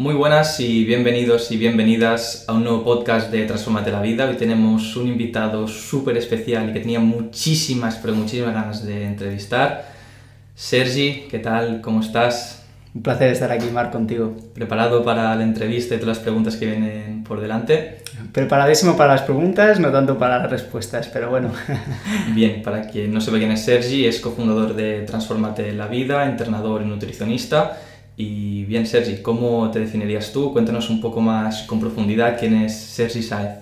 Muy 0.00 0.14
buenas 0.14 0.58
y 0.60 0.86
bienvenidos 0.86 1.52
y 1.52 1.58
bienvenidas 1.58 2.46
a 2.48 2.54
un 2.54 2.64
nuevo 2.64 2.82
podcast 2.82 3.30
de 3.30 3.44
Transformate 3.44 3.90
la 3.90 4.00
Vida. 4.00 4.26
Hoy 4.30 4.36
tenemos 4.36 4.96
un 4.96 5.08
invitado 5.08 5.68
súper 5.68 6.16
especial 6.16 6.70
y 6.70 6.72
que 6.72 6.80
tenía 6.80 7.00
muchísimas, 7.00 7.96
pero 7.96 8.14
muchísimas 8.14 8.54
ganas 8.54 8.86
de 8.86 9.04
entrevistar. 9.04 9.92
Sergi, 10.54 11.26
¿qué 11.30 11.38
tal? 11.38 11.82
¿Cómo 11.82 12.00
estás? 12.00 12.64
Un 12.94 13.02
placer 13.02 13.30
estar 13.30 13.52
aquí, 13.52 13.66
Mar, 13.66 13.90
contigo. 13.90 14.34
¿Preparado 14.54 15.04
para 15.04 15.36
la 15.36 15.42
entrevista 15.42 15.94
y 15.94 15.98
todas 15.98 16.16
las 16.16 16.24
preguntas 16.24 16.56
que 16.56 16.64
vienen 16.64 17.22
por 17.22 17.38
delante? 17.38 17.98
Preparadísimo 18.32 18.96
para 18.96 19.12
las 19.12 19.22
preguntas, 19.22 19.80
no 19.80 19.92
tanto 19.92 20.16
para 20.16 20.38
las 20.38 20.50
respuestas, 20.50 21.08
pero 21.08 21.28
bueno. 21.28 21.52
Bien, 22.34 22.62
para 22.62 22.88
quien 22.88 23.12
no 23.12 23.20
sepa 23.20 23.36
quién 23.36 23.52
es 23.52 23.66
Sergi, 23.66 24.06
es 24.06 24.18
cofundador 24.18 24.74
de 24.74 25.02
Transformate 25.02 25.72
la 25.72 25.88
Vida, 25.88 26.24
entrenador 26.24 26.80
y 26.80 26.86
nutricionista 26.86 27.76
y 28.20 28.64
bien, 28.66 28.86
Sergi, 28.86 29.22
¿cómo 29.22 29.70
te 29.70 29.80
definirías 29.80 30.30
tú? 30.30 30.52
Cuéntanos 30.52 30.90
un 30.90 31.00
poco 31.00 31.22
más 31.22 31.62
con 31.62 31.80
profundidad 31.80 32.38
quién 32.38 32.54
es 32.54 32.76
Sergi 32.76 33.22
Saez. 33.22 33.60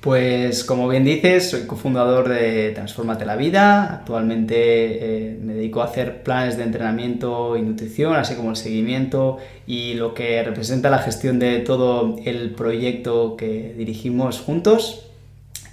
Pues 0.00 0.64
como 0.64 0.88
bien 0.88 1.04
dices, 1.04 1.50
soy 1.50 1.66
cofundador 1.66 2.28
de 2.28 2.72
Transformate 2.72 3.24
la 3.24 3.36
Vida. 3.36 3.94
Actualmente 3.94 4.54
eh, 4.56 5.38
me 5.40 5.54
dedico 5.54 5.82
a 5.82 5.84
hacer 5.84 6.24
planes 6.24 6.56
de 6.56 6.64
entrenamiento 6.64 7.56
y 7.56 7.62
nutrición, 7.62 8.16
así 8.16 8.34
como 8.34 8.50
el 8.50 8.56
seguimiento 8.56 9.38
y 9.68 9.94
lo 9.94 10.14
que 10.14 10.42
representa 10.42 10.90
la 10.90 10.98
gestión 10.98 11.38
de 11.38 11.60
todo 11.60 12.16
el 12.24 12.50
proyecto 12.56 13.36
que 13.36 13.72
dirigimos 13.78 14.40
juntos. 14.40 15.06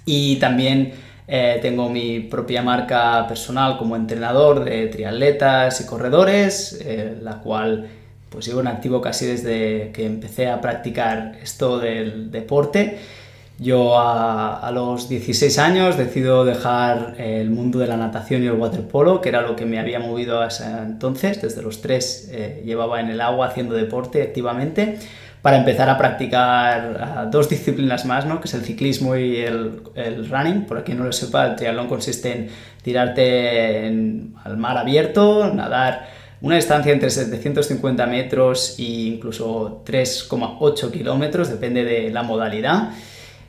Y 0.05 0.35
también 0.35 0.93
eh, 1.27 1.57
tengo 1.63 1.89
mi 1.89 2.19
propia 2.19 2.61
marca 2.61 3.25
personal 3.27 3.79
como 3.79 3.95
entrenador 3.95 4.65
de 4.65 4.85
triatletas 4.87 5.81
y 5.81 5.87
corredores, 5.87 6.79
eh, 6.85 7.17
la 7.19 7.39
cual 7.39 7.87
pues 8.33 8.47
llevo 8.47 8.61
en 8.61 8.67
activo 8.67 8.99
casi 8.99 9.27
desde 9.27 9.91
que 9.93 10.07
empecé 10.07 10.49
a 10.49 10.59
practicar 10.59 11.37
esto 11.41 11.77
del 11.77 12.31
deporte. 12.31 12.97
Yo 13.59 13.99
a, 13.99 14.71
los 14.73 15.07
16 15.07 15.59
años 15.59 15.97
decido 15.97 16.43
dejar 16.43 17.13
el 17.19 17.51
mundo 17.51 17.77
de 17.77 17.85
la 17.85 17.95
natación 17.95 18.43
y 18.43 18.47
el 18.47 18.53
waterpolo, 18.53 19.21
que 19.21 19.29
era 19.29 19.41
lo 19.41 19.55
que 19.55 19.67
me 19.67 19.79
había 19.79 19.99
movido 19.99 20.41
a 20.41 20.47
ese 20.47 20.65
entonces. 20.65 21.43
Desde 21.43 21.61
los 21.61 21.81
tres 21.81 22.27
eh, 22.31 22.63
llevaba 22.65 22.99
en 22.99 23.09
el 23.09 23.21
agua 23.21 23.47
haciendo 23.47 23.75
deporte 23.75 24.23
activamente 24.23 24.97
para 25.43 25.57
empezar 25.57 25.87
a 25.89 25.97
practicar 25.99 26.97
ah, 26.99 27.27
dos 27.29 27.49
disciplinas 27.49 28.05
más, 28.05 28.25
¿no? 28.25 28.41
que 28.41 28.47
es 28.47 28.53
el 28.55 28.63
ciclismo 28.63 29.15
y 29.15 29.37
el, 29.41 29.83
el, 29.93 30.27
running. 30.27 30.65
Por 30.65 30.83
quien 30.83 30.97
no 30.97 31.03
lo 31.03 31.11
sepa, 31.11 31.45
el 31.45 31.55
triatlón 31.55 31.87
consiste 31.87 32.31
en 32.31 32.47
tirarte 32.81 33.85
al 34.43 34.57
mar 34.57 34.77
abierto, 34.77 35.53
nadar 35.53 36.22
una 36.43 36.57
distancia 36.57 36.91
entre 36.91 37.09
750 37.09 38.05
metros 38.05 38.75
e 38.77 38.83
incluso 38.83 39.81
3,8 39.85 40.91
kilómetros, 40.91 41.49
depende 41.49 41.85
de 41.85 42.11
la 42.11 42.21
modalidad. 42.21 42.89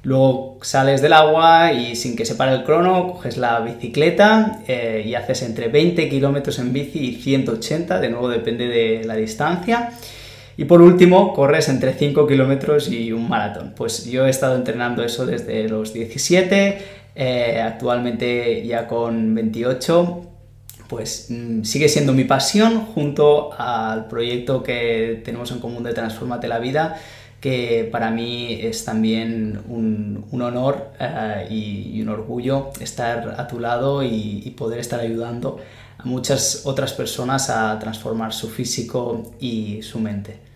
Luego 0.05 0.59
sales 0.63 1.03
del 1.03 1.13
agua 1.13 1.73
y 1.73 1.97
sin 1.97 2.15
que 2.15 2.25
se 2.25 2.37
pare 2.37 2.55
el 2.55 2.63
crono, 2.63 3.09
coges 3.09 3.37
la 3.37 3.59
bicicleta 3.61 4.61
eh, 4.69 5.03
y 5.05 5.17
haces 5.17 5.43
entre 5.43 5.67
20 5.67 6.09
kilómetros 6.09 6.61
en 6.61 6.73
bici 6.73 7.01
y 7.01 7.15
180, 7.17 7.99
de 7.99 8.11
nuevo 8.11 8.29
depende 8.29 8.69
de 8.69 9.03
la 9.05 9.17
distancia. 9.17 9.91
Y 10.57 10.67
por 10.67 10.81
último, 10.81 11.35
corres 11.35 11.69
entre 11.69 11.95
5 11.95 12.29
kilómetros 12.29 12.89
y 12.89 13.11
un 13.11 13.29
maratón. 13.29 13.73
Pues 13.77 14.05
yo 14.05 14.25
he 14.25 14.31
estado 14.31 14.55
entrenando 14.55 15.03
eso 15.03 15.27
desde 15.27 15.69
los 15.69 15.93
17, 15.93 16.79
eh, 17.17 17.61
actualmente 17.61 18.65
ya 18.65 18.87
con 18.87 19.35
28 19.35 20.31
pues 20.89 21.27
mm, 21.31 21.63
sigue 21.65 21.89
siendo 21.89 22.13
mi 22.13 22.25
pasión 22.25 22.87
junto 22.87 23.53
al 23.59 24.07
proyecto 24.07 24.63
que 24.63 25.23
tenemos 25.25 25.51
en 25.53 25.61
común 25.61 25.83
de 25.83 25.93
Transformate 25.93 26.49
la 26.49 26.59
Vida, 26.59 26.97
que 27.41 27.89
para 27.93 28.11
mí 28.11 28.59
es 28.61 28.85
también 28.85 29.61
un, 29.69 30.25
honor 30.33 30.93
eh, 30.99 31.47
y, 31.51 32.01
un 32.03 32.09
orgullo 32.09 32.71
estar 32.81 33.35
a 33.39 33.47
tu 33.47 33.61
lado 33.61 34.03
y 34.03 34.55
poder 34.57 34.79
estar 34.79 35.01
ayudando 35.01 35.59
a 35.99 36.05
muchas 36.05 36.63
otras 36.65 36.93
personas 36.93 37.51
a 37.51 37.79
transformar 37.79 38.33
su 38.33 38.49
físico 38.49 39.35
y 39.41 39.83
su 39.83 39.99
mente. 40.01 40.54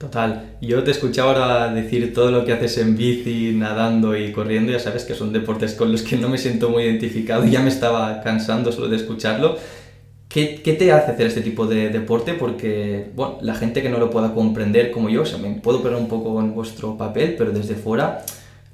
Total. 0.00 0.56
Yo 0.62 0.82
te 0.82 0.92
escuchaba 0.92 1.32
ahora 1.32 1.74
decir 1.74 2.14
todo 2.14 2.30
lo 2.30 2.46
que 2.46 2.54
haces 2.54 2.78
en 2.78 2.96
bici, 2.96 3.52
nadando 3.54 4.16
y 4.16 4.32
corriendo. 4.32 4.72
Ya 4.72 4.78
sabes 4.78 5.04
que 5.04 5.14
son 5.14 5.30
deportes 5.30 5.74
con 5.74 5.92
los 5.92 6.00
que 6.00 6.16
no 6.16 6.30
me 6.30 6.38
siento 6.38 6.70
muy 6.70 6.84
identificado. 6.84 7.44
Ya 7.44 7.60
me 7.60 7.68
estaba 7.68 8.22
cansando 8.22 8.72
solo 8.72 8.88
de 8.88 8.96
escucharlo. 8.96 9.58
¿Qué, 10.26 10.62
qué 10.64 10.72
te 10.72 10.90
hace 10.90 11.12
hacer 11.12 11.26
este 11.26 11.42
tipo 11.42 11.66
de 11.66 11.90
deporte? 11.90 12.32
Porque, 12.32 13.10
bueno, 13.14 13.36
la 13.42 13.54
gente 13.54 13.82
que 13.82 13.90
no 13.90 13.98
lo 13.98 14.08
pueda 14.08 14.32
comprender 14.32 14.90
como 14.90 15.10
yo, 15.10 15.20
o 15.20 15.26
sea, 15.26 15.36
me 15.36 15.50
puedo 15.56 15.82
poner 15.82 15.98
un 15.98 16.08
poco 16.08 16.40
en 16.40 16.54
vuestro 16.54 16.96
papel, 16.96 17.34
pero 17.36 17.50
desde 17.50 17.74
fuera 17.74 18.24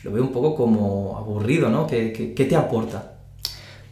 lo 0.04 0.12
veo 0.12 0.22
un 0.22 0.30
poco 0.30 0.54
como 0.54 1.18
aburrido, 1.18 1.68
¿no? 1.68 1.88
¿Qué, 1.88 2.12
qué, 2.12 2.34
qué 2.34 2.44
te 2.44 2.54
aporta? 2.54 3.14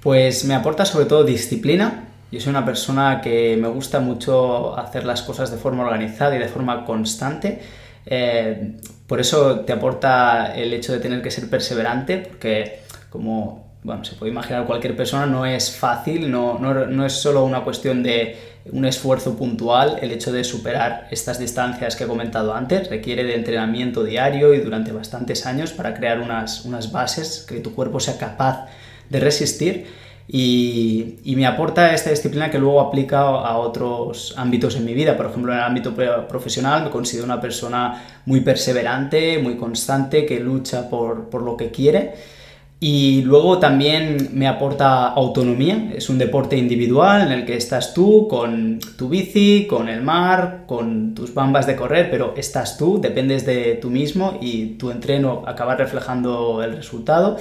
Pues 0.01 0.45
me 0.45 0.55
aporta 0.55 0.85
sobre 0.85 1.07
todo 1.07 1.25
disciplina, 1.25 2.14
yo 2.31 2.41
soy 2.41 2.51
una 2.51 2.65
persona 2.65 3.21
que 3.21 3.57
me 3.57 3.69
gusta 3.69 4.01
mucho 4.01 4.77
hacer 4.79 5.05
las 5.05 5.23
cosas 5.23 5.51
de 5.51 5.57
forma 5.57 5.85
organizada 5.85 6.35
y 6.37 6.39
de 6.39 6.49
forma 6.49 6.85
constante. 6.85 7.61
Eh, 8.07 8.77
por 9.07 9.21
eso 9.21 9.61
te 9.61 9.73
aporta 9.73 10.55
el 10.55 10.73
hecho 10.73 10.93
de 10.93 10.99
tener 10.99 11.23
que 11.23 11.31
ser 11.31 11.49
perseverante, 11.49 12.19
porque 12.19 12.81
como 13.11 13.65
bueno, 13.85 14.03
se 14.03 14.15
puede 14.15 14.33
imaginar 14.33 14.67
cualquier 14.67 14.97
persona, 14.97 15.27
no 15.27 15.45
es 15.45 15.71
fácil, 15.71 16.31
no, 16.31 16.59
no, 16.59 16.87
no, 16.87 17.05
es 17.05 17.13
solo 17.13 17.45
una 17.45 17.63
cuestión 17.65 18.03
de 18.03 18.37
un 18.73 18.87
esfuerzo 18.87 19.37
puntual 19.37 19.99
el 20.01 20.11
hecho 20.11 20.33
de 20.33 20.43
superar 20.43 21.07
estas 21.11 21.39
distancias 21.39 21.95
que 21.95 22.05
he 22.05 22.07
comentado 22.07 22.55
antes, 22.55 22.89
requiere 22.89 23.25
de 23.25 23.35
entrenamiento 23.35 24.03
diario 24.03 24.55
y 24.55 24.61
durante 24.61 24.91
bastantes 24.91 25.45
años 25.45 25.73
para 25.73 25.93
crear 25.93 26.21
unas, 26.21 26.65
unas 26.65 26.93
bases 26.93 27.45
que 27.47 27.61
tu 27.61 27.75
cuerpo 27.75 28.01
sea 28.01 28.17
capaz 28.17 28.67
de 29.11 29.21
resistir 29.21 29.87
y, 30.27 31.35
me 31.37 31.47
aporta 31.47 31.93
esta 31.93 32.11
disciplina 32.11 32.51
que 32.51 32.59
luego 32.59 32.81
aplica 32.81 33.21
a 33.21 33.59
otros 33.59 34.35
ámbitos 34.37 34.77
en 34.77 34.85
mi 34.85 34.95
vida. 34.95 35.17
Por 35.17 35.27
ejemplo, 35.27 35.53
en 35.53 35.59
el 35.59 35.65
ámbito 35.65 35.95
profesional 36.29 36.85
me 36.85 36.91
considero 36.91 37.27
una 37.27 37.41
persona 37.41 38.03
muy 38.25 38.41
perseverante, 38.41 39.39
muy 39.39 39.57
constante, 39.57 40.25
que 40.25 40.41
lucha 40.41 40.89
por, 40.89 41.29
por 41.29 41.43
lo 41.43 41.57
que 41.57 41.71
quiere. 41.71 42.15
Y 42.81 43.23
luego 43.23 43.59
también 43.59 44.31
me 44.33 44.47
aporta 44.47 45.09
autonomía. 45.09 45.93
Es 45.95 46.09
un 46.11 46.19
deporte 46.19 46.57
individual 46.57 47.23
en 47.23 47.33
el 47.33 47.47
que 47.47 47.57
estás 47.57 47.95
tú 47.95 48.29
con 48.29 48.79
tu 48.99 49.09
bici, 49.09 49.67
con 49.69 49.89
el 49.89 50.03
mar, 50.03 50.65
con 50.67 51.15
tus 51.15 51.33
bambas 51.33 51.67
de 51.67 51.77
correr, 51.77 52.11
pero 52.11 52.35
estás 52.37 52.77
tú, 52.77 53.01
dependes 53.01 53.47
de 53.47 53.79
tú 53.81 53.91
mismo 53.91 54.39
y 54.41 54.77
tu 54.77 54.91
entreno 54.91 55.45
acaba 55.47 55.77
reflejando 55.77 56.63
el 56.63 56.77
resultado. 56.77 57.39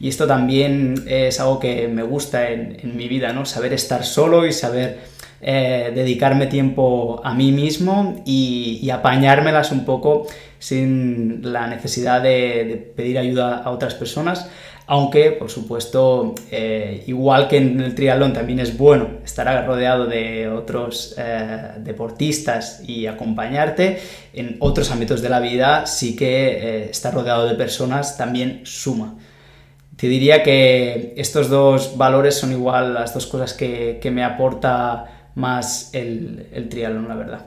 Y 0.00 0.08
esto 0.08 0.26
también 0.26 1.04
es 1.06 1.38
algo 1.40 1.60
que 1.60 1.86
me 1.86 2.02
gusta 2.02 2.48
en, 2.50 2.96
mi 2.96 3.06
vida, 3.06 3.34
¿no? 3.34 3.44
Saber 3.44 3.74
estar 3.74 4.02
solo 4.02 4.46
y 4.46 4.52
saber 4.52 4.98
eh, 5.42 5.92
dedicarme 5.94 6.46
tiempo 6.46 7.20
a 7.22 7.34
mí 7.34 7.52
mismo 7.52 8.22
y, 8.24 8.88
apañármelas 8.90 9.72
un 9.72 9.84
poco 9.84 10.26
sin 10.58 11.52
la 11.52 11.66
necesidad 11.66 12.22
de, 12.22 12.92
pedir 12.96 13.18
ayuda 13.18 13.58
a 13.58 13.70
otras 13.70 13.94
personas. 13.94 14.48
Aunque, 14.86 15.32
por 15.32 15.50
supuesto, 15.50 16.34
eh, 16.50 17.04
igual 17.06 17.46
que 17.46 17.58
en 17.58 17.80
el 17.80 17.94
triatlón 17.94 18.32
también 18.32 18.58
es 18.58 18.76
bueno 18.76 19.18
estar 19.22 19.66
rodeado 19.66 20.06
de 20.06 20.48
otros 20.48 21.14
eh, 21.18 21.72
deportistas 21.78 22.82
y 22.88 23.06
acompañarte, 23.06 24.00
en 24.32 24.56
otros 24.60 24.90
ámbitos 24.90 25.20
de 25.20 25.28
la 25.28 25.40
vida 25.40 25.84
sí 25.84 26.16
que 26.16 26.88
estar 26.90 27.12
rodeado 27.12 27.46
de 27.46 27.54
personas 27.54 28.16
también 28.16 28.62
suma. 28.64 29.16
Te 30.00 30.08
diría 30.08 30.42
que 30.42 31.12
estos 31.18 31.50
dos 31.50 31.98
valores 31.98 32.34
son 32.34 32.52
igual 32.52 32.94
las 32.94 33.12
dos 33.12 33.26
cosas 33.26 33.52
que, 33.52 34.00
me 34.10 34.24
aporta 34.24 35.28
más 35.34 35.90
el, 35.92 36.46
el 36.54 36.70
triatlón, 36.70 37.06
la 37.06 37.16
verdad. 37.16 37.46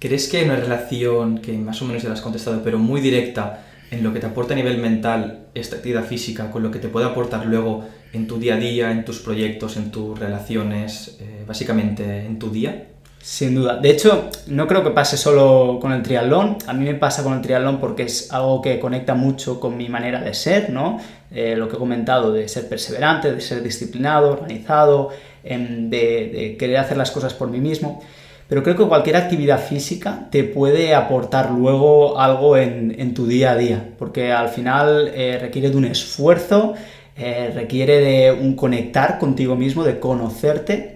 ¿Crees 0.00 0.28
que 0.28 0.38
hay 0.38 0.44
una 0.46 0.56
relación, 0.56 1.38
que 1.38 1.52
más 1.52 1.80
o 1.82 1.84
menos 1.84 2.02
ya 2.02 2.08
la 2.08 2.16
has 2.16 2.20
contestado, 2.20 2.60
pero 2.64 2.80
muy 2.80 3.00
directa, 3.00 3.62
en 3.92 4.02
lo 4.02 4.12
que 4.12 4.18
te 4.18 4.26
aporta 4.26 4.54
a 4.54 4.56
nivel 4.56 4.78
mental 4.78 5.46
esta 5.54 5.76
actividad 5.76 6.04
física 6.04 6.50
con 6.50 6.64
lo 6.64 6.72
que 6.72 6.80
te 6.80 6.88
puede 6.88 7.06
aportar 7.06 7.46
luego 7.46 7.84
en 8.12 8.26
tu 8.26 8.38
día 8.38 8.54
a 8.54 8.58
día, 8.58 8.90
en 8.90 9.04
tus 9.04 9.20
proyectos, 9.20 9.76
en 9.76 9.92
tus 9.92 10.18
relaciones, 10.18 11.18
eh, 11.20 11.44
básicamente 11.46 12.26
en 12.26 12.40
tu 12.40 12.50
día? 12.50 12.88
Sin 13.26 13.56
duda. 13.56 13.74
De 13.78 13.90
hecho, 13.90 14.30
no 14.46 14.68
creo 14.68 14.84
que 14.84 14.90
pase 14.90 15.16
solo 15.16 15.78
con 15.80 15.90
el 15.90 16.00
triatlón. 16.00 16.58
A 16.68 16.72
mí 16.72 16.84
me 16.84 16.94
pasa 16.94 17.24
con 17.24 17.32
el 17.34 17.40
triatlón 17.40 17.80
porque 17.80 18.04
es 18.04 18.32
algo 18.32 18.62
que 18.62 18.78
conecta 18.78 19.16
mucho 19.16 19.58
con 19.58 19.76
mi 19.76 19.88
manera 19.88 20.20
de 20.20 20.32
ser, 20.32 20.70
¿no? 20.70 21.00
Eh, 21.34 21.56
lo 21.56 21.68
que 21.68 21.74
he 21.74 21.78
comentado, 21.78 22.30
de 22.30 22.46
ser 22.46 22.68
perseverante, 22.68 23.32
de 23.32 23.40
ser 23.40 23.64
disciplinado, 23.64 24.30
organizado, 24.30 25.10
em, 25.42 25.90
de, 25.90 26.54
querer 26.56 26.76
hacer 26.76 26.96
las 26.96 27.10
cosas 27.10 27.34
por 27.34 27.50
mí 27.50 27.58
mismo. 27.58 28.00
Pero 28.48 28.62
creo 28.62 28.76
que 28.76 28.84
cualquier 28.84 29.16
actividad 29.16 29.58
física 29.58 30.28
te 30.30 30.44
puede 30.44 30.94
aportar 30.94 31.50
luego 31.50 32.20
algo 32.20 32.56
en, 32.56 33.12
tu 33.12 33.26
día 33.26 33.50
a 33.50 33.56
día, 33.56 33.88
porque 33.98 34.32
al 34.32 34.50
final 34.50 35.10
eh, 35.12 35.38
requiere 35.40 35.70
de 35.70 35.76
un 35.76 35.86
esfuerzo, 35.86 36.74
eh, 37.16 37.50
requiere 37.52 37.98
de 37.98 38.30
un 38.30 38.54
conectar 38.54 39.18
contigo 39.18 39.56
mismo, 39.56 39.82
de 39.82 39.98
conocerte 39.98 40.95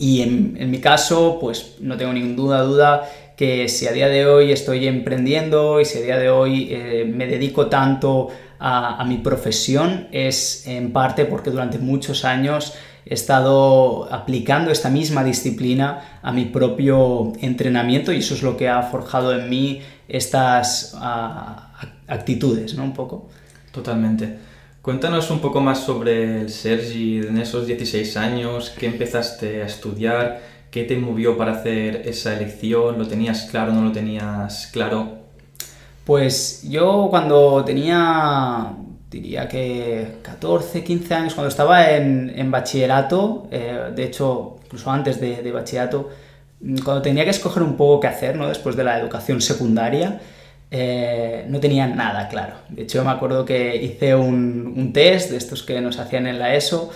y 0.00 0.22
en, 0.22 0.70
mi 0.70 0.78
caso, 0.78 1.36
pues 1.38 1.76
no 1.78 1.94
tengo 1.98 2.14
ninguna 2.14 2.62
duda 2.62 3.06
que 3.36 3.68
si 3.68 3.86
a 3.86 3.92
día 3.92 4.08
de 4.08 4.24
hoy 4.24 4.50
estoy 4.50 4.86
emprendiendo 4.86 5.78
y 5.78 5.84
si 5.84 5.98
a 5.98 6.00
día 6.00 6.16
de 6.16 6.30
hoy 6.30 6.68
eh, 6.70 7.04
me 7.06 7.26
dedico 7.26 7.66
tanto 7.66 8.28
a, 8.58 9.04
mi 9.06 9.18
profesión 9.18 10.08
es 10.10 10.66
en 10.66 10.94
parte 10.94 11.26
porque 11.26 11.50
durante 11.50 11.78
muchos 11.78 12.24
años 12.24 12.72
he 13.04 13.12
estado 13.12 14.08
aplicando 14.10 14.70
esta 14.70 14.88
misma 14.88 15.22
disciplina 15.22 16.20
a 16.22 16.32
mi 16.32 16.46
propio 16.46 17.34
entrenamiento 17.42 18.10
y 18.10 18.20
eso 18.20 18.32
es 18.32 18.42
lo 18.42 18.56
que 18.56 18.70
ha 18.70 18.82
forjado 18.82 19.38
en 19.38 19.50
mí 19.50 19.82
estas 20.08 20.96
ah, 20.96 21.74
actitudes, 22.08 22.72
¿no? 22.74 22.84
Un 22.84 22.94
poco. 22.94 23.28
Totalmente. 23.70 24.49
Cuéntanos 24.82 25.30
un 25.30 25.40
poco 25.40 25.60
más 25.60 25.80
sobre 25.84 26.40
el 26.40 26.48
Sergi 26.48 27.18
en 27.18 27.36
esos 27.36 27.66
16 27.66 28.16
años, 28.16 28.70
qué 28.70 28.86
empezaste 28.86 29.62
a 29.62 29.66
estudiar, 29.66 30.40
qué 30.70 30.84
te 30.84 30.96
movió 30.96 31.36
para 31.36 31.52
hacer 31.52 32.08
esa 32.08 32.34
elección, 32.34 32.98
¿lo 32.98 33.06
tenías 33.06 33.42
claro, 33.50 33.74
no 33.74 33.82
lo 33.82 33.92
tenías 33.92 34.70
claro? 34.72 35.18
Pues 36.06 36.62
yo 36.62 37.08
cuando 37.10 37.62
tenía, 37.62 38.72
diría 39.10 39.46
que 39.48 40.14
14, 40.22 40.82
15 40.82 41.14
años, 41.14 41.34
cuando 41.34 41.50
estaba 41.50 41.90
en, 41.90 42.50
bachillerato, 42.50 43.48
eh, 43.50 43.90
de 43.94 44.04
hecho, 44.04 44.60
incluso 44.64 44.90
antes 44.90 45.20
de, 45.20 45.52
bachillerato, 45.52 46.08
mm, 46.62 46.78
cuando 46.78 47.02
tenía 47.02 47.24
que 47.24 47.30
escoger 47.30 47.62
un 47.62 47.76
poco 47.76 48.00
qué 48.00 48.06
hacer, 48.06 48.34
¿no? 48.34 48.48
Después 48.48 48.76
de 48.76 48.84
la 48.84 48.98
educación 48.98 49.42
secundaria, 49.42 50.22
eh, 50.70 51.46
no 51.48 51.58
tenía 51.60 51.86
nada 51.86 52.28
claro. 52.28 52.54
De 52.68 52.82
hecho, 52.82 53.04
me 53.04 53.10
acuerdo 53.10 53.44
que 53.44 53.76
hice 53.76 54.14
un, 54.14 54.92
test 54.92 55.30
de 55.30 55.36
estos 55.36 55.62
que 55.62 55.80
nos 55.80 55.98
hacían 55.98 56.26
en 56.26 56.38
la 56.38 56.54
ESO 56.54 56.90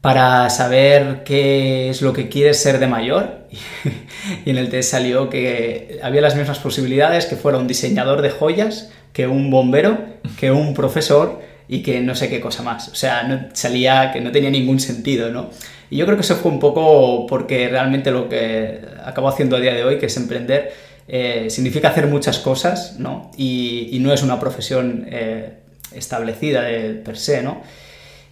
para 0.00 0.48
saber 0.50 1.24
qué 1.24 1.88
es 1.90 2.02
lo 2.02 2.12
que 2.12 2.28
quieres 2.28 2.58
ser 2.58 2.78
de 2.78 2.86
mayor. 2.86 3.48
y 4.44 4.50
en 4.50 4.58
el 4.58 4.68
test 4.68 4.90
salió 4.90 5.30
que 5.30 5.98
había 6.02 6.20
las 6.20 6.36
mismas 6.36 6.58
posibilidades, 6.58 7.26
que 7.26 7.36
fuera 7.36 7.58
un 7.58 7.66
diseñador 7.66 8.22
de 8.22 8.30
joyas, 8.30 8.92
que 9.12 9.26
un 9.26 9.50
bombero, 9.50 9.98
que 10.38 10.50
un 10.50 10.74
profesor 10.74 11.40
y 11.66 11.82
que 11.82 12.00
no 12.00 12.14
sé 12.14 12.28
qué 12.28 12.40
cosa 12.40 12.62
más. 12.62 12.88
O 12.88 12.94
sea, 12.94 13.50
salía 13.54 14.12
que 14.12 14.20
no 14.20 14.30
tenía 14.32 14.50
ningún 14.50 14.80
sentido, 14.80 15.30
¿no? 15.30 15.50
Y 15.90 15.96
yo 15.96 16.04
creo 16.04 16.16
que 16.16 16.22
eso 16.22 16.36
fue 16.36 16.50
un 16.50 16.60
poco 16.60 17.26
porque 17.26 17.68
realmente 17.68 18.10
lo 18.10 18.28
que 18.28 18.80
acabo 19.04 19.28
haciendo 19.28 19.56
a 19.56 19.60
día 19.60 19.74
de 19.74 19.84
hoy, 19.84 19.98
que 19.98 20.06
es 20.06 20.16
emprender, 20.18 20.72
eh, 21.08 21.48
significa 21.48 21.88
hacer 21.88 22.06
muchas 22.06 22.38
cosas, 22.38 22.96
¿no? 22.98 23.30
Y, 23.36 23.96
no 24.00 24.12
es 24.12 24.22
una 24.22 24.38
profesión 24.38 25.06
eh, 25.08 25.54
establecida 25.92 26.62
de, 26.62 26.90
per 26.94 27.16
se, 27.16 27.42
¿no? 27.42 27.62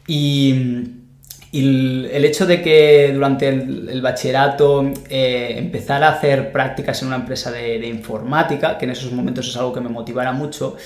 Y 0.07 0.55
el, 1.55 2.25
hecho 2.25 2.47
de 2.47 2.61
que 2.61 3.13
durante 3.15 3.49
el, 3.49 4.01
bachillerato 4.03 4.93
eh, 5.09 5.55
empezara 5.57 6.09
a 6.09 6.13
hacer 6.13 6.53
prácticas 6.53 7.01
en 7.01 7.09
una 7.09 7.17
empresa 7.17 7.51
de, 7.51 7.87
informática, 7.87 8.77
que 8.77 8.85
en 8.85 8.91
esos 8.91 9.11
momentos 9.11 9.49
es 9.49 9.57
algo 9.57 9.73
que 9.73 9.81
me 9.81 9.89
motivara 9.89 10.33
mucho, 10.33 10.77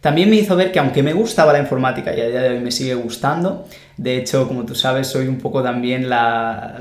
también 0.00 0.30
me 0.30 0.36
hizo 0.36 0.56
ver 0.56 0.72
que 0.72 0.78
aunque 0.78 1.02
me 1.02 1.12
gustaba 1.12 1.52
la 1.52 1.58
informática 1.58 2.14
y 2.16 2.20
a 2.20 2.28
día 2.28 2.40
de 2.40 2.48
hoy 2.50 2.60
me 2.60 2.70
sigue 2.70 2.94
gustando, 2.94 3.66
de 3.96 4.16
hecho, 4.16 4.48
como 4.48 4.64
tú 4.64 4.74
sabes, 4.74 5.08
soy 5.08 5.28
un 5.28 5.38
poco 5.38 5.62
también 5.62 6.08
la, 6.08 6.80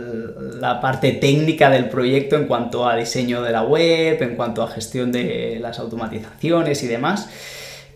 la, 0.60 0.80
parte 0.80 1.12
técnica 1.12 1.69
del 1.69 1.89
proyecto 1.89 2.38
en 2.38 2.45
cuanto 2.45 2.88
a 2.88 2.95
diseño 2.95 3.42
de 3.42 3.51
la 3.51 3.63
web, 3.63 4.21
en 4.21 4.36
cuanto 4.38 4.63
a 4.63 4.68
gestión 4.69 5.12
de 5.12 5.57
las 5.62 5.80
automatizaciones 5.80 6.81
y 6.83 6.88
demás. 6.88 7.30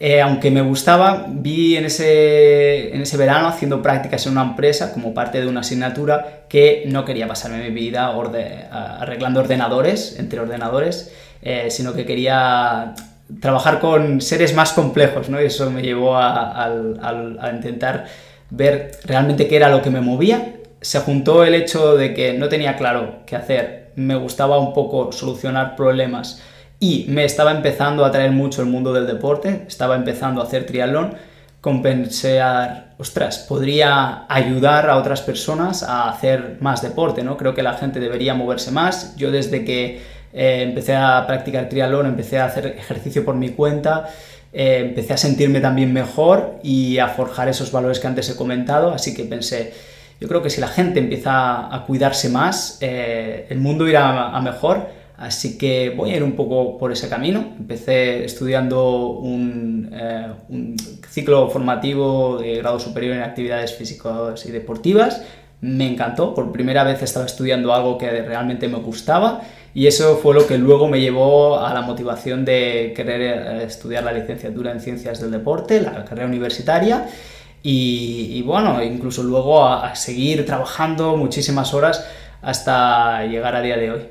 Eh, 0.05 0.19
aunque 0.19 0.51
me 0.51 0.61
gustaba, 0.61 1.27
vi 1.29 1.77
en 1.77 1.85
ese, 1.85 2.93
en 2.93 3.01
ese 3.01 3.15
verano 3.15 3.47
haciendo 3.47 3.81
prácticas 3.81 4.25
en 4.25 4.33
una 4.33 4.41
empresa 4.41 4.91
como 4.91 5.13
parte 5.13 5.39
de 5.39 5.47
una 5.47 5.61
asignatura 5.61 6.43
que 6.49 6.83
no 6.87 7.05
quería 7.05 7.25
pasarme 7.25 7.69
mi 7.69 7.73
vida 7.73 8.13
arreglando 8.99 9.39
ordenadores, 9.39 10.19
entre 10.19 10.41
ordenadores, 10.41 11.13
eh, 11.41 11.67
sino 11.69 11.93
que 11.93 12.05
quería 12.05 12.93
trabajar 13.39 13.79
con 13.79 14.21
seres 14.21 14.53
más 14.53 14.73
complejos, 14.73 15.29
¿no? 15.29 15.41
Y 15.41 15.45
eso 15.45 15.69
me 15.71 15.81
llevó 15.81 16.17
a, 16.17 16.69
intentar 17.53 18.05
ver 18.49 18.91
realmente 19.05 19.47
qué 19.47 19.55
era 19.55 19.69
lo 19.69 19.81
que 19.81 19.89
me 19.89 20.01
movía. 20.01 20.55
Se 20.81 20.99
juntó 20.99 21.43
el 21.43 21.55
hecho 21.55 21.95
de 21.95 22.13
que 22.13 22.33
no 22.33 22.49
tenía 22.49 22.75
claro 22.75 23.23
qué 23.25 23.35
hacer, 23.35 23.91
me 23.95 24.15
gustaba 24.15 24.57
un 24.57 24.73
poco 24.73 25.11
solucionar 25.11 25.75
problemas 25.75 26.41
y 26.79 27.05
me 27.07 27.23
estaba 27.23 27.51
empezando 27.51 28.03
a 28.03 28.09
atraer 28.09 28.31
mucho 28.31 28.61
el 28.61 28.67
mundo 28.67 28.91
del 28.91 29.07
deporte, 29.07 29.63
estaba 29.67 29.95
empezando 29.95 30.41
a 30.41 30.45
hacer 30.45 30.65
triatlón, 30.65 31.15
compensar, 31.61 32.95
ostras, 32.97 33.39
podría 33.47 34.25
ayudar 34.27 34.89
a 34.89 34.97
otras 34.97 35.21
personas 35.21 35.81
a 35.81 36.09
hacer 36.09 36.57
más 36.59 36.81
deporte, 36.81 37.23
¿no? 37.23 37.37
Creo 37.37 37.53
que 37.53 37.63
la 37.63 37.75
gente 37.75 38.01
debería 38.01 38.33
moverse 38.33 38.71
más. 38.71 39.15
Yo 39.15 39.31
desde 39.31 39.63
que 39.63 40.01
eh, 40.33 40.63
empecé 40.63 40.95
a 40.95 41.25
practicar 41.27 41.69
triatlón, 41.69 42.07
empecé 42.07 42.39
a 42.39 42.45
hacer 42.45 42.67
ejercicio 42.77 43.23
por 43.23 43.35
mi 43.35 43.49
cuenta, 43.49 44.09
eh, 44.51 44.79
empecé 44.81 45.13
a 45.13 45.17
sentirme 45.17 45.61
también 45.61 45.93
mejor 45.93 46.59
y 46.63 46.97
a 46.97 47.07
forjar 47.07 47.49
esos 47.49 47.71
valores 47.71 47.99
que 47.99 48.07
antes 48.07 48.29
he 48.29 48.35
comentado, 48.35 48.93
así 48.93 49.13
que 49.13 49.23
pensé, 49.23 49.73
yo 50.19 50.27
creo 50.27 50.41
que 50.41 50.49
si 50.49 50.61
la 50.61 50.67
gente 50.67 50.99
empieza 50.99 51.73
a 51.73 51.85
cuidarse 51.85 52.29
más, 52.29 52.77
eh, 52.81 53.47
el 53.49 53.59
mundo 53.59 53.87
irá 53.87 54.29
a 54.29 54.41
mejor 54.41 55.03
Así 55.17 55.57
que 55.57 55.91
voy 55.95 56.11
a 56.11 56.17
ir 56.17 56.23
un 56.23 56.33
poco 56.33 56.77
por 56.77 56.91
ese 56.91 57.07
camino. 57.07 57.53
Empecé 57.57 58.25
estudiando 58.25 59.07
un, 59.07 59.89
eh, 59.93 60.33
ciclo 61.09 61.49
formativo 61.49 62.39
de 62.39 62.57
grado 62.57 62.79
superior 62.79 63.15
en 63.15 63.21
actividades 63.21 63.73
físicas 63.73 64.45
y 64.45 64.51
deportivas. 64.51 65.23
Me 65.61 65.89
encantó, 65.89 66.33
por 66.33 66.51
primera 66.51 66.83
vez 66.83 67.01
estaba 67.01 67.25
estudiando 67.25 67.73
algo 67.73 67.97
que 67.97 68.09
realmente 68.09 68.67
me 68.67 68.79
gustaba 68.79 69.41
y 69.73 69.87
eso 69.87 70.17
fue 70.17 70.33
lo 70.33 70.45
que 70.45 70.57
luego 70.57 70.87
me 70.87 71.01
llevó 71.01 71.59
a 71.59 71.73
la 71.73 71.81
motivación 71.81 72.45
de 72.45 72.93
querer 72.95 73.21
eh, 73.21 73.63
estudiar 73.65 74.03
la 74.03 74.11
licenciatura 74.11 74.71
en 74.71 74.79
ciencias 74.79 75.19
del 75.19 75.31
deporte, 75.31 75.81
la 75.81 76.05
carrera 76.05 76.27
universitaria 76.27 77.07
y, 77.65 78.41
bueno, 78.41 78.83
incluso 78.83 79.23
luego 79.23 79.65
a 79.65 79.95
seguir 79.95 80.45
trabajando 80.45 81.15
muchísimas 81.15 81.73
horas 81.73 82.05
hasta 82.41 83.25
llegar 83.25 83.55
a 83.55 83.61
día 83.61 83.77
de 83.77 83.91
hoy. 83.91 84.01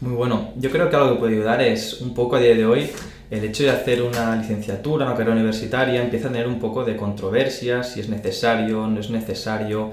Muy 0.00 0.14
bueno. 0.14 0.52
Yo 0.56 0.70
creo 0.70 0.88
que 0.88 0.94
algo 0.94 1.14
que 1.14 1.18
puede 1.18 1.34
ayudar 1.34 1.60
es 1.60 2.00
un 2.00 2.14
poco 2.14 2.36
a 2.36 2.38
día 2.38 2.54
de 2.54 2.64
hoy 2.64 2.90
el 3.30 3.42
hecho 3.42 3.64
de 3.64 3.70
hacer 3.70 4.02
una 4.02 4.36
licenciatura, 4.36 5.06
una 5.06 5.14
carrera 5.14 5.32
universitaria, 5.32 6.02
empieza 6.02 6.28
a 6.28 6.32
tener 6.32 6.46
un 6.46 6.60
poco 6.60 6.84
de 6.84 6.96
controversia, 6.96 7.82
si 7.82 7.98
es 7.98 8.08
necesario, 8.08 8.86
no 8.86 9.00
es 9.00 9.10
necesario. 9.10 9.92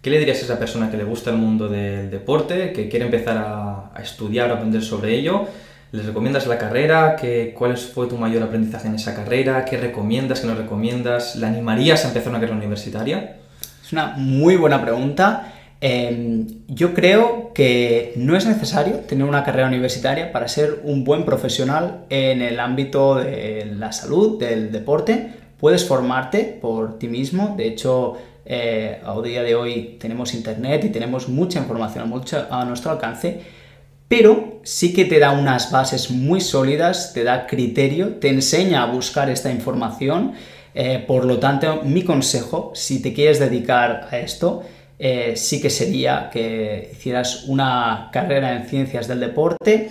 ¿Qué 0.00 0.10
le 0.10 0.18
dirías 0.18 0.38
a 0.38 0.44
esa 0.44 0.58
persona 0.58 0.90
que 0.90 0.96
le 0.96 1.04
gusta 1.04 1.30
el 1.30 1.36
mundo 1.36 1.68
del 1.68 2.10
deporte, 2.10 2.72
que 2.72 2.88
quiere 2.88 3.06
empezar 3.06 3.38
a, 3.38 4.00
estudiar 4.00 4.50
o 4.50 4.54
aprender 4.54 4.82
sobre 4.82 5.14
ello? 5.14 5.46
¿Les 5.92 6.04
recomiendas 6.04 6.46
la 6.46 6.58
carrera? 6.58 7.16
¿Qué, 7.16 7.54
¿Cuál 7.56 7.76
fue 7.76 8.06
tu 8.06 8.16
mayor 8.16 8.42
aprendizaje 8.42 8.88
en 8.88 8.94
esa 8.94 9.14
carrera? 9.14 9.64
¿Qué 9.64 9.76
recomiendas? 9.76 10.40
¿Qué 10.40 10.46
no 10.46 10.54
recomiendas? 10.54 11.36
¿La 11.36 11.48
animarías 11.48 12.04
a 12.04 12.08
empezar 12.08 12.30
una 12.30 12.38
carrera 12.38 12.56
universitaria? 12.56 13.36
Es 13.84 13.92
una 13.92 14.14
muy 14.16 14.56
buena 14.56 14.82
pregunta. 14.82 15.52
Em, 15.80 16.46
yo 16.68 16.94
creo 16.94 17.52
que 17.54 18.14
no 18.16 18.36
es 18.36 18.46
necesario 18.46 18.96
tener 19.00 19.26
una 19.26 19.44
carrera 19.44 19.68
universitaria 19.68 20.32
para 20.32 20.48
ser 20.48 20.80
un 20.84 21.04
buen 21.04 21.24
profesional 21.24 22.04
en 22.08 22.40
el 22.40 22.60
ámbito 22.60 23.16
de 23.16 23.66
la 23.76 23.92
salud, 23.92 24.38
del 24.38 24.72
deporte. 24.72 25.32
Puedes 25.60 25.86
formarte 25.86 26.58
por 26.60 26.98
ti 26.98 27.08
mismo. 27.08 27.54
De 27.56 27.66
hecho, 27.68 28.16
eh, 28.46 29.00
a 29.04 29.20
día 29.20 29.42
de 29.42 29.54
hoy 29.54 29.96
tenemos 30.00 30.34
internet 30.34 30.84
y 30.84 30.90
tenemos 30.90 31.28
mucha 31.28 31.58
información 31.58 32.12
a 32.50 32.64
nuestro 32.64 32.92
alcance, 32.92 33.40
pero 34.08 34.60
sí 34.62 34.92
que 34.92 35.04
te 35.04 35.18
da 35.18 35.32
unas 35.32 35.70
bases 35.72 36.10
muy 36.10 36.40
sólidas, 36.40 37.12
te 37.12 37.24
da 37.24 37.46
criterio, 37.46 38.14
te 38.14 38.28
enseña 38.28 38.82
a 38.82 38.86
buscar 38.86 39.28
esta 39.30 39.50
información. 39.50 40.34
Eh, 40.74 41.02
por 41.06 41.24
lo 41.24 41.38
tanto, 41.38 41.82
mi 41.82 42.02
consejo, 42.02 42.70
si 42.74 43.02
te 43.02 43.12
quieres 43.12 43.38
dedicar 43.38 44.08
a 44.10 44.18
esto, 44.18 44.62
eh, 44.98 45.32
sí 45.36 45.60
que 45.60 45.70
sería 45.70 46.30
que 46.30 46.90
hicieras 46.92 47.44
una 47.48 48.10
carrera 48.12 48.56
en 48.56 48.66
ciencias 48.66 49.08
del 49.08 49.20
deporte. 49.20 49.90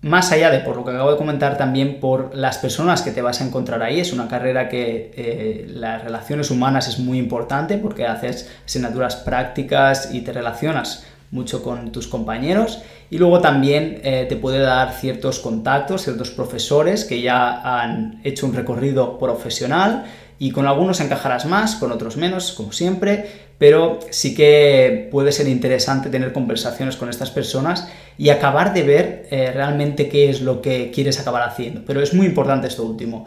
Más 0.00 0.30
allá 0.30 0.50
de 0.50 0.60
por 0.60 0.76
lo 0.76 0.84
que 0.84 0.92
acabo 0.92 1.10
de 1.10 1.16
comentar, 1.16 1.58
también 1.58 1.98
por 1.98 2.32
las 2.34 2.58
personas 2.58 3.02
que 3.02 3.10
te 3.10 3.20
vas 3.20 3.40
a 3.40 3.44
encontrar 3.44 3.82
ahí. 3.82 3.98
Es 3.98 4.12
una 4.12 4.28
carrera 4.28 4.68
que 4.68 5.10
eh, 5.16 5.66
las 5.68 6.04
relaciones 6.04 6.52
humanas 6.52 6.86
es 6.86 7.00
muy 7.00 7.18
importante 7.18 7.78
porque 7.78 8.06
haces 8.06 8.48
asignaturas 8.64 9.16
prácticas 9.16 10.14
y 10.14 10.20
te 10.20 10.32
relacionas 10.32 11.04
mucho 11.30 11.62
con 11.62 11.92
tus 11.92 12.06
compañeros 12.06 12.80
y 13.10 13.18
luego 13.18 13.40
también 13.40 14.00
eh, 14.02 14.26
te 14.28 14.36
puede 14.36 14.60
dar 14.60 14.92
ciertos 14.92 15.40
contactos, 15.40 16.02
ciertos 16.02 16.30
profesores 16.30 17.04
que 17.04 17.20
ya 17.20 17.60
han 17.82 18.20
hecho 18.24 18.46
un 18.46 18.54
recorrido 18.54 19.18
profesional 19.18 20.06
y 20.38 20.50
con 20.52 20.66
algunos 20.66 21.00
encajarás 21.00 21.46
más, 21.46 21.76
con 21.76 21.90
otros 21.90 22.16
menos, 22.16 22.52
como 22.52 22.72
siempre, 22.72 23.48
pero 23.58 23.98
sí 24.10 24.34
que 24.34 25.08
puede 25.10 25.32
ser 25.32 25.48
interesante 25.48 26.10
tener 26.10 26.32
conversaciones 26.32 26.96
con 26.96 27.08
estas 27.08 27.30
personas 27.30 27.88
y 28.16 28.30
acabar 28.30 28.72
de 28.72 28.82
ver 28.82 29.28
eh, 29.30 29.50
realmente 29.52 30.08
qué 30.08 30.30
es 30.30 30.40
lo 30.40 30.62
que 30.62 30.92
quieres 30.92 31.18
acabar 31.18 31.42
haciendo. 31.42 31.82
Pero 31.84 32.00
es 32.00 32.14
muy 32.14 32.26
importante 32.26 32.68
esto 32.68 32.84
último. 32.84 33.26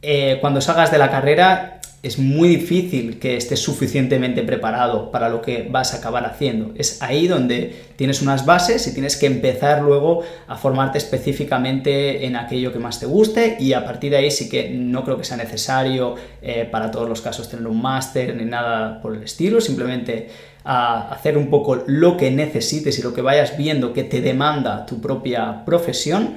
Eh, 0.00 0.38
cuando 0.40 0.60
salgas 0.60 0.90
de 0.90 0.98
la 0.98 1.10
carrera, 1.10 1.80
es 2.00 2.18
muy 2.18 2.48
difícil 2.48 3.18
que 3.18 3.36
estés 3.36 3.60
suficientemente 3.60 4.42
preparado 4.44 5.10
para 5.10 5.28
lo 5.28 5.42
que 5.42 5.66
vas 5.68 5.94
a 5.94 5.96
acabar 5.96 6.24
haciendo. 6.26 6.72
Es 6.76 7.02
ahí 7.02 7.26
donde 7.26 7.74
tienes 7.96 8.22
unas 8.22 8.46
bases 8.46 8.86
y 8.86 8.94
tienes 8.94 9.16
que 9.16 9.26
empezar 9.26 9.82
luego 9.82 10.22
a 10.46 10.56
formarte 10.56 10.98
específicamente 10.98 12.24
en 12.24 12.36
aquello 12.36 12.72
que 12.72 12.78
más 12.78 13.00
te 13.00 13.06
guste 13.06 13.56
y 13.58 13.72
a 13.72 13.84
partir 13.84 14.12
de 14.12 14.18
ahí 14.18 14.30
sí 14.30 14.48
que 14.48 14.70
no 14.70 15.04
creo 15.04 15.18
que 15.18 15.24
sea 15.24 15.36
necesario 15.36 16.14
eh, 16.40 16.68
para 16.70 16.90
todos 16.92 17.08
los 17.08 17.20
casos 17.20 17.48
tener 17.48 17.66
un 17.66 17.82
máster 17.82 18.36
ni 18.36 18.44
nada 18.44 19.02
por 19.02 19.16
el 19.16 19.24
estilo, 19.24 19.60
simplemente 19.60 20.28
a 20.62 21.10
hacer 21.10 21.36
un 21.36 21.50
poco 21.50 21.82
lo 21.86 22.16
que 22.16 22.30
necesites 22.30 22.98
y 22.98 23.02
lo 23.02 23.12
que 23.12 23.22
vayas 23.22 23.56
viendo 23.56 23.92
que 23.92 24.04
te 24.04 24.20
demanda 24.20 24.86
tu 24.86 25.00
propia 25.00 25.64
profesión 25.64 26.34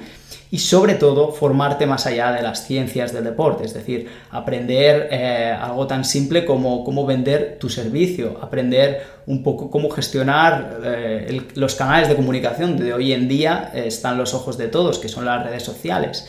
y 0.52 0.58
sobre 0.58 0.96
todo 0.96 1.32
formarte 1.32 1.86
más 1.86 2.04
allá 2.04 2.30
de 2.30 2.42
las 2.42 2.66
ciencias 2.66 3.14
del 3.14 3.24
deporte, 3.24 3.64
es 3.64 3.72
decir, 3.72 4.10
aprender 4.30 5.08
eh, 5.10 5.50
algo 5.50 5.86
tan 5.86 6.04
simple 6.04 6.44
como 6.44 6.84
cómo 6.84 7.06
vender 7.06 7.56
tu 7.58 7.70
servicio, 7.70 8.38
aprender 8.42 9.02
un 9.26 9.42
poco 9.42 9.70
cómo 9.70 9.88
gestionar 9.88 10.78
eh, 10.84 11.40
los 11.54 11.74
canales 11.74 12.10
de 12.10 12.16
comunicación 12.16 12.76
de 12.76 12.92
hoy 12.92 13.14
en 13.14 13.28
día 13.28 13.70
eh, 13.72 13.84
están 13.86 14.18
los 14.18 14.34
ojos 14.34 14.58
de 14.58 14.68
todos, 14.68 14.98
que 14.98 15.08
son 15.08 15.24
las 15.24 15.42
redes 15.42 15.62
sociales. 15.62 16.28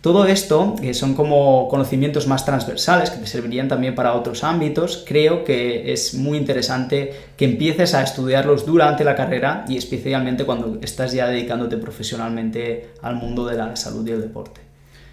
Todo 0.00 0.26
esto, 0.26 0.76
que 0.80 0.94
son 0.94 1.14
como 1.14 1.66
conocimientos 1.68 2.28
más 2.28 2.44
transversales, 2.44 3.10
que 3.10 3.18
te 3.18 3.26
servirían 3.26 3.66
también 3.66 3.96
para 3.96 4.14
otros 4.14 4.44
ámbitos, 4.44 5.02
creo 5.04 5.42
que 5.42 5.92
es 5.92 6.14
muy 6.14 6.38
interesante 6.38 7.12
que 7.36 7.46
empieces 7.46 7.94
a 7.94 8.04
estudiarlos 8.04 8.64
durante 8.64 9.02
la 9.02 9.16
carrera 9.16 9.64
y 9.68 9.76
especialmente 9.76 10.44
cuando 10.44 10.78
estás 10.82 11.12
ya 11.12 11.26
dedicándote 11.26 11.78
profesionalmente 11.78 12.90
al 13.02 13.16
mundo 13.16 13.44
de 13.44 13.56
la 13.56 13.74
salud 13.74 14.06
y 14.06 14.12
el 14.12 14.20
deporte. 14.20 14.68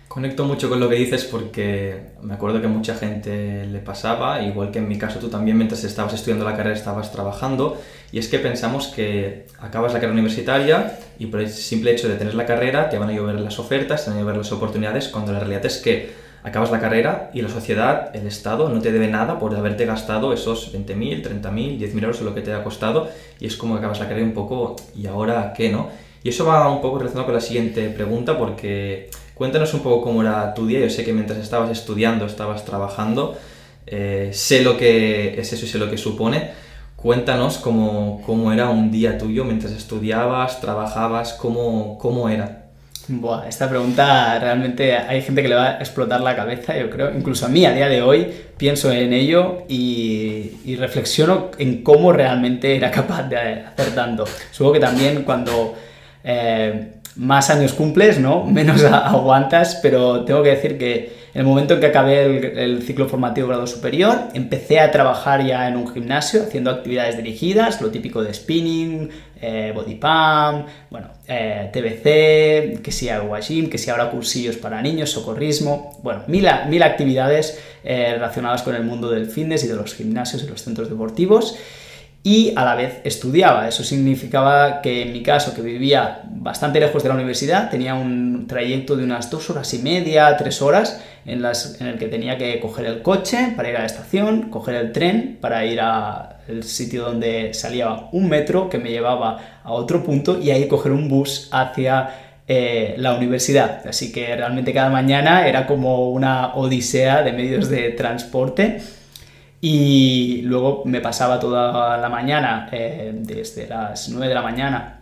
Conecto 0.07 0.45
mucho 0.45 0.69
con 0.69 0.79
lo 0.79 0.87
que 0.87 0.95
dices 0.95 1.25
porque 1.25 2.11
me 2.21 2.35
acuerdo 2.35 2.61
que 2.61 2.67
mucha 2.67 2.95
gente 2.95 3.65
le 3.65 3.79
pasaba, 3.79 4.41
igual 4.41 4.71
que 4.71 4.79
en 4.79 4.87
mi 4.87 4.97
caso 4.97 5.19
tú 5.19 5.27
también 5.29 5.57
mientras 5.57 5.83
estabas 5.83 6.13
estudiando 6.13 6.45
la 6.45 6.55
carrera 6.55 6.75
estabas 6.75 7.11
trabajando, 7.11 7.81
y 8.15 8.19
es 8.19 8.29
que 8.29 8.39
pensamos 8.39 8.87
que 8.87 9.45
acabas 9.59 9.91
la 9.91 9.99
carrera 9.99 10.13
universitaria 10.13 10.99
y 11.19 11.25
por 11.25 11.41
el 11.41 11.49
simple 11.49 11.91
hecho 11.91 12.07
de 12.07 12.15
tener 12.15 12.33
la 12.33 12.45
carrera 12.45 12.87
te 12.87 12.97
van 12.97 13.09
a 13.09 13.11
llover 13.11 13.37
las 13.41 13.59
ofertas, 13.59 14.05
te 14.05 14.09
van 14.09 14.19
a 14.19 14.21
llover 14.21 14.37
las 14.37 14.53
oportunidades, 14.53 15.09
cuando 15.09 15.33
la 15.33 15.39
realidad 15.39 15.65
es 15.65 15.79
que 15.79 16.11
acabas 16.41 16.71
la 16.71 16.79
carrera 16.79 17.29
y 17.33 17.41
la 17.41 17.49
sociedad, 17.49 18.15
el 18.15 18.25
Estado, 18.25 18.69
no 18.69 18.79
te 18.79 18.93
debe 18.93 19.09
nada 19.09 19.37
por 19.37 19.53
haberte 19.53 19.85
gastado 19.85 20.31
esos 20.31 20.73
20.000, 20.73 21.41
30.000, 21.41 21.77
10.000 21.77 22.03
euros 22.03 22.21
o 22.21 22.23
lo 22.23 22.33
que 22.33 22.39
te 22.39 22.53
ha 22.53 22.63
costado, 22.63 23.09
y 23.37 23.47
es 23.47 23.57
como 23.57 23.73
que 23.73 23.79
acabas 23.79 23.99
la 23.99 24.07
carrera 24.07 24.25
un 24.25 24.33
poco, 24.33 24.77
¿y 24.95 25.07
ahora 25.07 25.51
qué, 25.53 25.69
no? 25.69 25.89
Y 26.23 26.29
eso 26.29 26.45
va 26.45 26.69
un 26.69 26.79
poco 26.81 26.99
relacionado 26.99 27.25
con 27.25 27.35
la 27.35 27.41
siguiente 27.41 27.89
pregunta 27.89 28.37
porque 28.37 29.09
Cuéntanos 29.35 29.73
un 29.73 29.81
poco 29.81 30.01
cómo 30.01 30.21
era 30.21 30.53
tu 30.53 30.65
día. 30.65 30.79
Yo 30.79 30.89
sé 30.89 31.03
que 31.03 31.11
mientras 31.11 31.39
estabas 31.39 31.69
estudiando, 31.69 32.25
estabas 32.25 32.63
trabajando. 32.63 33.37
Eh, 33.85 34.29
sé 34.31 34.61
lo 34.61 34.77
que 34.77 35.37
es 35.37 35.51
eso 35.51 35.65
y 35.65 35.67
sé 35.67 35.77
lo 35.77 35.91
que 35.91 35.97
supone. 35.97 36.51
Cuéntanos 37.05 37.59
cómo, 37.59 38.19
cómo 38.25 38.51
era 38.51 38.71
un 38.71 38.89
día 38.89 39.19
tuyo 39.19 39.45
mientras 39.45 39.73
estudiabas, 39.73 40.59
trabajabas, 40.59 41.33
cómo, 41.33 41.99
cómo 41.99 42.29
era. 42.29 42.63
Buah, 43.07 43.47
esta 43.47 43.69
pregunta 43.69 44.39
realmente 44.39 44.97
hay 44.97 45.21
gente 45.21 45.43
que 45.43 45.49
le 45.49 45.53
va 45.53 45.65
a 45.67 45.77
explotar 45.77 46.21
la 46.21 46.35
cabeza, 46.35 46.75
yo 46.75 46.89
creo. 46.89 47.15
Incluso 47.15 47.45
a 47.45 47.49
mí, 47.49 47.63
a 47.63 47.73
día 47.73 47.89
de 47.89 48.01
hoy, 48.01 48.33
pienso 48.57 48.91
en 48.91 49.13
ello 49.13 49.65
y, 49.67 50.75
reflexiono 50.79 51.51
en 51.59 51.83
cómo 51.83 52.11
realmente 52.11 52.75
era 52.75 52.89
capaz 52.89 53.29
de 53.29 53.37
hacer 53.37 53.93
tanto. 53.93 54.25
Supongo 54.49 54.73
que 54.73 54.79
también 54.79 55.21
cuando 55.21 55.75
eh, 56.23 56.93
más 57.17 57.51
años 57.51 57.73
cumples, 57.73 58.19
¿no? 58.19 58.45
Menos 58.47 58.83
aguantas, 58.83 59.77
pero 59.79 60.25
tengo 60.25 60.41
que 60.41 60.49
decir 60.49 60.79
que 60.79 61.14
en 61.35 61.41
el 61.41 61.47
momento 61.47 61.73
en 61.73 61.81
que 61.81 61.87
acabé 61.87 62.63
el, 62.63 62.81
ciclo 62.81 63.09
formativo 63.09 63.49
grado 63.49 63.67
superior, 63.67 64.29
empecé 64.33 64.79
a 64.79 64.89
trabajar 64.89 65.45
ya 65.45 65.67
en 65.67 65.75
un 65.75 65.85
gimnasio 65.85 66.43
haciendo 66.43 66.71
actividades 66.71 67.17
dirigidas, 67.17 67.81
lo 67.81 67.91
típico 67.91 68.23
de 68.23 68.33
spinning, 68.33 69.09
eh, 69.41 69.73
body 69.75 69.95
pump, 69.95 70.65
bueno, 70.89 71.09
eh, 71.27 71.69
TBC, 71.73 72.81
que 72.81 72.91
si 72.93 73.09
hago 73.09 73.35
gym, 73.41 73.69
que 73.69 73.77
si 73.77 73.89
ahora 73.89 74.11
cursillos 74.11 74.55
para 74.55 74.81
niños, 74.81 75.09
socorrismo, 75.09 75.99
bueno, 76.03 76.23
mil, 76.27 76.47
mil 76.69 76.83
actividades 76.83 77.59
eh, 77.83 78.13
relacionadas 78.13 78.63
con 78.63 78.73
el 78.73 78.83
mundo 78.83 79.11
del 79.11 79.25
fitness 79.25 79.65
y 79.65 79.67
de 79.67 79.75
los 79.75 79.93
gimnasios 79.93 80.41
y 80.41 80.47
los 80.47 80.63
centros 80.63 80.89
deportivos 80.89 81.57
y 82.25 82.53
a 82.55 82.65
la 82.65 82.73
vez 82.73 83.01
estudiaba. 83.03 83.67
Eso 83.67 83.83
significaba 83.83 84.81
que 84.81 85.03
en 85.03 85.13
mi 85.13 85.21
caso, 85.21 85.53
que 85.53 85.61
vivía 85.61 86.23
bastante 86.25 86.79
lejos 86.79 87.03
de 87.03 87.09
la 87.09 87.15
universidad, 87.15 87.69
tenía 87.69 87.93
un 87.93 88.47
trayecto 88.47 88.95
de 88.95 89.03
unas 89.03 89.29
dos 89.29 89.47
horas 89.51 89.71
y 89.75 89.77
media, 89.77 90.35
tres 90.35 90.59
horas, 90.63 91.03
en, 91.27 91.43
las, 91.43 91.79
en 91.79 91.85
el 91.85 91.99
que 91.99 92.07
tenía 92.07 92.35
que 92.35 92.59
coger 92.59 92.87
el 92.87 93.03
coche 93.03 93.53
para 93.55 93.69
ir 93.69 93.75
a 93.75 93.81
la 93.81 93.85
estación, 93.85 94.49
coger 94.49 94.73
el 94.73 94.91
tren 94.91 95.37
para 95.39 95.67
ir 95.67 95.79
al 95.79 96.63
sitio 96.63 97.03
donde 97.03 97.53
salía 97.53 98.07
un 98.11 98.27
metro 98.27 98.71
que 98.71 98.79
me 98.79 98.89
llevaba 98.89 99.59
a 99.63 99.71
otro 99.71 100.03
punto 100.03 100.41
y 100.41 100.49
ahí 100.49 100.67
coger 100.67 100.93
un 100.93 101.07
bus 101.07 101.47
hacia 101.51 102.09
eh, 102.47 102.95
la 102.97 103.13
universidad. 103.13 103.85
Así 103.87 104.11
que 104.11 104.35
realmente 104.35 104.73
cada 104.73 104.89
mañana 104.89 105.47
era 105.47 105.67
como 105.67 106.09
una 106.09 106.55
odisea 106.55 107.21
de 107.21 107.33
medios 107.33 107.69
de 107.69 107.91
transporte 107.91 108.81
y 109.67 110.43
luego 110.43 110.83
me 110.85 111.01
pasaba 111.01 111.39
toda 111.39 111.97
la 111.97 112.07
mañana, 112.07 112.69
eh, 112.71 113.11
desde 113.15 113.67
las 113.67 114.09
9 114.09 114.27
de 114.27 114.33
la 114.35 114.43
mañana 114.43 114.99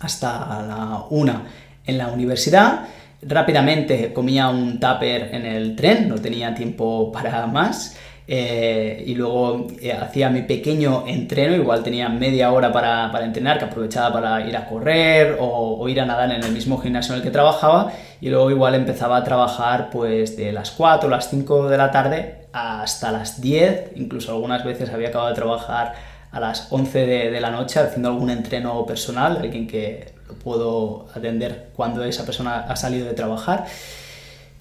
hasta 0.00 0.60
la 0.66 1.04
1 1.08 1.42
en 1.86 1.98
la 1.98 2.08
universidad. 2.08 2.80
Rápidamente 3.22 4.12
comía 4.12 4.48
un 4.48 4.80
tupper 4.80 5.32
en 5.32 5.46
el 5.46 5.76
tren, 5.76 6.08
no 6.08 6.16
tenía 6.16 6.52
tiempo 6.52 7.12
para 7.12 7.46
más. 7.46 7.96
Eh, 8.26 9.04
y 9.06 9.14
luego 9.14 9.68
eh, 9.80 9.92
hacía 9.92 10.30
mi 10.30 10.42
pequeño 10.42 11.04
entreno, 11.06 11.54
igual 11.54 11.84
tenía 11.84 12.08
media 12.08 12.50
hora 12.50 12.72
para, 12.72 13.24
entrenar, 13.24 13.60
que 13.60 13.66
aprovechaba 13.66 14.12
para 14.12 14.48
ir 14.48 14.56
a 14.56 14.66
correr 14.66 15.36
o, 15.38 15.76
o, 15.78 15.88
ir 15.88 16.00
a 16.00 16.06
nadar 16.06 16.32
en 16.32 16.42
el 16.42 16.50
mismo 16.50 16.78
gimnasio 16.78 17.14
en 17.14 17.18
el 17.18 17.24
que 17.24 17.30
trabajaba, 17.30 17.92
y 18.20 18.30
luego 18.30 18.50
igual 18.50 18.74
empezaba 18.74 19.18
a 19.18 19.22
trabajar 19.22 19.90
pues 19.90 20.36
de 20.36 20.50
las 20.50 20.72
4 20.72 21.06
o 21.06 21.10
las 21.10 21.30
5 21.30 21.68
de 21.68 21.76
la 21.76 21.92
tarde 21.92 22.41
hasta 22.52 23.12
las 23.12 23.40
10, 23.40 23.92
incluso 23.96 24.32
algunas 24.32 24.64
veces 24.64 24.90
había 24.90 25.08
acabado 25.08 25.30
de 25.30 25.34
trabajar 25.34 25.94
a 26.30 26.40
las 26.40 26.68
11 26.70 27.06
de, 27.06 27.40
la 27.40 27.50
noche 27.50 27.78
haciendo 27.78 28.08
algún 28.08 28.30
entreno 28.30 28.84
personal, 28.86 29.38
alguien 29.38 29.66
que 29.66 30.12
lo 30.26 30.34
puedo 30.34 31.06
atender 31.14 31.70
cuando 31.74 32.02
esa 32.04 32.24
persona 32.24 32.60
ha 32.60 32.76
salido 32.76 33.06
de 33.06 33.12
trabajar. 33.12 33.66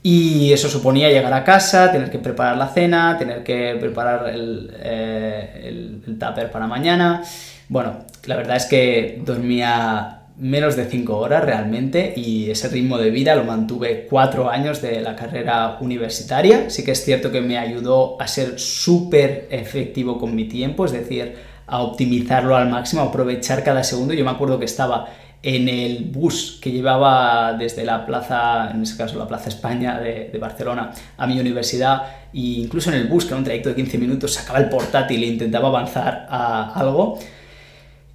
Y 0.04 0.52
eso 0.52 0.68
suponía 0.68 1.10
llegar 1.10 1.32
a 1.32 1.44
casa, 1.44 1.92
tener 1.92 2.10
que 2.10 2.20
preparar 2.20 2.58
la 2.58 2.68
cena, 2.70 3.18
tener 3.18 3.44
que 3.44 3.78
preparar 3.80 4.30
el, 4.30 4.76
eh, 4.80 6.02
el, 6.08 6.18
tupper 6.18 6.52
para 6.52 6.68
mañana. 6.68 7.24
Bueno, 7.70 8.00
la 8.26 8.36
verdad 8.36 8.58
es 8.58 8.66
que 8.66 9.22
dormía 9.24 10.21
menos 10.38 10.76
de 10.76 10.86
5 10.86 11.18
horas 11.18 11.44
realmente 11.44 12.14
y 12.16 12.50
ese 12.50 12.68
ritmo 12.70 12.98
de 12.98 13.10
vida 13.10 13.36
lo 13.36 13.44
mantuve 13.44 14.08
4 14.10 14.50
años 14.50 14.82
de 14.82 15.02
la 15.02 15.16
carrera 15.16 15.78
universitaria. 15.82 16.70
Sí 16.70 16.84
que 16.84 16.92
es 16.92 17.04
cierto 17.04 17.32
que 17.32 17.42
me 17.42 17.58
ayudó 17.58 18.20
a 18.22 18.28
ser 18.28 18.60
súper 18.60 19.48
efectivo 19.52 20.18
con 20.18 20.36
mi 20.36 20.46
tiempo, 20.46 20.86
es 20.86 20.92
decir, 20.92 21.36
a 21.68 21.82
optimizarlo 21.82 22.56
al 22.56 22.70
máximo, 22.70 23.02
a 23.02 23.06
aprovechar 23.06 23.64
cada 23.64 23.84
segundo. 23.84 24.14
Yo 24.14 24.26
me 24.26 24.32
acuerdo 24.32 24.60
que 24.60 24.66
estaba 24.66 25.08
en 25.44 25.70
el 25.70 26.06
bus 26.06 26.60
que 26.62 26.72
llevaba 26.72 27.54
desde 27.54 27.84
la 27.84 28.06
plaza, 28.06 28.70
en 28.72 28.84
ese 28.84 28.96
caso 28.96 29.18
la 29.18 29.28
Plaza 29.28 29.50
España 29.50 30.00
de, 30.00 30.30
de, 30.32 30.38
Barcelona, 30.38 30.92
a 31.18 31.26
mi 31.26 31.40
universidad, 31.40 32.04
e 32.34 32.62
incluso 32.62 32.92
en 32.92 32.98
el 32.98 33.08
bus, 33.08 33.26
que 33.26 33.30
era 33.30 33.38
un 33.38 33.44
trayecto 33.44 33.70
de 33.70 33.76
15 33.76 33.98
minutos, 33.98 34.34
sacaba 34.34 34.60
el 34.60 34.70
portátil 34.70 35.24
e 35.24 35.28
intentaba 35.28 35.70
avanzar 35.70 36.28
a 36.30 36.74
algo. 36.80 37.18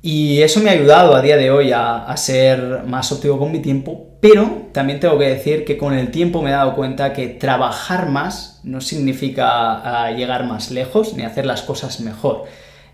Y 0.03 0.43
eso 0.43 0.61
me 0.61 0.71
ha 0.71 0.75
ayudado 0.75 1.17
a 1.17 1.23
día 1.23 1.37
de 1.37 1.51
hoy 1.51 1.73
a, 1.73 2.15
ser 2.17 2.85
más 2.87 3.11
óptimo 3.13 3.39
con 3.39 3.51
mi 3.51 3.61
tiempo, 3.61 4.07
pero 4.21 4.69
también 4.73 5.01
tengo 5.01 5.19
que 5.19 5.29
decir 5.29 5.65
que 5.65 5.77
con 5.77 5.95
el 5.95 6.11
tiempo 6.11 6.43
me 6.43 6.51
he 6.51 6.53
dado 6.53 6.75
cuenta 6.75 7.13
que 7.13 7.29
trabajar 7.29 8.09
más 8.09 8.61
no 8.63 8.81
significa 8.81 10.05
ah, 10.05 10.11
llegar 10.13 10.45
más 10.45 10.71
lejos 10.71 11.15
ni 11.15 11.25
hacer 11.25 11.47
las 11.47 11.63
cosas 11.63 12.01
mejor. 12.01 12.45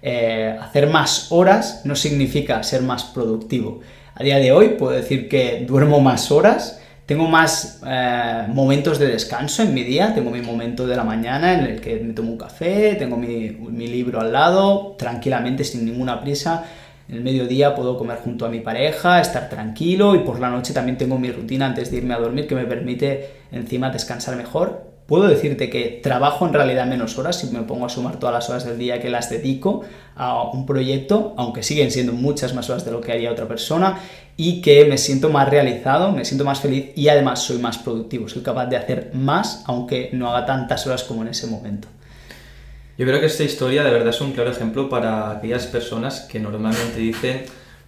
Eh, 0.00 0.56
hacer 0.60 0.88
más 0.88 1.30
horas 1.30 1.82
no 1.84 1.94
significa 1.96 2.62
ser 2.62 2.82
más 2.82 3.04
productivo. 3.04 3.80
A 4.14 4.22
día 4.22 4.38
de 4.38 4.52
hoy 4.52 4.70
puedo 4.70 4.92
decir 4.92 5.28
que 5.28 5.64
duermo 5.66 6.00
más 6.00 6.30
horas, 6.30 6.80
tengo 7.06 7.28
más 7.28 7.80
eh, 7.86 8.46
momentos 8.48 8.98
de 8.98 9.06
descanso 9.06 9.62
en 9.62 9.74
mi 9.74 9.84
día, 9.84 10.14
tengo 10.14 10.30
mi 10.30 10.40
momento 10.40 10.86
de 10.86 10.96
la 10.96 11.04
mañana 11.04 11.54
en 11.54 11.60
el 11.60 11.80
que 11.80 11.96
me 11.96 12.14
tomo 12.14 12.32
un 12.32 12.38
café, 12.38 12.94
tengo 12.94 13.16
mi, 13.16 13.50
mi 13.50 13.86
libro 13.86 14.20
al 14.20 14.32
lado, 14.32 14.96
tranquilamente, 14.98 15.64
sin 15.64 15.84
ninguna 15.84 16.20
prisa 16.20 16.64
en 17.12 17.18
el 17.18 17.24
mediodía 17.24 17.74
puedo 17.74 17.98
comer 17.98 18.16
junto 18.24 18.46
a 18.46 18.48
mi 18.48 18.60
pareja, 18.60 19.20
estar 19.20 19.50
tranquilo 19.50 20.14
y 20.14 20.20
por 20.20 20.40
la 20.40 20.48
noche 20.48 20.72
también 20.72 20.96
tengo 20.96 21.18
mi 21.18 21.30
rutina 21.30 21.66
antes 21.66 21.90
de 21.90 21.98
irme 21.98 22.14
a 22.14 22.18
dormir 22.18 22.46
que 22.46 22.54
me 22.54 22.64
permite 22.64 23.28
encima 23.52 23.90
descansar 23.90 24.34
mejor. 24.34 24.90
Puedo 25.06 25.28
decirte 25.28 25.68
que 25.68 26.00
trabajo 26.02 26.46
en 26.46 26.54
realidad 26.54 26.86
menos 26.86 27.18
horas 27.18 27.38
si 27.38 27.48
me 27.48 27.64
pongo 27.64 27.84
a 27.84 27.90
sumar 27.90 28.18
todas 28.18 28.34
las 28.34 28.48
horas 28.48 28.64
del 28.64 28.78
día 28.78 28.98
que 28.98 29.10
las 29.10 29.28
dedico 29.28 29.82
a 30.16 30.50
un 30.52 30.64
proyecto, 30.64 31.34
aunque 31.36 31.62
siguen 31.62 31.90
siendo 31.90 32.14
muchas 32.14 32.54
más 32.54 32.70
horas 32.70 32.86
de 32.86 32.92
lo 32.92 33.02
que 33.02 33.12
haría 33.12 33.30
otra 33.30 33.46
persona, 33.46 33.98
y 34.38 34.62
que 34.62 34.86
me 34.86 34.96
siento 34.96 35.28
más 35.28 35.50
realizado, 35.50 36.12
me 36.12 36.24
siento 36.24 36.46
más 36.46 36.60
feliz 36.60 36.92
y 36.96 37.08
además 37.08 37.40
soy 37.40 37.58
más 37.58 37.76
productivo, 37.76 38.26
soy 38.26 38.40
capaz 38.40 38.66
de 38.66 38.78
hacer 38.78 39.10
más 39.12 39.64
aunque 39.66 40.08
no 40.14 40.30
haga 40.30 40.46
tantas 40.46 40.86
horas 40.86 41.04
como 41.04 41.20
en 41.20 41.28
ese 41.28 41.46
momento. 41.46 41.88
Yo 42.98 43.06
creo 43.06 43.20
que 43.20 43.26
esta 43.26 43.42
historia 43.42 43.84
de 43.84 43.90
verdad 43.90 44.08
es 44.08 44.20
un 44.20 44.32
claro 44.32 44.50
ejemplo 44.50 44.90
para 44.90 45.30
aquellas 45.30 45.66
personas 45.66 46.20
que 46.30 46.38
normalmente 46.38 46.98
dicen 46.98 47.44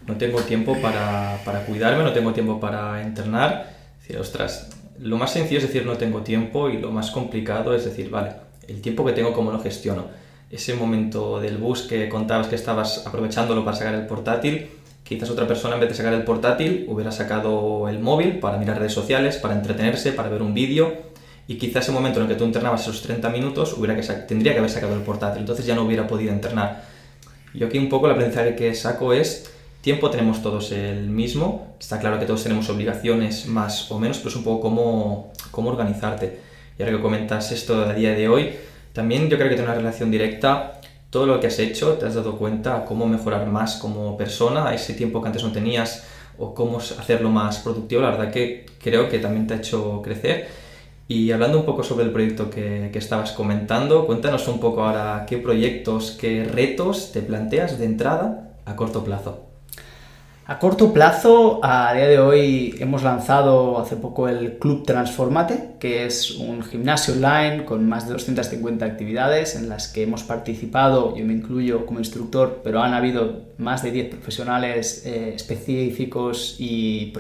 no 0.07 0.17
tengo 0.17 0.41
tiempo 0.41 0.81
para, 0.81 1.39
para 1.45 1.67
cuidarme, 1.67 2.03
no 2.05 2.13
tengo 2.13 2.33
tiempo 2.33 2.59
para 2.59 3.03
entrenar. 3.03 3.75
Decir, 4.01 4.19
ostras, 4.19 4.71
lo 4.99 5.19
más 5.19 5.33
sencillo 5.33 5.59
es 5.59 5.67
decir 5.67 5.85
no 5.85 5.99
tengo 5.99 6.23
tiempo 6.23 6.71
y 6.71 6.79
lo 6.79 6.91
más 6.91 7.11
complicado 7.11 7.75
es 7.75 7.85
decir, 7.85 8.09
vale, 8.11 8.33
el 8.67 8.81
tiempo 8.81 9.05
que 9.05 9.13
tengo, 9.13 9.35
¿cómo 9.35 9.51
lo 9.51 9.61
gestiono? 9.61 10.07
Ese 10.51 10.75
momento 10.75 11.39
del 11.39 11.59
bus 11.59 11.83
que 11.83 12.09
contabas 12.09 12.49
que 12.49 12.55
estabas 12.55 13.07
aprovechándolo 13.07 13.63
para 13.63 13.77
sacar 13.77 13.95
el 13.95 14.07
portátil, 14.07 14.69
quizás 15.03 15.29
otra 15.29 15.47
persona 15.47 15.75
en 15.75 15.81
vez 15.81 15.91
de 15.91 15.97
sacar 15.97 16.15
el 16.15 16.25
portátil 16.25 16.87
hubiera 16.89 17.13
sacado 17.13 17.89
el 17.91 17.99
móvil 17.99 18.39
para 18.39 18.57
mirar 18.57 18.79
redes 18.79 18.93
sociales, 18.93 19.37
para 19.37 19.55
entretenerse, 19.55 20.13
para 20.13 20.31
ver 20.31 20.41
un 20.41 20.55
vídeo 20.55 21.14
y 21.47 21.57
quizás 21.57 21.85
ese 21.85 21.93
momento 21.93 22.21
en 22.21 22.27
el 22.27 22.33
que 22.33 22.39
tú 22.39 22.45
entrenabas 22.45 22.83
esos 22.83 23.03
30 23.03 23.29
minutos 23.31 23.77
hubiera 23.77 23.95
que 23.95 24.03
tendría 24.03 24.53
que 24.53 24.59
haber 24.59 24.71
sacado 24.71 24.95
el 24.95 25.03
portátil, 25.03 25.41
entonces 25.41 25.67
ya 25.67 25.75
no 25.75 25.83
hubiera 25.83 26.07
podido 26.07 26.33
entrenar. 26.33 26.85
Yo 27.53 27.67
aquí 27.67 27.79
un 27.79 27.89
poco 27.89 28.07
el 28.07 28.13
aprendizaje 28.13 28.57
que 28.57 28.75
saco 28.75 29.13
es 29.13 29.51
tiempo 29.81 30.11
tenemos 30.11 30.43
todos 30.43 30.73
el 30.73 31.11
mismo, 31.11 31.77
está 31.79 32.01
claro 32.01 32.19
que 32.19 32.25
todos 32.25 32.43
tenemos 32.43 32.69
obligaciones 32.71 33.47
más 33.47 33.91
o 33.91 33.99
menos, 33.99 34.19
pero 34.19 34.31
es 34.31 34.37
un 34.37 34.45
poco 34.45 34.63
cómo, 34.63 35.33
cómo 35.51 35.71
organizarte. 35.71 36.41
Y 36.79 36.83
ahora 36.83 36.97
que 36.97 37.03
comentas 37.03 37.53
esto 37.53 37.85
a 37.85 37.93
día 37.93 38.15
de 38.15 38.29
hoy, 38.29 38.55
también 38.95 39.29
yo 39.29 39.37
creo 39.37 39.51
que 39.51 39.57
tiene 39.57 39.71
una 39.71 39.79
relación 39.79 40.11
directa 40.11 40.81
todo 41.11 41.27
lo 41.27 41.39
que 41.39 41.47
has 41.47 41.59
hecho, 41.61 41.93
te 41.93 42.07
has 42.07 42.15
dado 42.15 42.37
cuenta 42.39 42.85
cómo 42.85 43.07
mejorar 43.07 43.47
más 43.47 43.77
como 43.77 44.17
persona, 44.17 44.75
ese 44.75 44.95
tiempo 44.95 45.21
que 45.23 45.29
antes 45.29 45.45
no 45.45 45.53
tenías, 45.53 46.03
o 46.39 46.55
cómo 46.55 46.79
hacerlo 46.79 47.31
más 47.31 47.59
productivo, 47.59 48.03
la 48.03 48.11
verdad 48.11 48.33
que 48.33 48.67
creo 48.83 49.09
que 49.09 49.21
también 49.21 49.47
te 49.47 49.55
ha 49.55 49.57
hecho 49.59 50.03
crecer. 50.03 50.64
Y 51.07 51.33
hablando 51.33 51.59
un 51.59 51.67
poco 51.67 51.83
sobre 51.83 52.05
el 52.05 52.13
proyecto 52.13 52.51
que, 52.51 52.91
que, 52.93 52.99
estabas 52.99 53.33
comentando, 53.33 54.07
cuéntanos 54.07 54.49
un 54.49 54.59
poco 54.59 54.85
ahora 54.85 55.27
qué 55.29 55.39
proyectos, 55.39 56.17
qué 56.19 56.45
retos 56.45 57.13
te 57.13 57.21
planteas 57.21 57.79
de 57.79 57.85
entrada 57.85 58.55
a 58.65 58.75
corto 58.77 59.05
plazo. 59.05 59.45
A 60.47 60.59
corto 60.59 60.93
plazo, 60.93 61.61
a 61.63 61.95
día 61.95 62.07
de 62.07 62.19
hoy 62.19 62.75
hemos 62.79 63.03
lanzado 63.03 63.79
hace 63.79 63.97
poco 63.97 64.29
el 64.29 64.59
Club 64.59 64.85
Transformate, 64.85 65.77
que 65.81 66.05
es 66.05 66.33
un 66.33 66.63
gimnasio 66.63 67.15
online 67.15 67.65
con 67.65 67.89
más 67.89 68.07
de 68.07 68.13
250 68.13 68.85
actividades 68.85 69.57
en 69.57 69.71
las 69.71 69.89
que 69.89 70.03
hemos 70.03 70.23
participado, 70.23 71.17
yo 71.17 71.25
me 71.25 71.33
incluyo 71.33 71.87
como 71.87 71.99
instructor, 71.99 72.61
pero 72.63 72.83
han 72.83 72.93
habido 72.93 73.55
más 73.57 73.83
de 73.83 73.91
10 73.91 74.11
profesionales 74.11 75.07
eh, 75.07 75.33
específicos 75.35 76.57
y, 76.59 77.11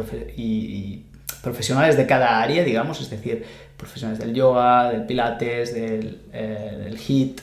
profesionales 1.43 1.97
de 1.97 2.07
cada 2.07 2.43
área, 2.43 2.62
digamos, 2.62 3.00
es 3.00 3.09
decir, 3.09 3.45
profesionales 3.76 4.19
del 4.19 4.35
yoga, 4.35 4.90
del 4.90 5.07
pilates, 5.07 5.75
del, 5.75 6.21
eh, 6.33 6.83
del 6.85 6.99
HIIT, 6.99 7.40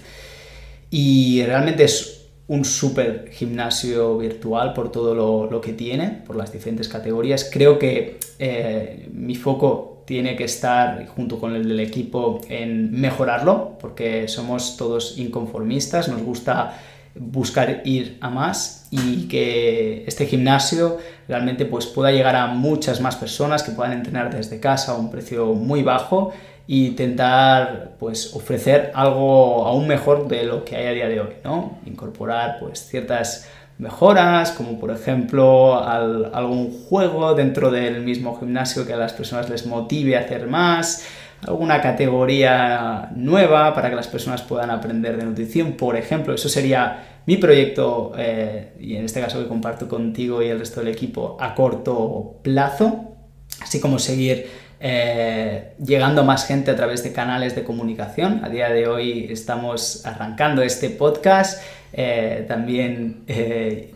y 0.92 1.44
realmente 1.44 1.86
es 1.86 2.22
un 2.48 2.66
super 2.66 3.30
gimnasio 3.32 4.18
virtual 4.18 4.74
por 4.74 4.92
todo 4.92 5.48
lo, 5.50 5.62
que 5.62 5.72
tiene, 5.72 6.22
por 6.28 6.36
las 6.36 6.52
diferentes 6.52 6.90
categorías. 6.90 7.50
Creo 7.50 7.80
que 7.80 8.20
eh, 8.40 9.08
mi 9.14 9.36
foco 9.36 10.04
tiene 10.06 10.36
que 10.36 10.44
estar, 10.44 11.08
junto 11.08 11.40
con 11.40 11.56
el 11.56 11.66
del 11.66 11.80
equipo, 11.80 12.42
en 12.50 12.92
mejorarlo, 13.00 13.78
porque 13.80 14.28
somos 14.28 14.76
todos 14.76 15.18
inconformistas, 15.18 16.10
nos 16.10 16.22
gusta 16.24 16.78
buscar 17.16 17.84
ir 17.86 18.18
a 18.20 18.30
más 18.30 18.81
y 18.92 19.30
que 19.30 20.04
este 20.06 20.26
gimnasio 20.28 20.98
realmente 21.28 21.66
pues, 21.66 21.88
pueda 21.88 22.12
llegar 22.12 22.36
a 22.36 22.48
muchas 22.48 23.00
más 23.00 23.16
personas 23.16 23.64
que 23.64 23.72
puedan 23.72 23.94
entrenar 23.94 24.36
desde 24.36 24.60
casa 24.60 24.92
a 24.92 24.96
un 24.96 25.10
precio 25.10 25.54
muy 25.54 25.82
bajo 25.82 26.34
y 26.68 26.88
intentar 26.88 27.96
pues 27.98 28.36
ofrecer 28.36 28.92
algo 28.94 29.66
aún 29.66 29.88
mejor 29.88 30.28
de 30.28 30.44
lo 30.44 30.64
que 30.66 30.76
hay 30.76 30.88
a 30.88 30.92
día 30.92 31.08
de 31.08 31.22
hoy, 31.22 31.34
¿no? 31.44 31.80
Incorporar 31.86 32.60
pues 32.60 32.86
ciertas 32.88 33.50
mejoras, 33.78 34.52
como 34.52 34.80
por 34.80 34.92
ejemplo 34.92 35.84
algún 35.84 36.72
juego 36.72 37.34
dentro 37.34 37.72
del 37.72 38.02
mismo 38.02 38.40
gimnasio 38.40 38.86
que 38.86 38.94
a 38.94 38.98
las 38.98 39.14
personas 39.14 39.50
les 39.50 39.66
motive 39.66 40.16
a 40.18 40.20
hacer 40.20 40.48
más, 40.48 41.04
alguna 41.48 41.82
categoría 41.82 43.10
nueva 43.16 43.74
para 43.74 43.90
que 43.90 43.96
las 43.96 44.08
personas 44.08 44.42
puedan 44.42 44.70
aprender 44.70 45.18
de 45.18 45.26
nutrición, 45.26 45.74
por 45.74 45.96
ejemplo, 45.96 46.34
eso 46.34 46.50
sería 46.50 47.22
mi 47.26 47.38
proyecto, 47.38 48.14
eh, 48.18 48.74
y 48.80 48.96
en 48.96 49.06
este 49.06 49.22
caso 49.22 49.42
que 49.42 49.48
comparto 49.48 49.88
contigo 49.88 50.42
y 50.42 50.48
el 50.48 50.60
resto 50.60 50.82
del 50.82 50.90
equipo, 50.90 51.38
a 51.40 51.56
corto 51.56 52.40
plazo, 52.42 53.16
así 53.62 53.80
como 53.80 54.00
seguir 54.00 54.48
eh, 54.80 55.74
llegando 55.84 56.22
a 56.22 56.24
más 56.24 56.48
gente 56.48 56.72
a 56.72 56.76
través 56.76 57.04
de 57.04 57.12
canales 57.12 57.56
de 57.56 57.64
comunicación. 57.64 58.42
A 58.44 58.50
día 58.50 58.70
de 58.70 58.88
hoy 58.88 59.28
estamos 59.30 60.06
arrancando 60.06 60.64
este 60.64 60.90
podcast, 60.90 61.62
eh, 61.94 62.46
también 62.48 63.24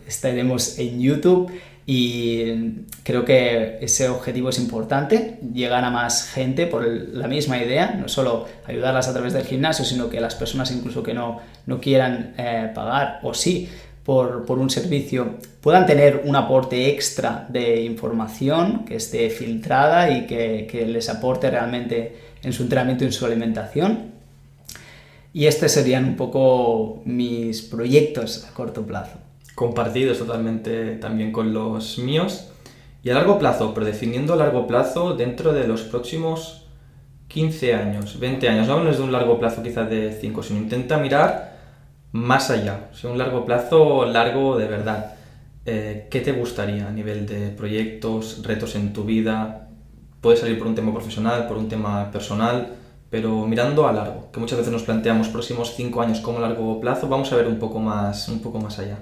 estaremos 0.06 0.78
en 0.78 1.00
YouTube 1.00 1.50
y 1.86 2.84
creo 3.04 3.24
que 3.24 3.78
ese 3.80 4.08
objetivo 4.08 4.48
es 4.48 4.58
importante, 4.58 5.38
llegar 5.54 5.84
a 5.84 5.90
más 5.90 6.28
gente 6.28 6.66
por 6.66 6.84
la 6.84 7.28
misma 7.28 7.58
idea, 7.58 7.96
no 7.98 8.08
solo 8.08 8.46
ayudarlas 8.66 9.06
a 9.06 9.12
través 9.12 9.32
del 9.32 9.44
gimnasio, 9.44 9.84
sino 9.84 10.10
que 10.10 10.20
las 10.20 10.34
personas 10.34 10.72
incluso 10.72 11.04
que 11.04 11.14
no, 11.14 11.40
no 11.66 11.80
quieran 11.80 12.34
pagar 12.74 13.20
o 13.22 13.32
sí 13.34 13.68
por, 14.06 14.44
un 14.48 14.70
servicio 14.70 15.34
puedan 15.60 15.84
tener 15.84 16.22
un 16.24 16.36
aporte 16.36 16.90
extra 16.90 17.44
de 17.48 17.82
información 17.82 18.84
que 18.84 18.94
esté 18.96 19.28
filtrada 19.30 20.10
y 20.10 20.26
que, 20.26 20.86
les 20.86 21.08
aporte 21.08 21.50
realmente 21.50 22.16
en 22.42 22.52
su 22.52 22.62
entrenamiento 22.62 23.02
y 23.02 23.08
en 23.08 23.12
su 23.12 23.26
alimentación. 23.26 24.12
Y 25.32 25.46
estos 25.46 25.72
serían 25.72 26.04
un 26.04 26.16
poco 26.16 27.02
mis 27.04 27.62
proyectos 27.62 28.46
a 28.48 28.54
corto 28.54 28.86
plazo. 28.86 29.25
Compartidos 29.56 30.18
totalmente 30.18 30.96
también 30.96 31.32
con 31.32 31.52
los 31.52 31.98
míos. 31.98 32.52
Y 33.02 33.10
a 33.10 33.14
largo 33.14 33.38
plazo, 33.38 33.74
pero 33.74 33.86
definiendo 33.86 34.34
a 34.34 34.36
largo 34.36 34.68
plazo 34.68 35.16
dentro 35.16 35.52
de 35.52 35.66
los 35.66 35.82
próximos 35.82 36.66
15 37.28 37.74
años, 37.74 38.20
20 38.20 38.48
años. 38.48 38.66
No 38.66 38.74
hablamos 38.74 38.98
de 38.98 39.02
un 39.02 39.12
largo 39.12 39.38
plazo 39.38 39.62
quizás 39.62 39.88
de 39.90 40.16
5, 40.20 40.42
sino 40.42 40.60
intenta 40.60 40.98
mirar 40.98 41.56
más 42.12 42.50
allá, 42.50 42.88
o 42.92 42.94
sea, 42.94 43.10
un 43.10 43.18
largo 43.18 43.44
plazo, 43.44 44.04
largo 44.04 44.56
de 44.56 44.68
verdad. 44.68 45.14
Eh, 45.64 46.06
¿Qué 46.10 46.20
te 46.20 46.32
gustaría 46.32 46.86
a 46.86 46.92
nivel 46.92 47.26
de 47.26 47.48
proyectos, 47.48 48.42
retos 48.42 48.74
en 48.76 48.92
tu 48.92 49.04
vida? 49.04 49.68
Puede 50.20 50.36
salir 50.36 50.58
por 50.58 50.66
un 50.66 50.74
tema 50.74 50.92
profesional, 50.92 51.46
por 51.48 51.56
un 51.56 51.68
tema 51.68 52.10
personal, 52.10 52.74
pero 53.10 53.46
mirando 53.46 53.86
a 53.86 53.92
largo, 53.92 54.30
que 54.32 54.40
muchas 54.40 54.58
veces 54.58 54.72
nos 54.72 54.82
planteamos 54.82 55.28
próximos 55.28 55.74
5 55.74 56.02
años 56.02 56.20
como 56.20 56.40
largo 56.40 56.80
plazo, 56.80 57.08
vamos 57.08 57.32
a 57.32 57.36
ver 57.36 57.46
un 57.46 57.58
poco 57.58 57.78
más, 57.78 58.28
un 58.28 58.40
poco 58.40 58.58
más 58.58 58.78
allá. 58.78 58.98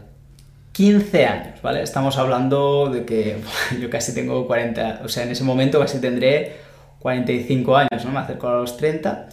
15 0.74 1.26
años, 1.26 1.62
¿vale? 1.62 1.82
Estamos 1.82 2.18
hablando 2.18 2.90
de 2.90 3.04
que 3.04 3.36
yo 3.80 3.88
casi 3.88 4.12
tengo 4.12 4.46
40, 4.46 5.02
o 5.04 5.08
sea, 5.08 5.22
en 5.22 5.30
ese 5.30 5.44
momento 5.44 5.78
casi 5.78 6.00
tendré 6.00 6.56
45 6.98 7.76
años, 7.76 8.04
¿no? 8.04 8.10
Me 8.10 8.18
acerco 8.18 8.48
a 8.48 8.54
los 8.56 8.76
30. 8.76 9.28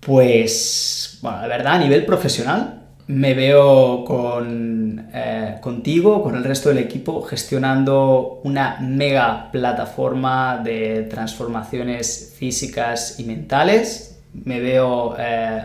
Pues, 0.00 1.18
bueno, 1.22 1.40
la 1.40 1.46
verdad, 1.48 1.74
a 1.74 1.78
nivel 1.78 2.04
profesional, 2.04 2.82
me 3.06 3.32
veo 3.32 4.04
con, 4.04 5.08
eh, 5.14 5.56
contigo, 5.62 6.22
con 6.22 6.36
el 6.36 6.44
resto 6.44 6.68
del 6.68 6.78
equipo, 6.78 7.22
gestionando 7.22 8.40
una 8.44 8.78
mega 8.80 9.50
plataforma 9.50 10.60
de 10.62 11.06
transformaciones 11.08 12.34
físicas 12.36 13.18
y 13.18 13.24
mentales. 13.24 14.13
Me 14.34 14.60
veo 14.60 15.14
eh, 15.18 15.62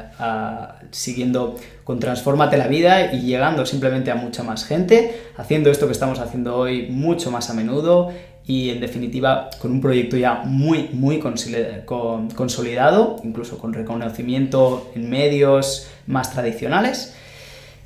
siguiendo 0.91 1.55
con 1.83 1.99
Transformate 1.99 2.57
la 2.57 2.67
vida 2.67 3.11
y 3.13 3.21
llegando 3.21 3.65
simplemente 3.65 4.11
a 4.11 4.15
mucha 4.15 4.43
más 4.43 4.63
gente, 4.65 5.21
haciendo 5.37 5.71
esto 5.71 5.87
que 5.87 5.93
estamos 5.93 6.19
haciendo 6.19 6.55
hoy 6.55 6.87
mucho 6.89 7.31
más 7.31 7.49
a 7.49 7.53
menudo 7.53 8.11
y 8.45 8.69
en 8.69 8.79
definitiva 8.79 9.49
con 9.59 9.71
un 9.71 9.81
proyecto 9.81 10.17
ya 10.17 10.41
muy, 10.43 10.89
muy 10.93 11.19
consolidado, 11.19 13.15
incluso 13.23 13.57
con 13.57 13.73
reconocimiento 13.73 14.91
en 14.95 15.09
medios 15.09 15.87
más 16.07 16.31
tradicionales. 16.31 17.15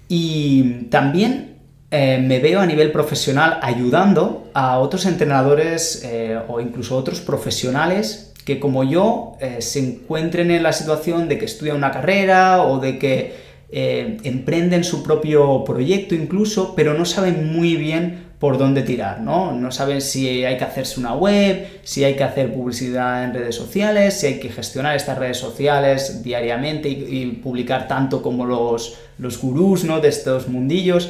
Y 0.07 0.85
también 0.89 1.57
eh, 1.91 2.17
me 2.17 2.39
veo 2.39 2.59
a 2.59 2.65
nivel 2.65 2.91
profesional 2.91 3.59
ayudando 3.61 4.49
a 4.53 4.79
otros 4.79 5.05
entrenadores 5.05 6.01
eh, 6.03 6.39
o 6.47 6.59
incluso 6.59 6.97
otros 6.97 7.21
profesionales 7.21 8.32
que 8.45 8.59
como 8.59 8.83
yo 8.83 9.37
eh, 9.39 9.61
se 9.61 9.79
encuentren 9.79 10.51
en 10.51 10.63
la 10.63 10.73
situación 10.73 11.29
de 11.29 11.37
que 11.37 11.45
estudian 11.45 11.77
una 11.77 11.91
carrera 11.91 12.63
o 12.63 12.79
de 12.79 12.99
que 12.99 13.53
emprenden 13.75 14.83
su 14.83 15.01
propio 15.01 15.63
proyecto 15.63 16.13
incluso, 16.13 16.75
pero 16.75 16.93
no 16.93 17.05
saben 17.05 17.51
muy 17.51 17.75
bien 17.75 18.23
por 18.43 18.57
dónde 18.57 18.81
tirar, 18.81 19.21
¿no? 19.21 19.53
No 19.53 19.71
saben 19.71 20.01
si 20.01 20.43
hay 20.43 20.57
que 20.57 20.65
hacerse 20.65 20.99
una 20.99 21.15
web, 21.15 21.65
si 21.83 22.03
hay 22.03 22.17
que 22.17 22.25
hacer 22.25 22.53
publicidad 22.53 23.23
en 23.23 23.33
redes 23.33 23.55
sociales, 23.55 24.19
si 24.19 24.27
hay 24.27 24.39
que 24.41 24.49
gestionar 24.49 24.97
estas 24.97 25.17
redes 25.17 25.37
sociales 25.37 26.23
diariamente 26.23 26.89
y, 26.89 27.25
publicar 27.41 27.87
tanto 27.87 28.21
como 28.21 28.45
los, 28.45 28.97
los 29.17 29.41
gurús, 29.41 29.85
¿no? 29.85 30.01
De 30.01 30.09
estos 30.09 30.49
mundillos. 30.49 31.09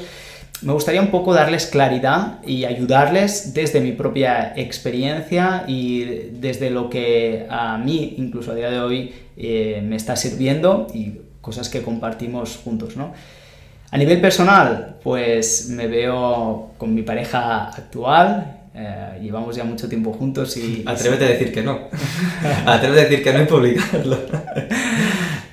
Me 0.64 0.72
gustaría 0.72 1.02
un 1.02 1.12
poco 1.12 1.34
darles 1.34 1.68
claridad 1.68 2.40
y 2.46 2.64
ayudarles 2.64 3.54
desde 3.54 3.82
mi 3.82 3.92
propia 3.92 4.54
experiencia 4.56 5.66
y 5.68 6.06
desde 6.40 6.70
lo 6.70 6.90
que 6.90 7.46
a 7.50 7.78
mí, 7.78 8.16
incluso 8.18 8.52
a 8.52 8.56
día 8.56 8.70
de 8.70 8.80
hoy, 8.80 9.14
eh, 9.36 9.84
me 9.86 9.98
está 9.98 10.16
sirviendo 10.16 10.88
y 10.94 11.20
cosas 11.42 11.68
que 11.68 11.82
compartimos 11.82 12.58
juntos, 12.64 12.96
¿no? 12.96 13.14
A 13.92 13.98
nivel 13.98 14.22
personal, 14.22 14.96
pues 15.04 15.70
me 15.70 15.88
veo 15.88 16.72
con 16.78 16.96
mi 16.96 17.04
pareja 17.04 17.68
actual, 17.68 18.62
eh, 18.74 19.20
llevamos 19.22 19.56
ya 19.56 19.66
mucho 19.66 19.90
tiempo 19.90 20.14
juntos 20.14 20.56
y... 20.58 20.84
Atrévete 20.86 21.26
a 21.26 21.30
decir 21.30 21.54
que 21.54 21.62
no. 21.62 21.80
Atrévete 22.66 23.02
a 23.02 23.04
decir 23.04 23.24
que 23.24 23.34
no 23.34 23.44
y 23.44 23.46
publicarlo. 23.46 24.18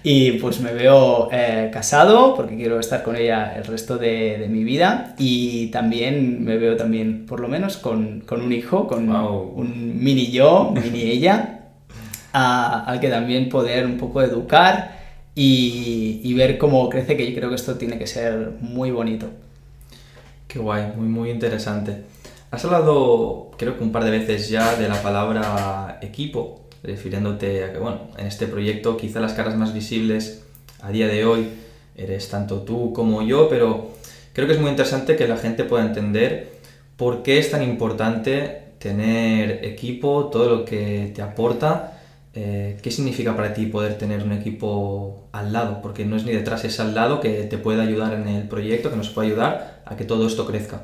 y 0.03 0.33
pues 0.33 0.61
me 0.61 0.73
veo 0.73 1.29
eh, 1.31 1.71
casado 1.73 2.35
porque 2.35 2.57
quiero 2.57 2.81
estar 2.81 3.03
con 3.03 3.17
ella 3.17 3.55
el 3.57 3.65
resto 3.65 3.99
de, 3.99 4.47
mi 4.49 4.65
vida 4.65 5.15
y 5.19 5.67
también 5.69 6.43
me 6.43 6.57
veo 6.57 6.77
también 6.77 7.27
por 7.27 7.41
lo 7.41 7.49
menos 7.49 7.77
con, 7.77 8.25
un 8.31 8.53
hijo, 8.53 8.87
con 8.87 9.11
un 9.11 10.03
mini 10.03 10.31
yo, 10.31 10.73
mini 10.73 11.03
ella, 11.03 11.61
al 12.33 12.99
que 13.01 13.09
también 13.09 13.49
poder 13.49 13.85
un 13.85 13.99
poco 13.99 14.23
educar 14.23 14.99
y, 15.35 16.35
ver 16.35 16.59
cómo 16.59 16.89
crece, 16.89 17.17
que 17.17 17.29
yo 17.29 17.37
creo 17.37 17.51
que 17.51 17.57
esto 17.57 17.77
tiene 17.77 17.99
que 17.99 18.07
ser 18.07 18.53
muy 18.61 18.91
bonito. 18.91 19.27
Qué 20.49 20.59
guay, 20.59 20.93
muy, 20.97 21.07
muy 21.07 21.31
interesante. 21.31 22.03
Has 22.51 22.65
hablado, 22.65 23.51
creo 23.57 23.77
que 23.77 23.85
un 23.85 23.93
par 23.93 24.05
de 24.05 24.11
veces 24.11 24.49
ya, 24.49 24.75
de 24.77 24.89
la 24.89 25.01
palabra 25.03 25.99
equipo, 26.03 26.63
refiriéndote 26.83 27.65
a 27.65 27.73
que, 27.73 27.79
bueno, 27.79 28.09
en 28.19 28.27
este 28.27 28.47
proyecto 28.47 28.97
quizá 28.97 29.21
las 29.21 29.33
caras 29.33 29.57
más 29.57 29.75
visibles 29.75 30.43
a 30.81 30.91
día 30.91 31.07
de 31.07 31.25
hoy 31.25 31.49
eres 31.97 32.29
tanto 32.29 32.63
tú 32.63 32.93
como 32.93 33.23
yo, 33.23 33.49
pero 33.49 33.91
creo 34.33 34.47
que 34.47 34.55
es 34.55 34.61
muy 34.61 34.71
interesante 34.71 35.17
que 35.17 35.29
la 35.29 35.37
gente 35.37 35.65
pueda 35.65 35.85
entender 35.85 36.53
por 36.97 37.23
qué 37.23 37.39
es 37.39 37.51
tan 37.51 37.63
importante 37.63 38.63
tener 38.79 39.65
equipo, 39.65 40.31
todo 40.33 40.49
lo 40.49 40.65
que 40.65 41.13
te 41.15 41.23
aporta 41.23 42.01
eh, 42.33 42.79
¿qué 42.81 42.93
significa 42.93 43.35
para 43.35 43.53
ti 43.53 43.67
poder 43.67 43.99
tener 43.99 44.23
un 44.23 44.33
equipo 44.33 45.29
al 45.33 45.53
lado? 45.53 45.83
Porque 45.83 46.05
no 46.05 46.17
es 46.17 46.25
ni 46.25 46.33
detrás, 46.33 46.65
es 46.65 46.79
al 46.79 46.95
lado 46.95 47.21
que 47.21 47.43
te 47.45 47.59
puede 47.59 47.83
ayudar 47.83 48.15
en 48.15 48.29
el 48.29 48.47
proyecto, 48.47 48.91
que 48.91 48.97
nos 48.97 49.09
puede 49.09 49.29
ayudar 49.29 49.83
a 49.85 49.97
que 49.97 50.05
todo 50.05 50.27
esto 50.27 50.47
crezca. 50.47 50.83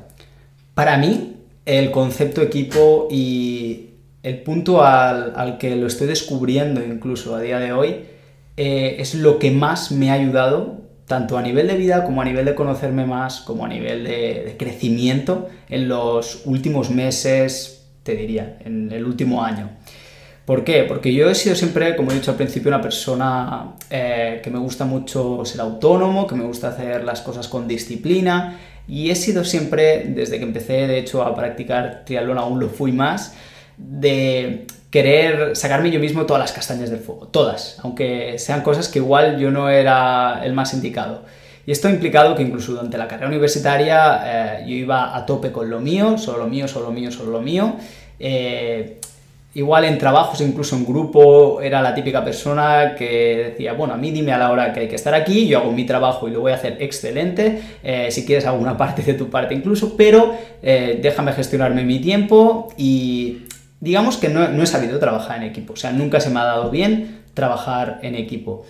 Para 0.73 0.97
mí, 0.97 1.37
el 1.65 1.91
concepto 1.91 2.41
equipo 2.41 3.07
y 3.09 3.91
el 4.27 4.39
punto 4.39 4.83
al, 4.83 5.57
que 5.57 5.75
lo 5.77 5.87
estoy 5.87 6.07
descubriendo 6.07 6.83
incluso 6.83 7.33
a 7.33 7.39
día 7.39 7.59
de 7.59 7.71
hoy 7.71 7.95
eh, 8.57 8.97
es 8.99 9.15
lo 9.15 9.39
que 9.39 9.51
más 9.51 9.91
me 9.91 10.09
ha 10.09 10.13
ayudado, 10.13 10.81
tanto 11.05 11.37
a 11.37 11.41
nivel 11.41 11.67
de 11.67 11.77
vida 11.77 12.03
como 12.03 12.21
a 12.21 12.25
nivel 12.25 12.43
de 12.43 12.53
conocerme 12.53 13.05
más, 13.05 13.39
como 13.39 13.63
a 13.63 13.69
nivel 13.69 14.03
de 14.03 14.55
crecimiento 14.59 15.47
en 15.69 15.87
los 15.87 16.41
últimos 16.45 16.89
meses, 16.89 17.87
te 18.03 18.15
diría, 18.15 18.57
en 18.65 18.91
el 18.91 19.05
último 19.05 19.43
año. 19.43 19.69
¿Por 20.43 20.65
qué? 20.65 20.83
Porque 20.83 21.13
yo 21.13 21.29
he 21.29 21.35
sido 21.35 21.55
siempre, 21.55 21.95
como 21.95 22.11
he 22.11 22.15
dicho 22.15 22.31
al 22.31 22.37
principio, 22.37 22.67
una 22.67 22.81
persona 22.81 23.75
eh, 23.89 24.41
que 24.43 24.49
me 24.49 24.59
gusta 24.59 24.83
mucho 24.83 25.45
ser 25.45 25.61
autónomo, 25.61 26.27
que 26.27 26.35
me 26.35 26.43
gusta 26.43 26.69
hacer 26.69 27.05
las 27.05 27.21
cosas 27.21 27.47
con 27.47 27.65
disciplina 27.65 28.59
y 28.89 29.09
he 29.09 29.15
sido 29.15 29.45
siempre, 29.45 30.05
desde 30.05 30.37
que 30.37 30.43
empecé 30.43 30.87
de 30.87 30.97
hecho 30.97 31.21
a 31.23 31.33
practicar 31.33 32.03
triatlón, 32.05 32.37
aún 32.37 32.59
lo 32.59 32.67
fui 32.67 32.91
más, 32.91 33.35
de 33.77 34.65
querer 34.89 35.55
sacarme 35.55 35.91
yo 35.91 35.99
mismo 35.99 36.25
todas 36.25 36.41
las 36.41 36.51
castañas 36.51 36.89
del 36.89 36.99
fuego, 36.99 37.27
todas, 37.27 37.77
aunque 37.83 38.39
sean 38.39 38.61
cosas 38.61 38.87
que 38.89 38.99
igual 38.99 39.37
yo 39.37 39.51
no 39.51 39.69
era 39.69 40.41
el 40.43 40.53
más 40.53 40.73
indicado. 40.73 41.23
Y 41.67 41.71
esto 41.71 41.89
ha 41.89 41.91
implicado 41.91 42.33
que 42.33 42.43
incluso 42.43 42.71
durante 42.71 42.97
la 42.97 43.09
carrera 43.09 43.27
universitaria 43.27 44.21
eh, 44.23 44.63
yo 44.65 44.73
iba 44.73 45.15
a 45.15 45.25
tope 45.25 45.51
con 45.51 45.69
lo 45.69 45.81
mío, 45.81 46.17
solo 46.17 46.39
lo 46.39 46.47
mío, 46.47 46.65
solo 46.67 46.85
lo 46.87 46.91
mío, 46.93 47.11
solo 47.11 47.31
lo 47.31 47.41
mío. 47.41 47.75
Eh, 48.19 48.99
Igual 49.53 49.85
en 49.85 49.97
trabajos, 49.97 50.39
incluso 50.41 50.75
en 50.75 50.85
grupo, 50.85 51.61
era 51.61 51.81
la 51.81 51.95
típica 51.95 52.23
persona 52.23 52.93
que 52.95 53.49
decía, 53.49 53.73
bueno, 53.73 53.95
a 53.95 53.97
mí 53.97 54.11
dime 54.11 54.31
a 54.31 54.37
la 54.37 54.51
hora 54.51 54.71
que 54.71 54.81
hay 54.81 54.87
que 54.87 54.95
estar 54.95 55.15
aquí, 55.15 55.47
yo 55.47 55.57
hago 55.57 55.71
mi 55.71 55.83
trabajo 55.83 56.27
y 56.27 56.31
lo 56.31 56.41
voy 56.41 56.51
a 56.51 56.55
hacer 56.55 56.77
excelente, 56.79 57.59
eh, 57.81 58.11
si 58.11 58.23
quieres 58.23 58.45
alguna 58.45 58.77
parte 58.77 59.01
de 59.01 59.15
tu 59.15 59.31
parte 59.31 59.55
incluso, 59.55 59.97
pero 59.97 60.35
déjame 60.61 61.31
gestionarme 61.33 61.83
mi 61.83 61.99
tiempo 61.99 62.71
y 62.77 63.46
digamos 63.79 64.17
que 64.17 64.29
no, 64.29 64.47
no 64.49 64.63
he 64.63 64.67
sabido 64.67 64.99
trabajar 64.99 65.37
en 65.37 65.43
equipo, 65.43 65.73
o 65.73 65.77
sea, 65.77 65.91
nunca 65.91 66.19
se 66.19 66.29
me 66.29 66.39
ha 66.39 66.45
dado 66.45 66.69
bien 66.69 67.21
trabajar 67.33 67.99
en 68.01 68.15
equipo 68.15 68.65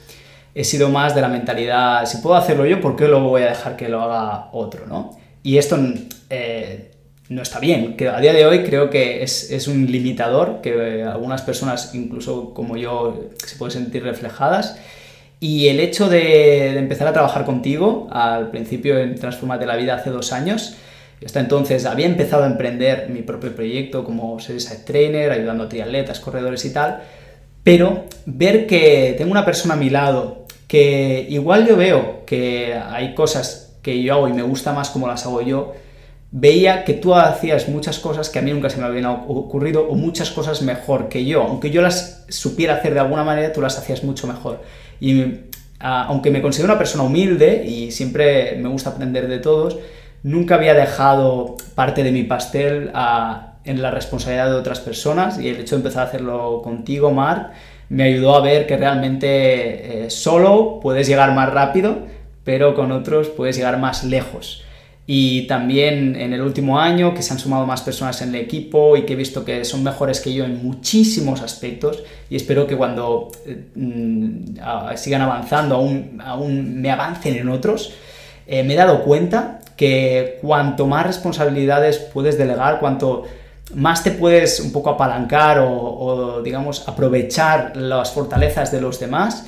he 0.58 0.64
sido 0.64 0.90
más 0.90 1.14
de 1.14 1.22
la 1.22 1.28
mentalidad, 1.28 2.08
si 2.08 2.18
puedo 2.18 2.36
hacerlo 2.36 2.66
yo, 2.66 2.82
¿por 2.82 2.96
qué 2.96 3.08
lo 3.08 3.20
voy 3.20 3.44
a 3.44 3.50
dejar 3.50 3.76
que 3.76 3.90
lo 3.90 4.02
haga 4.02 4.50
otro? 4.54 4.88
¿no? 4.88 5.16
Y 5.44 5.60
esto 5.60 5.78
eh, 6.32 6.90
no 7.30 7.44
está 7.44 7.60
bien. 7.60 7.96
Que 7.96 8.10
a 8.10 8.20
día 8.20 8.34
de 8.34 8.48
hoy 8.48 8.64
creo 8.64 8.90
que 8.90 9.22
es, 9.22 9.68
un 9.68 9.86
limitador 9.86 10.62
que 10.62 11.04
algunas 11.04 11.44
personas, 11.44 11.94
incluso 11.94 12.56
como 12.56 12.76
yo, 12.76 13.30
se 13.46 13.56
pueden 13.58 13.84
sentir 13.84 14.04
reflejadas. 14.04 14.80
Y 15.40 15.68
el 15.68 15.80
hecho 15.80 16.10
de, 16.10 16.76
empezar 16.76 17.08
a 17.08 17.14
trabajar 17.14 17.46
contigo, 17.46 18.08
al 18.12 18.50
principio 18.50 18.98
en 18.98 19.14
Transformate 19.14 19.68
la 19.68 19.76
Vida 19.76 19.94
hace 19.94 20.10
dos 20.10 20.34
años, 20.34 20.76
hasta 21.26 21.40
entonces 21.40 21.86
había 21.86 22.06
empezado 22.06 22.44
a 22.44 22.48
emprender 22.48 23.10
mi 23.10 23.22
propio 23.22 23.56
proyecto 23.56 24.04
como 24.04 24.40
Side 24.40 24.84
Trainer, 24.86 25.32
ayudando 25.32 25.64
a 25.64 25.70
triatletas, 25.70 26.20
corredores 26.20 26.64
y 26.66 26.74
tal, 26.74 27.02
pero 27.64 28.06
ver 28.26 28.68
que 28.68 29.16
tengo 29.18 29.32
una 29.32 29.46
persona 29.46 29.74
a 29.74 29.78
mi 29.78 29.90
lado 29.90 30.46
que 30.68 31.26
igual 31.30 31.68
yo 31.68 31.76
veo 31.78 32.26
que 32.26 32.74
hay 32.74 33.16
cosas 33.16 33.78
que 33.82 34.02
yo 34.02 34.14
hago 34.14 34.28
y 34.28 34.34
me 34.34 34.44
gusta 34.44 34.74
más 34.74 34.90
como 34.90 35.08
las 35.08 35.26
hago 35.26 35.42
yo, 35.42 35.74
veía 36.32 36.84
que 36.84 36.94
tú 36.94 37.16
hacías 37.16 37.70
muchas 37.70 38.00
cosas 38.00 38.30
que 38.30 38.40
a 38.40 38.42
mí 38.42 38.52
nunca 38.52 38.70
se 38.70 38.78
me 38.78 38.86
habían 38.86 39.06
ocurrido 39.06 39.88
o 39.88 39.96
muchas 39.96 40.30
cosas 40.32 40.62
mejor 40.62 41.10
que 41.10 41.26
yo. 41.26 41.44
Aunque 41.44 41.72
yo 41.72 41.82
las 41.82 42.26
supiera 42.30 42.76
hacer 42.76 42.94
de 42.94 43.00
alguna 43.00 43.24
manera, 43.24 43.54
tú 43.54 43.62
las 43.62 43.78
hacías 43.78 44.04
mucho 44.04 44.28
mejor. 44.28 44.62
Y 45.00 45.24
ah, 45.80 46.06
aunque 46.10 46.32
me 46.32 46.42
considero 46.42 46.72
una 46.72 46.78
persona 46.78 47.04
humilde 47.04 47.66
y 47.66 47.92
siempre 47.92 48.58
me 48.58 48.68
gusta 48.68 48.90
aprender 48.92 49.28
de 49.28 49.40
todos, 49.40 49.78
nunca 50.24 50.56
había 50.56 50.74
dejado 50.74 51.58
parte 51.76 52.04
de 52.04 52.12
mi 52.12 52.24
pastel 52.24 52.92
ah, 52.94 53.54
en 53.64 53.82
la 53.82 53.92
responsabilidad 53.92 54.50
de 54.50 54.56
otras 54.56 54.80
personas 54.80 55.40
y 55.40 55.50
el 55.50 55.58
hecho 55.58 55.76
de 55.76 55.82
empezar 55.82 56.04
a 56.06 56.08
hacerlo 56.10 56.62
contigo, 56.64 57.12
Mar, 57.12 57.54
me 57.90 58.04
ayudó 58.04 58.36
a 58.36 58.42
ver 58.42 58.68
que 58.68 58.78
realmente 58.78 60.06
eh, 60.06 60.10
solo 60.10 60.80
puedes 60.82 61.08
llegar 61.08 61.34
más 61.34 61.52
rápido, 61.54 62.00
pero 62.44 62.76
con 62.76 62.92
otros 62.92 63.30
puedes 63.30 63.56
llegar 63.56 63.78
más 63.78 64.04
lejos 64.04 64.64
y 65.10 65.48
también 65.48 66.18
en 66.18 66.34
el 66.34 66.42
último 66.42 66.82
año 66.82 67.14
que 67.14 67.22
se 67.22 67.32
han 67.32 67.40
sumado 67.40 67.66
más 67.66 67.82
personas 67.82 68.22
en 68.22 68.30
el 68.30 68.36
equipo 68.36 68.98
y 68.98 69.04
que 69.04 69.14
he 69.14 69.16
visto 69.16 69.46
que 69.46 69.64
son 69.64 69.82
mejores 69.82 70.20
que 70.20 70.34
yo 70.34 70.44
en 70.44 70.62
muchísimos 70.62 71.42
aspectos 71.42 72.04
y 72.30 72.36
espero 72.36 72.68
que 72.68 72.76
cuando 72.76 73.32
eh, 73.46 73.70
mm, 73.74 74.58
sigan 74.98 75.22
avanzando 75.22 75.76
aún, 75.76 76.22
aún 76.24 76.82
me 76.82 76.92
avancen 76.92 77.38
en 77.38 77.48
otros. 77.48 77.94
Eh, 78.46 78.64
me 78.64 78.74
he 78.74 78.78
dado 78.78 79.04
cuenta 79.04 79.57
que 79.78 80.40
cuanto 80.42 80.88
más 80.88 81.06
responsabilidades 81.06 82.00
puedes 82.00 82.38
delegar, 82.38 82.80
cuanto 82.80 83.24
más 83.76 84.04
te 84.04 84.12
puedes 84.12 84.60
un 84.60 84.72
poco 84.72 84.90
apalancar 84.90 85.60
o, 85.60 86.42
digamos 86.44 86.88
aprovechar 86.88 87.78
las 87.78 88.12
fortalezas 88.12 88.72
de 88.72 88.82
los 88.82 89.00
demás, 89.00 89.48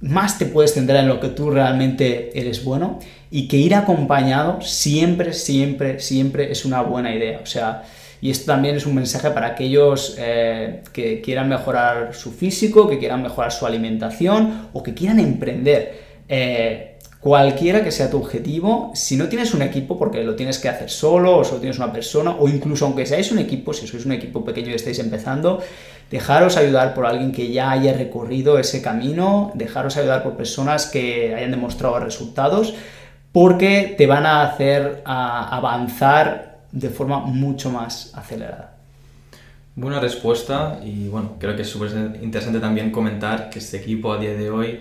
más 0.00 0.38
te 0.38 0.46
puedes 0.46 0.74
centrar 0.74 1.00
en 1.00 1.08
lo 1.08 1.18
que 1.18 1.28
tú 1.28 1.50
realmente 1.50 2.38
eres 2.38 2.62
bueno 2.62 3.00
y 3.30 3.48
que 3.48 3.56
ir 3.56 3.74
acompañado 3.74 4.60
siempre, 4.60 5.32
siempre, 5.32 5.98
siempre 5.98 6.52
es 6.52 6.64
una 6.64 6.82
buena 6.82 7.14
idea. 7.14 7.40
O 7.42 7.46
sea, 7.46 7.84
y 8.20 8.30
esto 8.30 8.46
también 8.46 8.76
es 8.76 8.86
un 8.86 8.94
mensaje 8.94 9.30
para 9.30 9.48
aquellos 9.48 10.16
eh, 10.18 10.82
que 10.92 11.20
quieran 11.20 11.48
mejorar 11.48 12.14
su 12.14 12.32
físico, 12.32 12.88
que 12.88 12.98
quieran 12.98 13.22
mejorar 13.22 13.50
su 13.50 13.66
alimentación 13.66 14.68
o 14.72 14.82
que 14.82 14.94
quieran 14.94 15.20
emprender. 15.20 16.00
Eh, 16.28 16.97
cualquiera 17.28 17.84
que 17.84 17.92
sea 17.92 18.08
tu 18.08 18.16
objetivo, 18.16 18.90
si 18.94 19.18
no 19.18 19.28
tienes 19.28 19.52
un 19.52 19.60
equipo, 19.60 19.98
porque 19.98 20.24
lo 20.24 20.34
tienes 20.34 20.58
que 20.58 20.70
hacer 20.70 20.88
solo, 20.88 21.36
o 21.36 21.44
solo 21.44 21.60
tienes 21.60 21.76
una 21.76 21.92
persona, 21.92 22.30
o 22.30 22.48
incluso 22.48 22.86
aunque 22.86 23.04
seáis 23.04 23.30
un 23.30 23.38
equipo, 23.38 23.74
si 23.74 23.86
sois 23.86 24.06
un 24.06 24.12
equipo 24.12 24.42
pequeño 24.42 24.70
y 24.70 24.72
estáis 24.72 24.98
empezando, 24.98 25.60
dejaros 26.10 26.56
ayudar 26.56 26.94
por 26.94 27.04
alguien 27.04 27.30
que 27.30 27.52
ya 27.52 27.70
haya 27.70 27.92
recorrido 27.92 28.58
ese 28.58 28.80
camino, 28.80 29.52
dejaros 29.52 29.98
ayudar 29.98 30.22
por 30.22 30.38
personas 30.38 30.86
que 30.86 31.34
hayan 31.34 31.50
demostrado 31.50 32.00
resultados, 32.00 32.72
porque 33.30 33.94
te 33.98 34.06
van 34.06 34.24
a 34.24 34.44
hacer 34.44 35.02
avanzar 35.04 36.60
de 36.72 36.88
forma 36.88 37.18
mucho 37.18 37.68
más 37.68 38.10
acelerada. 38.14 38.72
Buena 39.76 40.00
respuesta 40.00 40.80
y 40.82 41.08
bueno, 41.08 41.32
creo 41.38 41.54
que 41.54 41.60
es 41.60 41.68
súper 41.68 41.90
interesante 42.22 42.58
también 42.58 42.90
comentar 42.90 43.50
que 43.50 43.58
este 43.58 43.76
equipo 43.76 44.14
a 44.14 44.18
día 44.18 44.32
de 44.32 44.48
hoy 44.48 44.80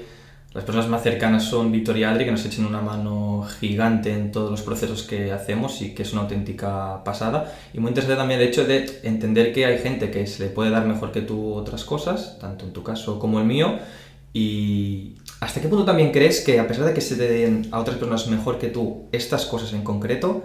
las 0.57 0.65
personas 0.65 0.89
más 0.89 1.03
cercanas 1.03 1.43
son 1.43 1.71
Víctor 1.71 1.99
y 1.99 2.03
Adri, 2.03 2.25
que 2.25 2.31
nos 2.31 2.43
echen 2.43 2.65
una 2.65 2.81
mano 2.81 3.45
gigante 3.59 4.11
en 4.11 4.31
todos 4.31 4.49
los 4.49 4.63
procesos 4.63 5.03
que 5.03 5.31
hacemos 5.31 5.83
y 5.83 5.93
que 5.93 6.01
es 6.01 6.13
una 6.13 6.23
auténtica 6.23 7.03
pasada. 7.03 7.53
Y 7.75 7.79
muy 7.79 7.89
interesante 7.89 8.17
también 8.17 8.41
el 8.41 8.47
hecho 8.47 8.65
de 8.65 9.01
entender 9.03 9.53
que 9.53 9.67
hay 9.67 9.77
gente 9.77 10.09
que 10.09 10.25
se 10.25 10.43
le 10.43 10.49
puede 10.49 10.71
dar 10.71 10.87
mejor 10.87 11.11
que 11.11 11.21
tú 11.21 11.53
otras 11.53 11.83
cosas, 11.83 12.39
tanto 12.39 12.65
en 12.65 12.73
tu 12.73 12.81
caso 12.81 13.19
como 13.19 13.39
el 13.39 13.45
mío. 13.45 13.77
Y 14.33 15.17
hasta 15.41 15.61
qué 15.61 15.67
punto 15.67 15.85
también 15.85 16.11
crees 16.11 16.41
que 16.41 16.59
a 16.59 16.67
pesar 16.67 16.85
de 16.85 16.95
que 16.95 17.01
se 17.01 17.17
te 17.17 17.29
den 17.29 17.67
a 17.69 17.79
otras 17.79 17.97
personas 17.97 18.25
mejor 18.25 18.57
que 18.57 18.69
tú 18.69 19.05
estas 19.11 19.45
cosas 19.45 19.73
en 19.73 19.83
concreto, 19.83 20.43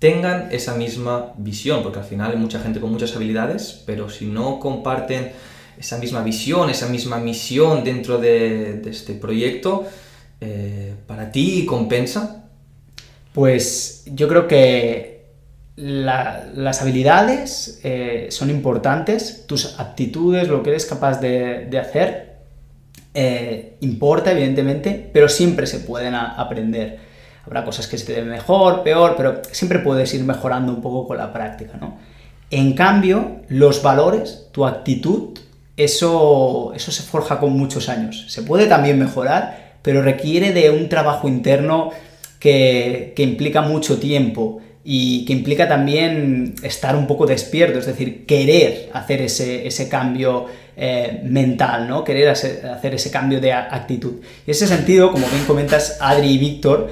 tengan 0.00 0.48
esa 0.50 0.74
misma 0.74 1.34
visión, 1.38 1.84
porque 1.84 2.00
al 2.00 2.04
final 2.04 2.32
hay 2.32 2.36
mucha 2.36 2.58
gente 2.58 2.80
con 2.80 2.90
muchas 2.90 3.14
habilidades, 3.14 3.84
pero 3.86 4.10
si 4.10 4.26
no 4.26 4.58
comparten 4.58 5.30
esa 5.78 5.98
misma 5.98 6.22
visión, 6.22 6.70
esa 6.70 6.88
misma 6.88 7.18
misión 7.18 7.84
dentro 7.84 8.18
de, 8.18 8.82
este 8.86 9.14
proyecto, 9.14 9.86
eh, 10.40 10.94
para 11.06 11.30
ti 11.30 11.66
compensa? 11.66 12.44
Pues 13.32 14.04
yo 14.06 14.28
creo 14.28 14.48
que 14.48 15.16
las 15.76 16.80
habilidades 16.80 17.80
eh, 17.84 18.28
son 18.30 18.48
importantes, 18.50 19.44
tus 19.46 19.78
aptitudes, 19.78 20.48
lo 20.48 20.62
que 20.62 20.70
eres 20.70 20.86
capaz 20.86 21.20
de, 21.20 21.78
hacer, 21.78 22.36
eh, 23.12 23.76
importa 23.80 24.32
evidentemente, 24.32 25.10
pero 25.12 25.28
siempre 25.28 25.66
se 25.66 25.80
pueden 25.80 26.14
aprender. 26.14 26.98
Habrá 27.44 27.64
cosas 27.64 27.86
que 27.86 27.98
se 27.98 28.06
te 28.06 28.14
den 28.14 28.28
mejor, 28.28 28.82
peor, 28.82 29.14
pero 29.16 29.42
siempre 29.52 29.78
puedes 29.78 30.12
ir 30.14 30.24
mejorando 30.24 30.72
un 30.72 30.80
poco 30.80 31.06
con 31.06 31.18
la 31.18 31.32
práctica, 31.32 31.76
¿no? 31.78 31.98
En 32.50 32.74
cambio, 32.74 33.42
los 33.48 33.82
valores, 33.82 34.48
tu 34.52 34.66
actitud, 34.66 35.38
eso, 35.76 36.72
eso 36.74 36.90
se 36.90 37.02
forja 37.02 37.38
con 37.38 37.52
muchos 37.52 37.88
años. 37.88 38.24
Se 38.28 38.42
puede 38.42 38.66
también 38.66 38.98
mejorar, 38.98 39.76
pero 39.82 40.02
requiere 40.02 40.52
de 40.52 40.70
un 40.70 40.88
trabajo 40.88 41.28
interno 41.28 41.90
que, 42.40 43.14
implica 43.18 43.62
mucho 43.62 43.98
tiempo 43.98 44.60
y 44.84 45.24
que 45.24 45.32
implica 45.32 45.68
también 45.68 46.54
estar 46.62 46.96
un 46.96 47.06
poco 47.06 47.26
despierto, 47.26 47.78
es 47.78 47.86
decir, 47.86 48.24
querer 48.24 48.90
hacer 48.92 49.20
ese, 49.20 49.88
cambio 49.88 50.46
eh, 50.76 51.20
mental, 51.24 51.88
¿no? 51.88 52.04
Querer 52.04 52.28
hacer 52.28 52.94
ese 52.94 53.10
cambio 53.10 53.40
de 53.40 53.52
actitud. 53.52 54.14
Y 54.46 54.50
en 54.50 54.52
ese 54.52 54.66
sentido, 54.66 55.10
como 55.10 55.26
bien 55.28 55.44
comentas 55.44 55.98
Adri 56.00 56.28
y 56.28 56.38
Víctor, 56.38 56.90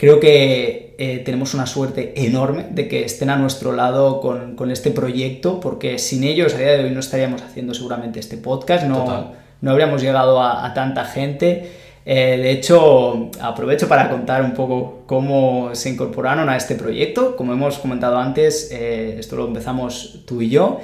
creo 0.00 0.18
que 0.18 0.94
eh, 0.98 1.18
tenemos 1.24 1.52
una 1.52 1.66
suerte 1.66 2.14
enorme 2.16 2.66
de 2.70 2.88
que 2.88 3.04
estén 3.04 3.28
a 3.28 3.36
nuestro 3.36 3.72
lado 3.72 4.20
con, 4.20 4.70
este 4.70 4.90
proyecto, 4.90 5.60
porque 5.60 5.98
sin 5.98 6.24
ellos 6.24 6.54
a 6.54 6.58
día 6.58 6.72
de 6.72 6.84
hoy 6.84 6.90
no 6.90 7.00
estaríamos 7.00 7.42
haciendo 7.42 7.74
seguramente 7.74 8.18
este 8.18 8.38
podcast, 8.38 8.86
no, 8.86 9.32
no 9.60 9.70
habríamos 9.70 10.00
llegado 10.00 10.42
a 10.42 10.72
tanta 10.74 11.04
gente. 11.04 11.70
Eh, 12.06 12.38
de 12.38 12.50
hecho, 12.50 13.30
aprovecho 13.40 13.86
para 13.86 14.08
contar 14.08 14.42
un 14.42 14.54
poco 14.54 15.02
cómo 15.06 15.74
se 15.74 15.90
incorporaron 15.90 16.48
a 16.48 16.56
este 16.56 16.74
proyecto. 16.74 17.36
Como 17.36 17.52
hemos 17.52 17.78
comentado 17.78 18.18
antes, 18.18 18.70
eh, 18.72 19.16
esto 19.18 19.36
lo 19.36 19.46
empezamos 19.46 20.22
tú 20.26 20.40
y 20.40 20.48
yo. 20.48 20.80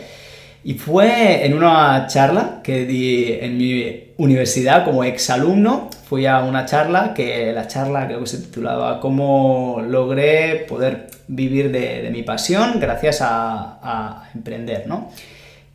Y 0.62 0.74
fue 0.74 1.46
en 1.46 1.54
una 1.54 2.06
charla 2.06 2.60
que 2.62 2.84
di 2.84 3.32
en 3.40 3.56
mi 3.56 4.05
universidad 4.18 4.84
como 4.84 5.04
exalumno. 5.04 5.90
Fui 6.08 6.26
a 6.26 6.40
una 6.40 6.64
charla 6.64 7.14
que 7.14 7.52
la 7.52 7.66
charla 7.66 8.06
creo 8.06 8.20
que 8.20 8.26
se 8.26 8.38
titulaba 8.38 9.00
Cómo 9.00 9.82
logré 9.86 10.66
poder 10.68 11.08
vivir 11.28 11.70
de, 11.72 12.08
mi 12.12 12.22
pasión 12.22 12.78
gracias 12.80 13.18
a, 13.20 14.28
emprender, 14.34 14.86
¿no? 14.86 15.10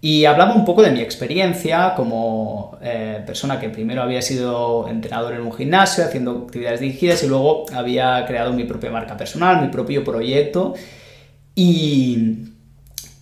Y 0.03 0.25
hablaba 0.25 0.55
un 0.55 0.65
poco 0.65 0.81
de 0.81 0.89
mi 0.89 0.99
experiencia 1.01 1.93
como 1.95 2.77
eh, 2.81 3.21
persona 3.23 3.59
que 3.59 3.69
primero 3.69 4.01
había 4.01 4.21
sido 4.23 4.87
entrenador 4.87 5.35
en 5.35 5.41
un 5.41 5.53
gimnasio, 5.53 6.03
haciendo 6.05 6.45
actividades 6.47 6.79
dirigidas 6.79 7.23
y 7.23 7.27
luego 7.27 7.65
había 7.71 8.25
creado 8.25 8.51
mi 8.51 8.63
propia 8.63 8.89
marca 8.89 9.15
personal, 9.15 9.61
mi 9.61 9.67
propio 9.67 10.03
proyecto. 10.03 10.73
Y, 11.53 12.50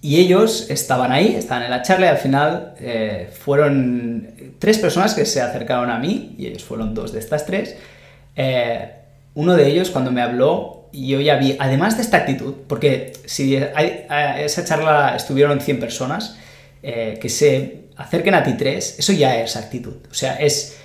y 0.02 0.18
ellos 0.18 0.70
estaban 0.70 1.12
ahí, 1.12 1.36
estaban 1.36 1.64
en 1.64 1.72
la 1.72 1.82
charla 1.82 2.06
y 2.06 2.10
al 2.10 2.18
final 2.18 2.74
eh, 2.80 3.30
fueron 3.38 4.54
tres 4.58 4.78
personas 4.78 5.14
que 5.14 5.26
se 5.26 5.42
acercaron 5.42 5.90
a 5.90 6.00
mí, 6.00 6.36
y 6.38 6.48
ellos 6.48 6.64
fueron 6.64 6.94
dos 6.94 7.12
de 7.12 7.20
estas 7.20 7.46
tres. 7.46 7.76
Eh, 8.36 8.92
uno 9.36 9.56
de 9.56 9.68
ellos 9.68 9.90
cuando 9.90 10.12
me 10.12 10.22
habló, 10.22 10.90
yo 10.94 11.20
ya 11.20 11.36
vi, 11.36 11.58
además 11.60 11.98
de 11.98 12.04
esta 12.04 12.18
actitud, 12.18 12.54
porque 12.68 13.14
si 13.26 13.58
hay, 13.58 14.06
esa 14.40 14.64
charla 14.64 15.16
estuvieron 15.18 15.60
100 15.60 15.80
personas, 15.80 16.38
eh, 16.82 17.20
que 17.22 17.28
se 17.28 17.90
acerquen 17.98 18.36
a 18.36 18.44
ti 18.44 18.54
tres, 18.54 18.98
eso 19.00 19.12
ya 19.12 19.42
es 19.42 19.56
actitud. 19.56 19.96
O 20.10 20.14
sea, 20.14 20.36
es... 20.36 20.78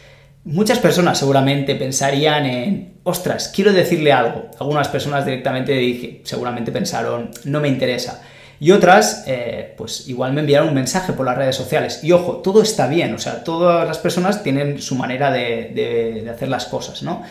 Muchas 0.47 0.79
personas 0.79 1.19
seguramente 1.19 1.75
pensarían 1.75 2.45
en, 2.45 2.99
ostras, 3.03 3.51
quiero 3.55 3.73
decirle 3.73 4.13
algo. 4.13 4.51
Algunas 4.61 4.89
personas 4.89 5.25
directamente 5.25 5.73
dije, 5.73 6.21
seguramente 6.25 6.71
pensaron, 6.71 7.31
no 7.45 7.63
me 7.63 7.69
interesa. 7.69 8.21
Y 8.65 8.71
otras, 8.71 9.25
eh, 9.27 9.75
pues 9.77 10.09
igual 10.09 10.33
me 10.33 10.41
enviaron 10.41 10.69
un 10.69 10.75
mensaje 10.75 11.13
por 11.13 11.27
las 11.27 11.37
redes 11.37 11.55
sociales. 11.55 12.01
Y 12.03 12.13
ojo, 12.13 12.39
todo 12.39 12.63
está 12.63 12.87
bien, 12.87 13.13
o 13.13 13.19
sea, 13.19 13.45
todas 13.45 13.87
las 13.87 13.99
personas 13.99 14.43
tienen 14.43 14.81
su 14.81 14.95
manera 14.95 15.31
de, 15.31 15.71
de 15.75 16.31
hacer 16.31 16.49
las 16.49 16.65
cosas, 16.65 17.03
¿no? 17.03 17.23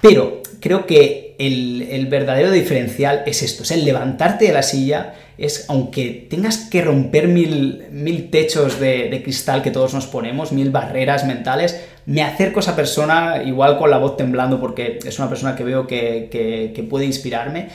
Pero 0.00 0.42
creo 0.58 0.84
que 0.84 1.36
el, 1.38 2.08
verdadero 2.10 2.50
diferencial 2.50 3.22
es 3.26 3.44
esto, 3.44 3.62
es 3.62 3.70
el 3.70 3.84
levantarte 3.84 4.46
de 4.46 4.52
la 4.52 4.64
silla, 4.64 5.14
es 5.38 5.66
aunque 5.68 6.26
tengas 6.28 6.68
que 6.68 6.82
romper 6.82 7.28
mil, 7.28 7.84
mil 7.92 8.28
techos 8.28 8.80
de, 8.80 9.20
cristal 9.22 9.62
que 9.62 9.70
todos 9.70 9.94
nos 9.94 10.08
ponemos, 10.08 10.50
mil 10.50 10.72
barreras 10.72 11.24
mentales, 11.24 11.80
me 12.06 12.22
acerco 12.24 12.58
a 12.58 12.62
esa 12.62 12.74
persona 12.74 13.44
igual 13.44 13.78
con 13.78 13.90
la 13.90 13.98
voz 13.98 14.16
temblando 14.16 14.58
porque 14.60 14.98
es 15.04 15.18
una 15.20 15.28
persona 15.28 15.54
que 15.54 15.62
veo 15.62 15.86
que 15.86 16.86
puede 16.90 17.04
inspirarme 17.04 17.68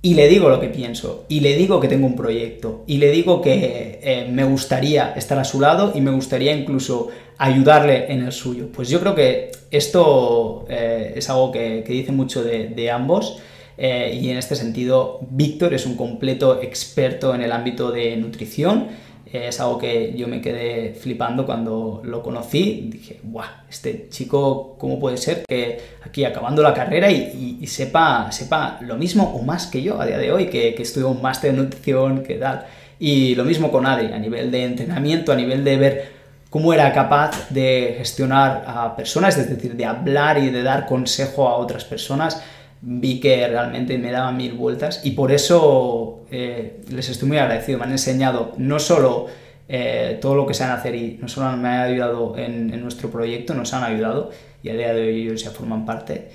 y 0.00 0.14
le 0.14 0.28
digo 0.28 0.48
lo 0.48 0.60
que 0.60 0.68
pienso, 0.68 1.24
y 1.28 1.40
le 1.40 1.56
digo 1.56 1.80
que 1.80 1.88
tengo 1.88 2.06
un 2.06 2.14
proyecto, 2.14 2.84
y 2.86 2.98
le 2.98 3.10
digo 3.10 3.42
que 3.42 3.98
eh, 4.02 4.28
me 4.30 4.44
gustaría 4.44 5.12
estar 5.14 5.38
a 5.38 5.44
su 5.44 5.60
lado 5.60 5.92
y 5.94 6.00
me 6.00 6.12
gustaría 6.12 6.54
incluso 6.54 7.08
ayudarle 7.36 8.12
en 8.12 8.24
el 8.24 8.32
suyo. 8.32 8.68
Pues 8.72 8.88
yo 8.88 9.00
creo 9.00 9.14
que 9.16 9.50
esto 9.70 10.66
eh, 10.68 11.14
es 11.16 11.28
algo 11.30 11.50
que, 11.50 11.82
dice 11.86 12.12
mucho 12.12 12.44
de, 12.44 12.90
ambos. 12.90 13.38
Eh, 13.76 14.18
y 14.20 14.30
en 14.30 14.38
este 14.38 14.56
sentido, 14.56 15.20
Víctor 15.30 15.72
es 15.72 15.86
un 15.86 15.96
completo 15.96 16.60
experto 16.62 17.34
en 17.34 17.42
el 17.42 17.52
ámbito 17.52 17.92
de 17.92 18.16
nutrición 18.16 18.88
es 19.32 19.60
algo 19.60 19.78
que 19.78 20.14
yo 20.16 20.26
me 20.28 20.40
quedé 20.40 20.94
flipando 20.94 21.44
cuando 21.44 22.00
lo 22.04 22.22
conocí. 22.22 22.88
Dije, 22.90 23.20
guau, 23.22 23.46
este 23.68 24.08
chico, 24.08 24.76
¿cómo 24.78 24.98
puede 24.98 25.16
ser 25.16 25.44
que 25.46 25.80
aquí 26.04 26.24
acabando 26.24 26.62
la 26.62 26.72
carrera 26.72 27.10
y, 27.10 27.66
sepa, 27.66 28.30
sepa 28.32 28.78
lo 28.80 28.96
mismo 28.96 29.34
o 29.34 29.42
más 29.42 29.66
que 29.66 29.82
yo 29.82 30.00
a 30.00 30.06
día 30.06 30.18
de 30.18 30.32
hoy, 30.32 30.46
que, 30.46 30.74
que 30.74 30.82
estudió 30.82 31.08
un 31.08 31.20
máster 31.20 31.52
de 31.52 31.58
nutrición, 31.58 32.22
que 32.22 32.34
tal? 32.36 32.66
Y 32.98 33.34
lo 33.34 33.44
mismo 33.44 33.70
con 33.70 33.86
Adri, 33.86 34.12
a 34.12 34.18
nivel 34.18 34.50
de 34.50 34.64
entrenamiento, 34.64 35.32
a 35.32 35.36
nivel 35.36 35.62
de 35.62 35.76
ver 35.76 36.12
cómo 36.50 36.72
era 36.72 36.92
capaz 36.92 37.50
de 37.50 37.94
gestionar 37.98 38.64
a 38.66 38.96
personas, 38.96 39.36
es 39.36 39.50
decir, 39.50 39.76
de 39.76 39.84
hablar 39.84 40.38
y 40.38 40.50
de 40.50 40.62
dar 40.62 40.86
consejo 40.86 41.48
a 41.48 41.56
otras 41.56 41.84
personas 41.84 42.42
vi 42.80 43.20
que 43.20 43.46
realmente 43.48 43.98
me 43.98 44.10
daba 44.10 44.32
mil 44.32 44.52
vueltas 44.52 45.00
y 45.04 45.12
por 45.12 45.32
eso 45.32 46.24
eh, 46.30 46.82
les 46.88 47.08
estoy 47.08 47.28
muy 47.28 47.38
agradecido. 47.38 47.78
Me 47.78 47.84
han 47.84 47.92
enseñado 47.92 48.52
no 48.56 48.78
solo 48.78 49.26
eh, 49.68 50.18
todo 50.20 50.34
lo 50.34 50.46
que 50.46 50.54
saben 50.54 50.74
hacer 50.74 50.94
y 50.94 51.18
no 51.20 51.28
solo 51.28 51.56
me 51.56 51.68
han 51.68 51.80
ayudado 51.92 52.36
en, 52.36 52.80
nuestro 52.80 53.10
proyecto, 53.10 53.54
nos 53.54 53.74
han 53.74 53.84
ayudado 53.84 54.30
y 54.62 54.70
a 54.70 54.74
día 54.74 54.94
de 54.94 55.02
hoy 55.02 55.22
ellos 55.22 55.42
ya 55.42 55.50
forman 55.50 55.84
parte, 55.84 56.30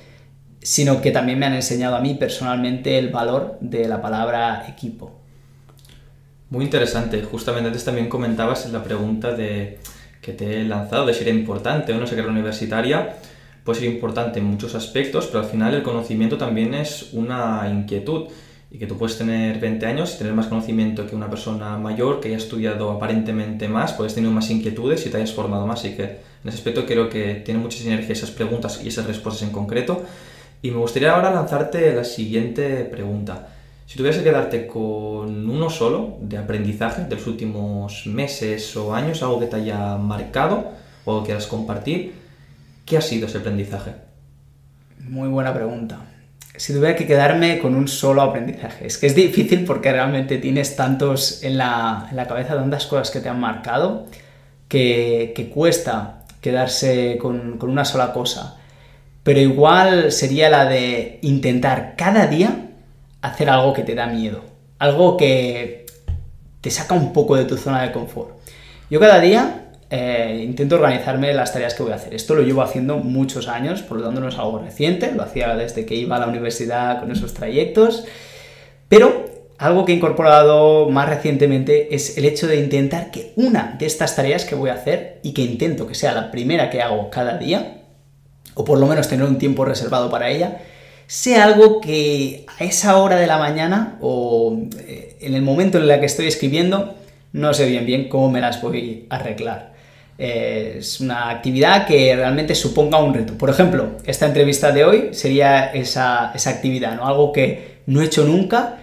sino 0.62 1.02
que 1.02 1.12
también 1.12 1.40
me 1.40 1.46
han 1.46 1.54
enseñado 1.54 1.96
a 1.96 2.02
mí 2.02 2.14
personalmente 2.16 2.98
el 2.98 3.10
valor 3.10 3.58
de 3.60 3.88
la 3.88 4.02
palabra 4.02 4.66
equipo. 4.68 5.20
Muy 6.50 6.66
interesante. 6.66 7.24
Justamente 7.24 7.68
antes 7.68 7.84
también 7.84 8.08
comentabas 8.08 8.66
en 8.66 8.74
la 8.74 8.84
pregunta 8.84 9.32
de 9.32 9.80
que 10.22 10.34
te 10.34 10.62
he 10.62 10.64
lanzado 10.64 11.06
de 11.06 11.14
si 11.14 11.24
era 11.24 11.32
importante 11.32 11.92
o 11.94 11.98
no 11.98 12.06
sé 12.06 12.16
qué 12.16 12.22
era 12.22 12.30
universitaria 12.30 13.16
puede 13.64 13.80
ser 13.80 13.90
importante 13.90 14.40
en 14.40 14.46
muchos 14.46 14.76
aspectos, 14.76 15.28
pero 15.28 15.40
al 15.40 15.46
final 15.46 15.74
el 15.74 15.84
conocimiento 15.84 16.38
también 16.38 16.74
es 16.74 17.10
una 17.14 17.70
inquietud 17.72 18.28
y 18.74 18.80
que 18.80 18.88
tú 18.88 18.98
puedes 18.98 19.18
tener 19.18 19.60
20 19.60 19.86
años 19.86 20.16
y 20.16 20.18
tener 20.18 20.34
más 20.34 20.48
conocimiento 20.48 21.06
que 21.06 21.16
una 21.16 21.30
persona 21.30 21.78
mayor 21.78 22.20
que 22.20 22.30
haya 22.30 22.38
estudiado 22.38 22.92
aparentemente 22.92 23.68
más, 23.68 23.94
puedes 23.94 24.16
tener 24.16 24.32
más 24.32 24.50
inquietudes 24.50 25.06
y 25.06 25.12
te 25.12 25.18
hayas 25.18 25.32
formado 25.32 25.68
más. 25.68 25.82
Así 25.82 25.96
que 25.96 26.04
en 26.04 26.50
ese 26.50 26.58
aspecto 26.58 26.86
creo 26.86 27.08
que 27.08 27.36
tiene 27.36 27.60
mucha 27.60 27.78
sinergia 27.78 28.14
esas 28.14 28.32
preguntas 28.32 28.82
y 28.84 28.88
esas 28.88 29.06
respuestas 29.06 29.44
en 29.44 29.54
concreto. 29.54 30.02
Y 30.64 30.72
me 30.72 30.78
gustaría 30.78 31.14
ahora 31.14 31.32
lanzarte 31.32 31.94
la 31.94 32.04
siguiente 32.04 32.86
pregunta. 32.86 33.50
Si 33.86 33.96
tuvieras 33.96 34.18
que 34.18 34.24
quedarte 34.24 34.66
con 34.66 35.48
uno 35.48 35.70
solo 35.70 36.18
de 36.22 36.38
aprendizaje 36.38 37.04
de 37.04 37.16
los 37.16 37.28
últimos 37.28 38.08
meses 38.08 38.76
o 38.76 38.96
años, 38.96 39.22
algo 39.22 39.40
que 39.40 39.46
te 39.46 39.58
haya 39.58 39.98
marcado 39.98 40.72
o 41.06 41.20
que 41.20 41.28
quieras 41.28 41.46
compartir, 41.46 42.23
¿Qué 42.86 42.98
ha 42.98 43.02
sido 43.02 43.28
ese 43.28 43.38
aprendizaje? 43.38 43.94
Muy 45.00 45.30
buena 45.30 45.54
pregunta. 45.54 46.00
Si 46.56 46.74
tuviera 46.74 46.96
que 46.96 47.08
quedarme 47.08 47.60
con 47.60 47.76
un 47.76 47.88
solo 47.88 48.22
aprendizaje, 48.22 48.86
es 48.86 48.98
que 48.98 49.08
es 49.08 49.16
difícil 49.16 49.66
porque 49.66 49.92
realmente 49.92 50.38
tienes 50.38 50.76
tantos 50.76 51.44
en 51.44 51.58
la, 51.58 52.10
cabeza, 52.28 52.56
tantas 52.56 52.86
cosas 52.86 53.10
que 53.10 53.20
te 53.22 53.30
han 53.30 53.40
marcado, 53.40 54.06
que, 54.68 55.52
cuesta 55.54 56.26
quedarse 56.42 57.18
con, 57.20 57.58
con 57.58 57.70
una 57.70 57.86
sola 57.86 58.14
cosa. 58.14 58.58
Pero 59.24 59.40
igual 59.40 60.12
sería 60.12 60.50
la 60.50 60.66
de 60.66 61.20
intentar 61.22 61.96
cada 61.98 62.28
día 62.28 62.70
hacer 63.22 63.50
algo 63.50 63.74
que 63.74 63.84
te 63.84 63.96
da 63.96 64.08
miedo, 64.08 64.44
algo 64.78 65.16
que 65.16 65.86
te 66.62 66.70
saca 66.70 66.94
un 66.94 67.14
poco 67.14 67.36
de 67.36 67.46
tu 67.46 67.58
zona 67.58 67.82
de 67.82 67.92
confort. 67.92 68.38
Yo 68.90 69.00
cada 69.00 69.20
día 69.20 69.63
eh, 69.90 70.44
intento 70.44 70.76
organizarme 70.76 71.34
las 71.34 71.54
tareas 71.54 71.74
que 71.74 71.84
voy 71.84 71.92
a 71.92 71.96
hacer. 71.96 72.14
Esto 72.14 72.36
lo 72.36 72.42
llevo 72.42 72.62
haciendo 72.62 72.98
muchos 72.98 73.48
años, 73.48 73.82
por 73.82 73.98
lo 73.98 74.06
tanto 74.06 74.22
no 74.22 74.28
es 74.28 74.38
algo 74.38 74.60
reciente, 74.60 75.12
lo 75.12 75.24
hacía 75.24 75.56
desde 75.56 75.86
que 75.86 75.96
iba 75.96 76.16
a 76.16 76.20
la 76.20 76.28
universidad 76.28 77.00
con 77.00 77.12
esos 77.12 77.34
trayectos, 77.34 78.06
pero 78.90 79.26
algo 79.58 79.86
que 79.86 79.94
he 79.94 79.96
incorporado 79.96 80.90
más 80.90 81.10
recientemente 81.10 81.94
es 81.96 82.18
el 82.18 82.26
hecho 82.26 82.48
de 82.48 82.58
intentar 82.58 83.12
que 83.12 83.34
una 83.36 83.76
de 83.78 83.86
estas 83.86 84.16
tareas 84.16 84.46
que 84.46 84.56
voy 84.56 84.70
a 84.70 84.74
hacer 84.74 85.20
y 85.24 85.34
que 85.34 85.42
intento 85.42 85.88
que 85.88 85.96
sea 85.96 86.14
la 86.14 86.32
primera 86.32 86.70
que 86.70 86.82
hago 86.82 87.10
cada 87.10 87.38
día, 87.38 87.82
o 88.56 88.66
por 88.66 88.80
lo 88.80 88.88
menos 88.88 89.08
tener 89.08 89.26
un 89.26 89.38
tiempo 89.38 89.66
reservado 89.66 90.10
para 90.10 90.30
ella, 90.30 90.60
sea 91.08 91.44
algo 91.44 91.82
que 91.82 92.46
a 92.60 92.64
esa 92.64 92.98
hora 92.98 93.18
de 93.18 93.28
la 93.28 93.38
mañana 93.38 93.98
o 94.02 94.58
eh, 94.80 95.18
en 95.22 95.36
el 95.36 95.42
momento 95.42 95.78
en 95.78 95.90
el 95.90 96.00
que 96.00 96.06
estoy 96.06 96.28
escribiendo 96.28 96.96
no 97.34 97.54
sé 97.54 97.66
bien 97.66 97.86
bien 97.86 98.10
cómo 98.10 98.30
me 98.30 98.40
las 98.40 98.62
voy 98.62 99.08
a 99.10 99.16
arreglar. 99.16 99.73
Eh, 100.26 100.76
es 100.80 101.02
una 101.02 101.30
actividad 101.30 101.86
que 101.86 102.16
realmente 102.16 102.56
suponga 102.56 102.98
un 102.98 103.14
reto. 103.14 103.38
Por 103.38 103.50
ejemplo, 103.50 103.98
esta 104.06 104.26
entrevista 104.26 104.72
de 104.72 104.86
hoy 104.86 105.10
sería 105.12 105.66
esa, 105.74 106.32
esa 106.34 106.50
actividad, 106.50 106.96
¿no? 106.96 107.06
Algo 107.06 107.34
que 107.34 107.82
no 107.88 108.02
he 108.02 108.06
hecho 108.06 108.24
nunca, 108.24 108.78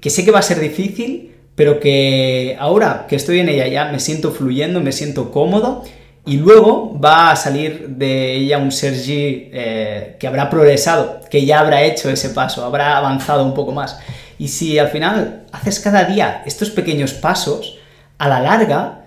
que 0.00 0.08
sé 0.08 0.24
que 0.24 0.30
va 0.30 0.38
a 0.38 0.42
ser 0.42 0.58
difícil, 0.58 1.34
pero 1.54 1.80
que 1.80 2.56
ahora 2.58 3.04
que 3.10 3.16
estoy 3.16 3.40
en 3.40 3.50
ella 3.50 3.66
ya 3.66 3.92
me 3.92 4.00
siento 4.00 4.32
fluyendo, 4.32 4.80
me 4.80 4.90
siento 4.90 5.30
cómodo 5.32 5.84
y 6.24 6.38
luego 6.38 6.98
va 6.98 7.30
a 7.30 7.36
salir 7.36 7.88
de 7.90 8.32
ella 8.32 8.56
un 8.56 8.72
Sergi 8.72 9.50
eh, 9.52 10.16
que 10.18 10.26
habrá 10.26 10.48
progresado, 10.48 11.20
que 11.30 11.44
ya 11.44 11.60
habrá 11.60 11.82
hecho 11.82 12.08
ese 12.08 12.30
paso, 12.30 12.64
habrá 12.64 12.96
avanzado 12.96 13.44
un 13.44 13.52
poco 13.52 13.72
más. 13.72 13.98
Y 14.38 14.48
si 14.48 14.78
al 14.78 14.88
final 14.88 15.44
haces 15.52 15.78
cada 15.78 16.04
día 16.04 16.42
estos 16.46 16.70
pequeños 16.70 17.12
pasos, 17.12 17.76
a 18.16 18.28
la 18.28 18.40
larga 18.40 19.05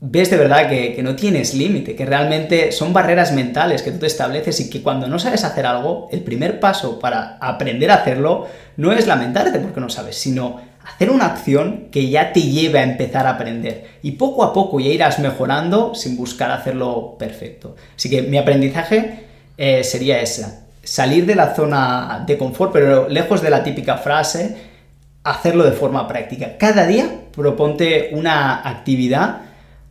ves 0.00 0.30
de 0.30 0.36
verdad 0.36 0.68
que, 0.68 0.94
que 0.94 1.02
no 1.02 1.16
tienes 1.16 1.54
límite, 1.54 1.96
que 1.96 2.06
realmente 2.06 2.72
son 2.72 2.92
barreras 2.92 3.32
mentales 3.32 3.82
que 3.82 3.90
tú 3.90 3.98
te 3.98 4.06
estableces 4.06 4.60
y 4.60 4.70
que 4.70 4.82
cuando 4.82 5.08
no 5.08 5.18
sabes 5.18 5.44
hacer 5.44 5.66
algo, 5.66 6.08
el 6.12 6.20
primer 6.20 6.60
paso 6.60 6.98
para 6.98 7.36
aprender 7.40 7.90
a 7.90 7.94
hacerlo 7.94 8.46
no 8.76 8.92
es 8.92 9.06
lamentarte 9.06 9.58
porque 9.58 9.80
no 9.80 9.88
sabes, 9.88 10.16
sino 10.16 10.60
hacer 10.94 11.10
una 11.10 11.26
acción 11.26 11.88
que 11.90 12.08
ya 12.08 12.32
te 12.32 12.42
lleve 12.42 12.78
a 12.78 12.82
empezar 12.82 13.26
a 13.26 13.30
aprender. 13.30 13.84
Y 14.02 14.12
poco 14.12 14.44
a 14.44 14.52
poco 14.52 14.80
ya 14.80 14.90
irás 14.90 15.18
mejorando 15.18 15.94
sin 15.94 16.16
buscar 16.16 16.50
hacerlo 16.50 17.16
perfecto. 17.18 17.76
Así 17.96 18.08
que 18.08 18.22
mi 18.22 18.38
aprendizaje 18.38 19.26
eh, 19.56 19.84
sería 19.84 20.20
esa. 20.20 20.64
Salir 20.82 21.26
de 21.26 21.34
la 21.34 21.54
zona 21.54 22.24
de 22.26 22.38
confort, 22.38 22.72
pero 22.72 23.08
lejos 23.08 23.42
de 23.42 23.50
la 23.50 23.62
típica 23.62 23.98
frase, 23.98 24.56
hacerlo 25.24 25.64
de 25.64 25.72
forma 25.72 26.08
práctica. 26.08 26.56
Cada 26.56 26.86
día 26.86 27.06
proponte 27.32 28.10
una 28.12 28.66
actividad, 28.66 29.42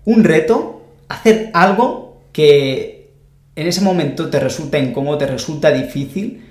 un 0.07 0.23
reto, 0.23 0.83
hacer 1.09 1.51
algo 1.53 2.21
que 2.31 3.09
en 3.57 3.67
ese 3.67 3.81
momento 3.81 4.29
te 4.29 4.39
resulta 4.39 4.79
incómodo, 4.79 5.17
te 5.17 5.27
resulta 5.27 5.69
difícil, 5.69 6.45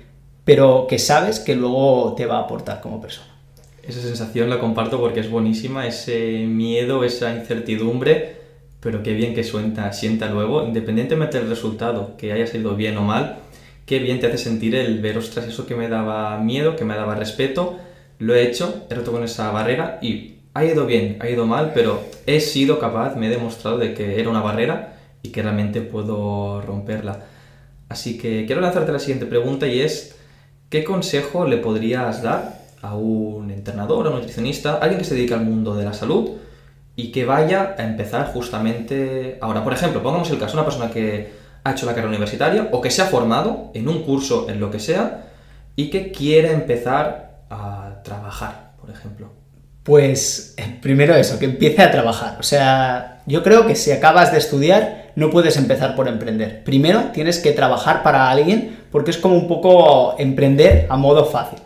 pero 0.45 0.85
que 0.87 0.99
sabes 0.99 1.39
que 1.39 1.55
luego 1.55 2.13
te 2.15 2.27
va 2.27 2.37
a 2.37 2.41
aportar 2.41 2.81
como 2.81 3.01
persona. 3.01 3.33
Esa 3.81 3.99
sensación 3.99 4.51
la 4.51 4.59
comparto 4.59 4.99
porque 4.99 5.21
es 5.21 5.31
buenísima, 5.31 5.87
ese 5.87 6.45
miedo, 6.45 7.03
esa 7.03 7.35
incertidumbre, 7.35 8.35
pero 8.79 9.01
qué 9.01 9.13
bien 9.13 9.33
que 9.33 9.43
suenta, 9.43 9.91
sienta 9.91 10.27
luego, 10.29 10.63
independientemente 10.63 11.39
del 11.39 11.49
resultado, 11.49 12.15
que 12.15 12.33
haya 12.33 12.45
sido 12.45 12.75
bien 12.75 12.95
o 12.97 13.01
mal, 13.01 13.39
qué 13.87 13.97
bien 13.97 14.19
te 14.19 14.27
hace 14.27 14.37
sentir 14.37 14.75
el 14.75 15.01
ver, 15.01 15.17
ostras, 15.17 15.47
eso 15.47 15.65
que 15.65 15.73
me 15.73 15.89
daba 15.89 16.37
miedo, 16.37 16.75
que 16.75 16.85
me 16.85 16.93
daba 16.93 17.15
respeto, 17.15 17.79
lo 18.19 18.35
he 18.35 18.43
hecho, 18.43 18.85
he 18.91 18.93
roto 18.93 19.11
con 19.11 19.23
esa 19.23 19.49
barrera 19.49 19.97
y 20.03 20.36
ha 20.57 20.65
ido 20.65 20.87
bien, 20.87 21.17
ha 21.19 21.29
ido 21.29 21.45
mal, 21.45 21.71
pero 21.75 22.01
he 22.25 22.39
sido 22.39 22.79
capaz, 22.79 23.15
me 23.15 23.27
he 23.27 23.29
demostrado 23.29 23.77
de 23.77 23.93
que 23.93 24.19
era 24.19 24.29
una 24.29 24.41
barrera 24.41 24.97
y 25.21 25.29
que 25.29 25.43
realmente 25.43 25.81
puedo 25.81 26.61
romperla. 26.61 27.19
Así 27.89 28.17
que 28.17 28.45
quiero 28.47 28.61
lanzarte 28.61 28.91
la 28.91 28.97
siguiente 28.97 29.27
pregunta 29.27 29.67
y 29.67 29.81
es, 29.81 30.17
¿qué 30.69 30.83
consejo 30.83 31.45
le 31.45 31.57
podrías 31.57 32.23
dar 32.23 32.57
a 32.81 32.95
un 32.95 33.51
entrenador, 33.51 34.07
a 34.07 34.09
un 34.09 34.15
nutricionista, 34.15 34.77
alguien 34.77 34.97
que 34.97 35.05
se 35.05 35.13
dedica 35.13 35.35
al 35.35 35.45
mundo 35.45 35.75
de 35.75 35.85
la 35.85 35.93
salud 35.93 36.31
y 36.95 37.11
que 37.11 37.25
vaya 37.25 37.75
a 37.77 37.83
empezar 37.83 38.33
justamente 38.33 39.37
ahora. 39.41 39.63
Por 39.63 39.73
ejemplo, 39.73 40.01
pongamos 40.01 40.31
el 40.31 40.39
caso, 40.39 40.55
una 40.55 40.65
persona 40.65 40.89
que 40.89 41.33
ha 41.63 41.71
hecho 41.71 41.85
la 41.85 41.91
carrera 41.91 42.09
universitaria 42.09 42.69
o 42.71 42.81
que 42.81 42.89
se 42.89 43.03
ha 43.03 43.05
formado 43.05 43.69
en 43.75 43.87
un 43.87 44.01
curso 44.01 44.49
en 44.49 44.59
lo 44.59 44.71
que 44.71 44.79
sea 44.79 45.27
y 45.75 45.91
que 45.91 46.11
quiere 46.11 46.51
empezar 46.51 47.43
a 47.51 48.01
trabajar, 48.03 48.73
por 48.81 48.89
ejemplo. 48.89 49.46
Pues 49.87 50.53
eh, 50.57 50.79
primero 50.81 51.15
eso, 51.15 51.39
que 51.39 51.45
empiece 51.45 51.81
a 51.81 51.89
trabajar. 51.89 52.35
O 52.41 52.43
sea, 52.43 53.21
yo 53.25 53.41
creo 53.41 53.65
que 53.65 53.73
si 53.73 53.93
acabas 53.93 54.33
de 54.33 54.37
estudiar, 54.37 55.11
no 55.15 55.29
puedes 55.29 55.55
empezar 55.55 55.95
por 55.95 56.09
emprender. 56.09 56.61
Primero 56.65 57.05
tienes 57.13 57.39
que 57.39 57.53
trabajar 57.53 58.03
para 58.03 58.29
alguien 58.29 58.79
porque 58.91 59.11
es 59.11 59.17
como 59.17 59.35
un 59.35 59.47
poco 59.47 60.15
emprender 60.19 60.87
a 60.89 60.97
modo 60.97 61.23
fácil. 61.23 61.59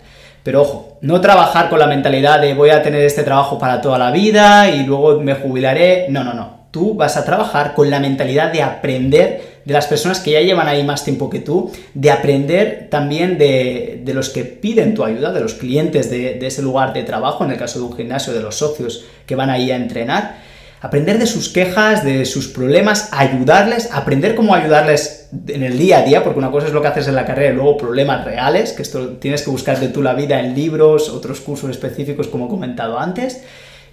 Pero 0.44 0.62
ojo, 0.62 1.00
no 1.02 1.20
trabajar 1.20 1.68
con 1.72 1.80
la 1.80 1.88
mentalidad 1.88 2.40
de 2.40 2.54
voy 2.54 2.70
a 2.70 2.84
tener 2.84 3.02
este 3.02 3.24
trabajo 3.24 3.58
para 3.58 3.82
toda 3.82 3.98
la 3.98 4.12
vida 4.12 4.70
y 4.70 4.86
luego 4.86 5.20
me 5.20 5.34
jubilaré. 5.34 6.06
No, 6.10 6.24
no, 6.24 6.36
no. 6.36 6.68
Tú 6.70 6.94
vas 6.94 7.18
a 7.18 7.26
trabajar 7.26 7.74
con 7.74 7.90
la 7.90 8.00
mentalidad 8.00 8.52
de 8.52 8.62
aprender 8.62 9.51
de 9.66 9.74
las 9.74 9.88
personas 9.88 10.20
que 10.20 10.32
ya 10.32 10.42
llevan 10.42 10.68
ahí 10.68 10.84
más 10.84 11.04
tiempo 11.04 11.30
que 11.30 11.40
tú, 11.40 11.72
de 11.94 12.12
aprender 12.12 12.88
también 12.90 13.38
de, 13.38 14.04
los 14.14 14.30
que 14.30 14.44
piden 14.44 14.94
tu 14.94 15.04
ayuda, 15.04 15.32
de 15.32 15.42
los 15.42 15.54
clientes 15.54 16.10
de, 16.10 16.36
de 16.36 16.48
ese 16.48 16.62
lugar 16.62 16.94
de 16.94 17.04
trabajo, 17.04 17.44
en 17.44 17.52
el 17.52 17.58
caso 17.58 17.80
de 17.80 17.86
un 17.86 17.96
gimnasio, 17.96 18.34
de 18.34 18.42
los 18.42 18.56
socios 18.56 19.06
que 19.26 19.36
van 19.36 19.50
ahí 19.50 19.72
a 19.72 19.76
entrenar 19.76 20.52
aprender 20.82 21.20
de 21.20 21.28
sus 21.28 21.50
quejas, 21.50 22.04
de 22.04 22.26
sus 22.26 22.48
problemas, 22.48 23.10
ayudarles, 23.12 23.90
aprender 23.94 24.34
cómo 24.34 24.56
ayudarles 24.56 25.30
en 25.48 25.64
el 25.64 25.78
día 25.78 26.00
a 26.00 26.02
día, 26.02 26.24
porque 26.24 26.40
una 26.40 26.50
cosa 26.50 26.68
es 26.68 26.74
lo 26.74 26.82
que 26.82 26.88
haces 26.88 27.08
en 27.08 27.16
la 27.16 27.26
carrera 27.26 27.54
y 27.54 27.56
luego 27.56 27.78
problemas 27.78 28.26
reales, 28.26 28.74
que 28.74 28.82
esto 28.82 29.10
tienes 29.20 29.44
que 29.44 29.52
buscar 29.52 29.80
de 29.80 29.90
tú 29.90 30.02
la 30.02 30.16
vida 30.16 30.40
en 30.40 30.56
libros, 30.56 31.10
otros 31.10 31.40
cursos 31.40 31.70
específicos 31.70 32.28
como 32.28 32.48
he 32.48 32.50
comentado 32.50 33.00
antes. 33.00 33.44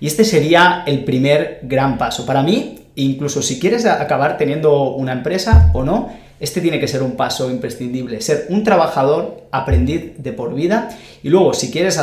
Y 0.00 0.07
este 0.07 0.24
sería 0.24 0.85
el 0.87 1.04
primer 1.04 1.61
gran 1.62 1.98
paso. 1.98 2.24
Para 2.24 2.42
mí, 2.42 2.88
incluso 3.04 3.42
si 3.42 3.58
quieres 3.58 3.87
acabar 3.87 4.37
teniendo 4.37 4.94
una 4.94 5.12
empresa 5.12 5.70
o 5.74 5.84
no, 5.84 6.11
este 6.40 6.61
tiene 6.61 6.78
que 6.78 6.87
ser 6.87 7.02
un 7.02 7.12
paso 7.12 7.50
imprescindible, 7.50 8.20
ser 8.20 8.46
un 8.48 8.62
trabajador 8.62 9.48
aprendiz 9.50 10.12
de 10.18 10.32
por 10.32 10.54
vida 10.54 10.88
y 11.22 11.30
luego 11.30 11.52
si 11.54 11.70
quieres 11.70 11.98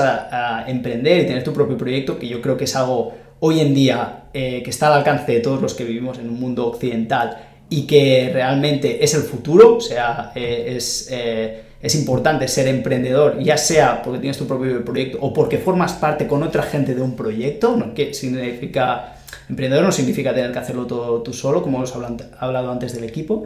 emprender 0.68 1.22
y 1.22 1.28
tener 1.28 1.44
tu 1.44 1.54
propio 1.54 1.78
proyecto, 1.78 2.20
que 2.20 2.28
yo 2.28 2.42
creo 2.42 2.58
que 2.58 2.66
es 2.66 2.76
algo 2.76 3.14
hoy 3.40 3.60
en 3.60 3.74
día 3.74 4.26
eh, 4.34 4.62
que 4.64 4.70
está 4.70 4.88
al 4.88 5.00
alcance 5.00 5.32
de 5.32 5.40
todos 5.40 5.62
los 5.62 5.74
que 5.74 5.84
vivimos 5.84 6.20
en 6.20 6.30
un 6.30 6.40
mundo 6.40 6.68
occidental 6.68 7.38
y 7.70 7.88
que 7.88 8.30
realmente 8.34 9.04
es 9.04 9.14
el 9.14 9.22
futuro, 9.22 9.78
o 9.78 9.82
sea, 9.82 10.32
eh, 10.36 10.74
es, 10.76 11.08
eh, 11.12 11.64
es, 11.82 11.96
importante 11.96 12.48
ser 12.48 12.68
emprendedor, 12.68 13.40
ya 13.42 13.58
sea 13.58 14.02
porque 14.02 14.20
tienes 14.20 14.38
tu 14.38 14.46
propio 14.46 14.84
proyecto 14.84 15.18
o 15.22 15.34
porque 15.34 15.58
formas 15.58 15.94
parte 15.94 16.28
con 16.28 16.44
otra 16.44 16.64
gente 16.64 16.94
de 16.94 17.02
un 17.02 17.16
proyecto, 17.16 17.76
¿no? 17.76 17.94
que 17.94 18.14
significa, 18.14 19.15
emprendedor 19.50 19.84
no 19.84 19.92
significa 19.92 20.34
tener 20.34 20.52
que 20.52 20.60
hacerlo 20.60 20.86
todo 20.86 21.22
tú 21.22 21.34
solo, 21.34 21.62
como 21.62 21.78
hemos 21.78 21.96
hablado 21.96 22.72
antes 22.72 22.94
del 22.94 23.04
equipo, 23.04 23.46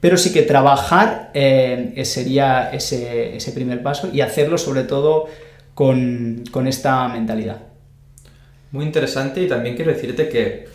pero 0.00 0.16
sí 0.16 0.32
que 0.32 0.42
trabajar 0.42 1.30
sería 1.32 2.70
ese, 2.72 3.52
primer 3.54 3.82
paso 3.82 4.10
y 4.12 4.20
hacerlo 4.20 4.58
sobre 4.58 4.84
todo 4.84 5.26
con 5.74 6.66
esta 6.66 7.08
mentalidad. 7.08 7.70
Muy 8.72 8.84
interesante 8.84 9.42
y 9.42 9.48
también 9.48 9.74
quiero 9.74 9.92
decirte 9.92 10.28
que, 10.28 10.68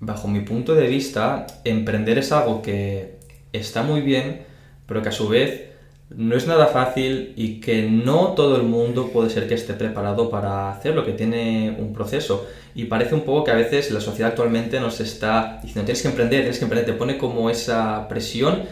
bajo 0.00 0.28
mi 0.28 0.40
punto 0.40 0.74
de 0.74 0.86
vista, 0.86 1.46
emprender 1.62 2.16
es 2.16 2.32
algo 2.32 2.62
que 2.62 3.16
está 3.52 3.82
muy 3.82 4.00
bien, 4.00 4.42
pero 4.86 5.02
que 5.02 5.10
a 5.10 5.12
su 5.12 5.28
vez 5.28 5.71
no 6.16 6.36
es 6.36 6.46
nada 6.46 6.66
fácil 6.66 7.32
y 7.36 7.60
que 7.60 7.82
no 7.82 8.34
todo 8.34 8.56
el 8.56 8.62
mundo 8.62 9.10
puede 9.12 9.30
ser 9.30 9.48
que 9.48 9.54
esté 9.54 9.74
preparado 9.74 10.30
para 10.30 10.70
hacerlo, 10.70 11.04
que 11.04 11.12
tiene 11.12 11.76
un 11.78 11.92
proceso. 11.92 12.46
Y 12.74 12.84
parece 12.84 13.14
un 13.14 13.22
poco 13.22 13.44
que 13.44 13.50
a 13.50 13.54
veces 13.54 13.90
la 13.90 14.00
sociedad 14.00 14.30
actualmente 14.30 14.80
nos 14.80 15.00
está 15.00 15.60
diciendo 15.62 15.86
tienes 15.86 16.02
que 16.02 16.08
emprender, 16.08 16.40
tienes 16.40 16.58
que 16.58 16.64
emprender, 16.64 16.86
te 16.92 16.98
pone 16.98 17.18
como 17.18 17.50
esa 17.50 18.08
presión. 18.08 18.62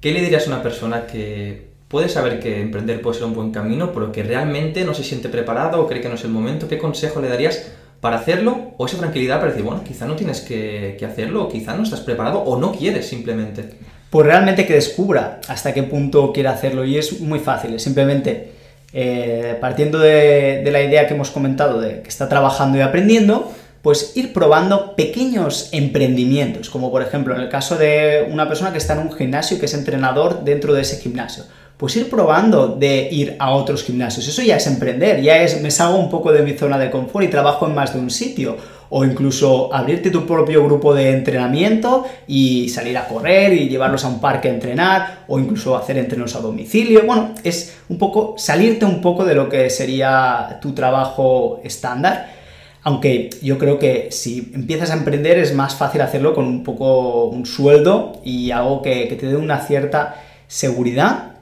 ¿Qué 0.00 0.12
le 0.12 0.20
dirías 0.20 0.46
a 0.46 0.50
una 0.50 0.62
persona 0.62 1.06
que 1.06 1.68
puede 1.88 2.08
saber 2.08 2.40
que 2.40 2.60
emprender 2.60 3.00
puede 3.00 3.18
ser 3.18 3.26
un 3.26 3.34
buen 3.34 3.50
camino, 3.50 3.92
pero 3.92 4.12
que 4.12 4.22
realmente 4.22 4.84
no 4.84 4.94
se 4.94 5.04
siente 5.04 5.28
preparado 5.28 5.80
o 5.80 5.86
cree 5.86 6.00
que 6.00 6.08
no 6.08 6.14
es 6.14 6.24
el 6.24 6.30
momento? 6.30 6.68
¿Qué 6.68 6.78
consejo 6.78 7.20
le 7.20 7.28
darías 7.28 7.72
para 8.00 8.18
hacerlo 8.18 8.74
o 8.76 8.86
esa 8.86 8.98
tranquilidad 8.98 9.40
para 9.40 9.50
decir, 9.50 9.64
bueno, 9.64 9.82
quizá 9.84 10.06
no 10.06 10.14
tienes 10.14 10.40
que, 10.40 10.96
hacerlo, 11.04 11.44
o 11.44 11.48
quizá 11.48 11.76
no 11.76 11.82
estás 11.82 12.00
preparado 12.00 12.40
o 12.40 12.58
no 12.58 12.72
quieres 12.72 13.08
simplemente. 13.08 13.70
Pues 14.10 14.26
realmente 14.26 14.66
que 14.66 14.74
descubra 14.74 15.40
hasta 15.48 15.74
qué 15.74 15.82
punto 15.82 16.32
quiere 16.32 16.48
hacerlo 16.48 16.84
y 16.84 16.96
es 16.96 17.20
muy 17.20 17.40
fácil, 17.40 17.74
es 17.74 17.82
simplemente 17.82 18.52
eh, 18.92 19.56
partiendo 19.60 19.98
de, 19.98 20.62
de 20.64 20.70
la 20.70 20.82
idea 20.82 21.06
que 21.06 21.14
hemos 21.14 21.30
comentado 21.30 21.80
de 21.80 22.00
que 22.00 22.08
está 22.08 22.28
trabajando 22.28 22.78
y 22.78 22.80
aprendiendo, 22.80 23.52
pues 23.82 24.16
ir 24.16 24.32
probando 24.32 24.96
pequeños 24.96 25.68
emprendimientos, 25.72 26.70
como 26.70 26.90
por 26.90 27.02
ejemplo 27.02 27.34
en 27.34 27.42
el 27.42 27.48
caso 27.48 27.76
de 27.76 28.28
una 28.30 28.48
persona 28.48 28.72
que 28.72 28.78
está 28.78 28.94
en 28.94 29.00
un 29.00 29.12
gimnasio 29.12 29.56
y 29.56 29.60
que 29.60 29.66
es 29.66 29.74
entrenador 29.74 30.42
dentro 30.42 30.72
de 30.72 30.82
ese 30.82 30.98
gimnasio 30.98 31.44
pues 31.78 31.96
ir 31.96 32.10
probando 32.10 32.68
de 32.68 33.08
ir 33.10 33.36
a 33.38 33.52
otros 33.52 33.84
gimnasios. 33.84 34.26
Eso 34.26 34.42
ya 34.42 34.56
es 34.56 34.66
emprender, 34.66 35.22
ya 35.22 35.40
es 35.40 35.62
me 35.62 35.70
salgo 35.70 35.96
un 35.96 36.10
poco 36.10 36.32
de 36.32 36.42
mi 36.42 36.54
zona 36.54 36.76
de 36.76 36.90
confort 36.90 37.24
y 37.24 37.28
trabajo 37.28 37.66
en 37.66 37.74
más 37.74 37.94
de 37.94 38.00
un 38.00 38.10
sitio. 38.10 38.56
O 38.90 39.04
incluso 39.04 39.72
abrirte 39.74 40.10
tu 40.10 40.26
propio 40.26 40.64
grupo 40.64 40.94
de 40.94 41.10
entrenamiento 41.10 42.06
y 42.26 42.68
salir 42.68 42.96
a 42.96 43.06
correr 43.06 43.52
y 43.52 43.68
llevarlos 43.68 44.04
a 44.04 44.08
un 44.08 44.20
parque 44.20 44.48
a 44.48 44.52
entrenar, 44.52 45.24
o 45.28 45.38
incluso 45.38 45.76
hacer 45.76 45.98
entrenos 45.98 46.34
a 46.36 46.40
domicilio. 46.40 47.02
Bueno, 47.04 47.34
es 47.44 47.78
un 47.88 47.98
poco 47.98 48.34
salirte 48.38 48.84
un 48.84 49.00
poco 49.00 49.24
de 49.24 49.34
lo 49.34 49.48
que 49.48 49.68
sería 49.70 50.58
tu 50.62 50.72
trabajo 50.72 51.60
estándar. 51.64 52.38
Aunque 52.82 53.30
yo 53.42 53.58
creo 53.58 53.78
que 53.78 54.08
si 54.10 54.50
empiezas 54.54 54.90
a 54.90 54.94
emprender 54.94 55.38
es 55.38 55.54
más 55.54 55.74
fácil 55.74 56.00
hacerlo 56.00 56.34
con 56.34 56.46
un 56.46 56.62
poco 56.62 57.24
un 57.26 57.44
sueldo 57.44 58.20
y 58.24 58.50
algo 58.50 58.80
que, 58.80 59.14
te 59.18 59.26
dé 59.26 59.36
una 59.36 59.60
cierta 59.60 60.16
seguridad, 60.46 61.32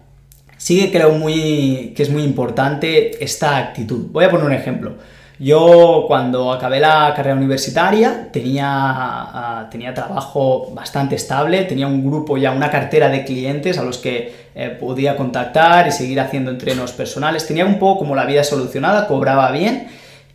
sí 0.56 0.80
que 0.80 0.90
creo 0.90 1.12
muy, 1.12 1.92
que 1.94 2.02
es 2.02 2.10
muy 2.10 2.22
importante 2.22 3.22
esta 3.22 3.58
actitud. 3.58 4.06
Voy 4.10 4.24
a 4.24 4.30
poner 4.30 4.46
un 4.46 4.52
ejemplo. 4.52 4.94
Yo 5.38 6.06
cuando 6.08 6.50
acabé 6.50 6.80
la 6.80 7.12
carrera 7.14 7.36
universitaria 7.36 8.28
tenía, 8.32 8.66
ah, 8.66 9.68
tenía 9.70 9.92
trabajo 9.92 10.70
bastante 10.72 11.16
estable, 11.16 11.64
tenía 11.64 11.86
un 11.86 12.06
grupo 12.06 12.38
ya, 12.38 12.52
una 12.52 12.70
cartera 12.70 13.10
de 13.10 13.24
clientes 13.24 13.76
a 13.76 13.82
los 13.82 13.98
que 13.98 14.32
eh, 14.54 14.70
podía 14.80 15.14
contactar 15.14 15.86
y 15.88 15.92
seguir 15.92 16.20
haciendo 16.20 16.50
entrenos 16.50 16.92
personales. 16.92 17.46
Tenía 17.46 17.66
un 17.66 17.78
poco 17.78 18.00
como 18.00 18.16
la 18.16 18.24
vida 18.24 18.44
solucionada, 18.44 19.06
cobraba 19.06 19.50
bien 19.50 19.88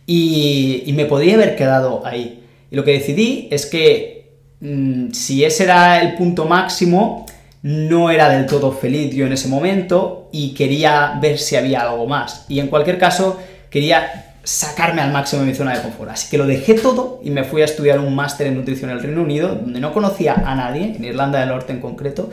y, 0.06 0.92
me 0.94 1.06
podía 1.06 1.34
haber 1.34 1.56
quedado 1.56 2.06
ahí. 2.06 2.44
Y 2.70 2.76
lo 2.76 2.84
que 2.84 2.92
decidí 2.92 3.48
es 3.50 3.66
que 3.66 4.30
mm, 4.60 5.10
si 5.10 5.44
ese 5.44 5.64
era 5.64 6.00
el 6.00 6.14
punto 6.14 6.44
máximo, 6.44 7.26
no 7.62 8.10
era 8.10 8.28
del 8.28 8.46
todo 8.46 8.70
feliz 8.70 9.12
yo 9.12 9.26
en 9.26 9.32
ese 9.32 9.48
momento 9.48 10.28
y 10.30 10.54
quería 10.54 11.18
ver 11.20 11.40
si 11.40 11.56
había 11.56 11.80
algo 11.80 12.06
más. 12.06 12.46
Y 12.48 12.60
en 12.60 12.68
cualquier 12.68 12.98
caso, 12.98 13.40
quería 13.68 14.31
sacarme 14.44 15.00
al 15.00 15.12
máximo 15.12 15.42
de 15.42 15.48
mi 15.48 15.54
zona 15.54 15.76
de 15.76 15.82
confort. 15.82 16.10
Así 16.10 16.28
que 16.30 16.38
lo 16.38 16.46
dejé 16.46 16.74
todo 16.74 17.20
y 17.22 17.30
me 17.30 17.44
fui 17.44 17.62
a 17.62 17.64
estudiar 17.64 18.00
un 18.00 18.14
máster 18.14 18.48
en 18.48 18.56
nutrición 18.56 18.90
en 18.90 18.96
el 18.96 19.02
Reino 19.02 19.22
Unido, 19.22 19.54
donde 19.54 19.80
no 19.80 19.92
conocía 19.92 20.34
a 20.34 20.54
nadie, 20.54 20.94
en 20.96 21.04
Irlanda 21.04 21.40
del 21.40 21.48
Norte 21.48 21.72
en 21.72 21.80
concreto, 21.80 22.30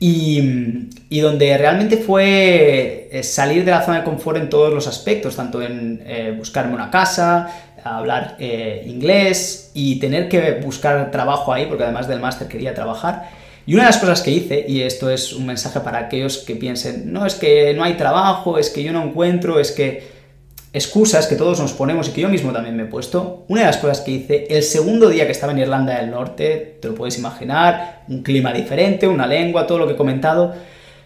y, 0.00 1.20
donde 1.20 1.58
realmente 1.58 1.96
fue 1.96 3.08
eh, 3.10 3.22
salir 3.22 3.64
de 3.64 3.72
la 3.72 3.82
zona 3.82 3.98
de 3.98 4.04
confort 4.04 4.38
en 4.38 4.48
todos 4.48 4.72
los 4.72 4.86
aspectos, 4.86 5.36
tanto 5.36 5.60
en 5.62 6.02
eh, 6.06 6.34
buscarme 6.36 6.74
una 6.74 6.90
casa, 6.90 7.48
hablar 7.82 8.36
eh, 8.38 8.84
inglés 8.86 9.70
y 9.74 9.98
tener 9.98 10.28
que 10.28 10.60
buscar 10.62 11.10
trabajo 11.10 11.52
ahí, 11.52 11.66
porque 11.66 11.84
además 11.84 12.06
del 12.06 12.20
máster 12.20 12.46
quería 12.46 12.74
trabajar. 12.74 13.30
Y 13.66 13.74
una 13.74 13.84
de 13.84 13.88
las 13.88 13.98
cosas 13.98 14.22
que 14.22 14.30
hice, 14.30 14.64
y 14.66 14.82
esto 14.82 15.10
es 15.10 15.32
un 15.32 15.46
mensaje 15.46 15.80
para 15.80 15.98
aquellos 15.98 16.38
que 16.38 16.54
piensen, 16.54 17.12
no 17.12 17.26
es 17.26 17.34
que 17.34 17.74
no 17.74 17.84
hay 17.84 17.94
trabajo, 17.94 18.58
es 18.58 18.70
que 18.70 18.82
yo 18.82 18.92
no 18.92 19.02
encuentro, 19.02 19.58
es 19.58 19.72
que 19.72 20.17
excusas 20.72 21.26
que 21.26 21.36
todos 21.36 21.60
nos 21.60 21.72
ponemos 21.72 22.08
y 22.08 22.12
que 22.12 22.20
yo 22.20 22.28
mismo 22.28 22.52
también 22.52 22.76
me 22.76 22.84
he 22.84 22.86
puesto, 22.86 23.44
una 23.48 23.62
de 23.62 23.66
las 23.66 23.78
cosas 23.78 24.00
que 24.00 24.10
hice 24.10 24.46
el 24.50 24.62
segundo 24.62 25.08
día 25.08 25.26
que 25.26 25.32
estaba 25.32 25.52
en 25.52 25.60
Irlanda 25.60 25.98
del 25.98 26.10
Norte, 26.10 26.78
te 26.80 26.88
lo 26.88 26.94
puedes 26.94 27.18
imaginar, 27.18 28.04
un 28.08 28.22
clima 28.22 28.52
diferente, 28.52 29.08
una 29.08 29.26
lengua, 29.26 29.66
todo 29.66 29.78
lo 29.78 29.86
que 29.86 29.94
he 29.94 29.96
comentado, 29.96 30.54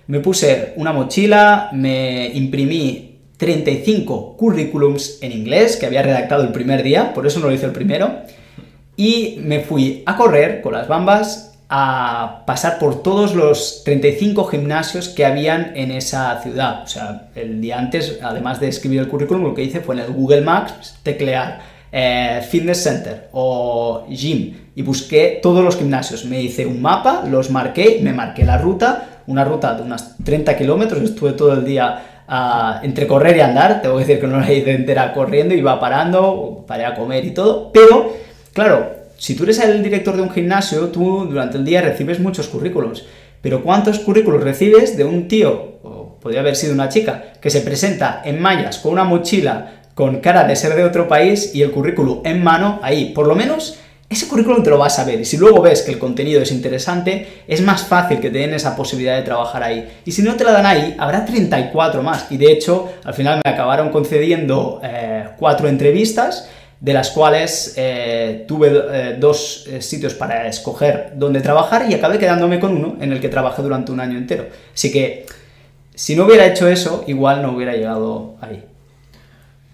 me 0.09 0.21
puse 0.21 0.73
una 0.77 0.93
mochila, 0.93 1.71
me 1.73 2.29
imprimí 2.35 3.19
35 3.37 4.37
currículums 4.37 5.19
en 5.21 5.33
inglés 5.33 5.77
que 5.77 5.87
había 5.87 6.03
redactado 6.03 6.43
el 6.43 6.51
primer 6.51 6.83
día, 6.83 7.15
por 7.15 7.27
eso 7.27 7.41
no 7.41 7.47
lo 7.47 7.55
hice 7.55 7.67
el 7.67 7.73
primero, 7.73 8.19
y 8.97 9.39
me 9.43 9.61
fui 9.61 10.03
a 10.07 10.17
correr 10.17 10.61
con 10.61 10.73
las 10.73 10.89
bambas 10.89 11.52
a 11.75 12.45
pasar 12.45 12.79
por 12.79 13.03
todos 13.03 13.35
los 13.35 13.81
35 13.87 14.45
gimnasios 14.45 15.09
que 15.09 15.25
habían 15.25 15.73
en 15.75 15.91
esa 15.91 16.39
ciudad. 16.43 16.83
O 16.83 16.87
sea, 16.87 17.31
el 17.35 17.63
día 17.63 17.79
antes, 17.79 18.19
además 18.23 18.61
de 18.61 18.69
escribir 18.69 19.01
el 19.01 19.09
currículum, 19.09 19.43
lo 19.43 19.55
que 19.55 19.65
hice 19.65 19.81
fue 19.81 19.95
en 19.95 20.03
el 20.03 20.13
Google 20.13 20.43
Maps 20.43 20.99
teclear 21.03 21.61
eh, 21.91 22.43
Fitness 22.47 22.83
Center 22.83 23.31
o 23.33 24.05
Gym 24.11 24.55
y 24.75 24.83
busqué 24.83 25.41
todos 25.43 25.65
los 25.65 25.79
gimnasios. 25.79 26.27
Me 26.27 26.43
hice 26.43 26.67
un 26.67 26.83
mapa, 26.83 27.25
los 27.27 27.51
marqué, 27.51 28.01
me 28.03 28.13
marqué 28.13 28.45
la 28.45 28.59
ruta, 28.59 29.23
una 29.27 29.43
ruta 29.43 29.73
de 29.73 29.83
unos 29.85 30.17
30 30.23 30.55
kilómetros, 30.59 31.01
estuve 31.01 31.33
todo 31.33 31.55
el 31.55 31.65
día 31.65 32.25
ah, 32.29 32.81
entre 32.83 33.07
correr 33.07 33.39
y 33.39 33.41
andar, 33.41 33.81
tengo 33.81 33.97
que 33.97 34.05
decir 34.05 34.21
que 34.21 34.27
no 34.27 34.39
la 34.39 34.53
hice 34.53 34.75
entera 34.75 35.15
corriendo, 35.15 35.55
iba 35.55 35.81
parando, 35.81 36.67
paré 36.69 36.85
a 36.85 36.95
comer 36.95 37.25
y 37.25 37.31
todo, 37.31 37.73
pero 37.73 38.13
claro, 38.53 39.02
si 39.23 39.37
tú 39.37 39.45
eres 39.45 39.61
el 39.61 39.85
director 39.85 40.17
de 40.17 40.23
un 40.23 40.33
gimnasio, 40.33 40.89
tú 40.89 41.27
durante 41.31 41.57
el 41.57 41.65
día 41.65 41.81
recibes 41.81 42.19
muchos 42.19 42.49
currículos. 42.49 43.07
Pero 43.41 43.63
¿cuántos 43.63 44.01
currículos 44.01 44.43
recibes 44.43 44.97
de 44.97 45.05
un 45.05 45.29
tío, 45.29 45.79
o 45.85 46.19
podría 46.21 46.41
haber 46.41 46.57
sido 46.57 46.75
una 46.75 46.89
chica, 46.89 47.35
que 47.41 47.49
se 47.49 47.61
presenta 47.61 48.21
en 48.25 48.43
mallas 48.43 48.79
con 48.79 48.95
una 48.95 49.05
mochila 49.05 49.85
con 49.95 50.19
cara 50.19 50.43
de 50.43 50.57
ser 50.57 50.75
de 50.75 50.83
otro 50.83 51.07
país 51.07 51.55
y 51.55 51.63
el 51.63 51.71
currículum 51.71 52.23
en 52.25 52.43
mano 52.43 52.81
ahí? 52.83 53.13
Por 53.15 53.29
lo 53.29 53.37
menos 53.37 53.79
ese 54.11 54.27
currículum 54.27 54.65
te 54.65 54.71
lo 54.71 54.77
vas 54.77 54.99
a 54.99 55.05
ver 55.05 55.21
y 55.21 55.25
si 55.25 55.37
luego 55.37 55.63
ves 55.63 55.83
que 55.83 55.93
el 55.93 56.01
contenido 56.01 56.43
es 56.43 56.51
interesante, 56.51 57.45
es 57.47 57.63
más 57.63 57.85
fácil 57.85 58.19
que 58.19 58.29
te 58.29 58.39
den 58.39 58.55
esa 58.55 58.75
posibilidad 58.75 59.17
de 59.17 59.23
trabajar 59.23 59.63
ahí. 59.63 59.89
Y 60.05 60.11
si 60.11 60.23
no 60.23 60.35
te 60.35 60.43
la 60.43 60.51
dan 60.51 60.67
ahí, 60.67 60.97
habrá 60.99 61.25
34 61.25 62.03
más. 62.03 62.27
Y 62.31 62.39
de 62.39 62.51
hecho, 62.51 62.91
al 63.05 63.15
final 63.15 63.41
me 63.45 63.53
acabaron 63.53 63.91
concediendo 63.91 64.81
eh, 64.83 65.29
cuatro 65.39 65.69
entrevistas 65.69 66.49
de 66.83 66.93
las 66.93 67.11
cuales 67.11 67.75
eh, 67.77 68.45
tuve 68.49 68.73
eh, 68.75 69.17
dos 69.17 69.69
eh, 69.69 69.81
sitios 69.81 70.15
para 70.15 70.49
escoger 70.49 71.13
dónde 71.15 71.41
trabajar 71.41 71.89
y 71.89 71.95
acabé 71.95 72.19
quedándome 72.19 72.59
con 72.59 72.77
uno 72.77 72.97
en 73.01 73.13
el 73.13 73.21
que 73.21 73.29
trabajé 73.29 73.63
durante 73.63 73.93
un 73.93 74.01
año 74.01 74.19
entero. 74.19 74.47
Así 74.75 74.91
que 74.91 75.25
si 75.95 76.17
no 76.17 76.25
hubiera 76.25 76.45
hecho 76.45 76.67
eso, 76.67 77.05
igual 77.07 77.41
no 77.41 77.53
hubiera 77.53 77.75
llegado 77.75 78.35
ahí. 78.41 78.65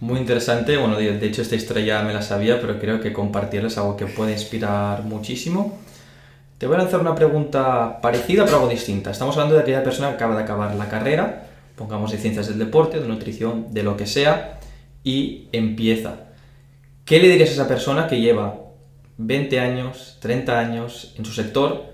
Muy 0.00 0.18
interesante, 0.18 0.76
bueno, 0.76 0.96
de 0.98 1.26
hecho 1.26 1.40
esta 1.40 1.56
historia 1.56 2.02
me 2.02 2.12
la 2.12 2.20
sabía, 2.20 2.61
pero 2.61 2.78
creo 2.78 3.00
que 3.00 3.11
compartirla 3.14 3.68
es 3.68 3.78
algo 3.78 3.96
que 3.96 4.04
puede 4.04 4.32
inspirar 4.32 5.02
muchísimo. 5.04 5.78
Te 6.59 6.66
voy 6.66 6.76
a 6.76 6.80
lanzar 6.80 7.00
una 7.00 7.14
pregunta 7.14 8.02
parecida 8.02 8.44
pero 8.44 8.59
algo 8.59 8.68
distinta. 8.68 9.12
Estamos 9.12 9.34
hablando 9.36 9.54
de 9.54 9.62
aquella 9.62 9.82
persona 9.82 10.11
que 10.11 10.16
acaba 10.16 10.36
de 10.36 10.42
acabar 10.42 10.74
la 10.74 10.90
carrera, 10.90 11.46
pongamos 11.74 12.12
de 12.12 12.18
ciencias 12.18 12.48
del 12.48 12.59
deporte, 12.59 13.00
de 13.00 13.09
nutrición, 13.09 13.72
de 13.72 13.82
lo 13.82 13.96
que 13.96 14.06
sea, 14.06 14.59
y 15.02 15.48
empieza 15.52 16.27
¿Qué 17.09 17.20
le 17.20 17.28
dirías 17.30 17.48
a 17.48 17.52
esa 17.52 17.68
persona 17.68 18.06
que 18.06 18.20
lleva 18.20 18.61
20 19.16 19.61
años, 19.61 20.18
30 20.20 20.59
años 20.59 21.14
en 21.16 21.24
su 21.24 21.32
sector, 21.32 21.86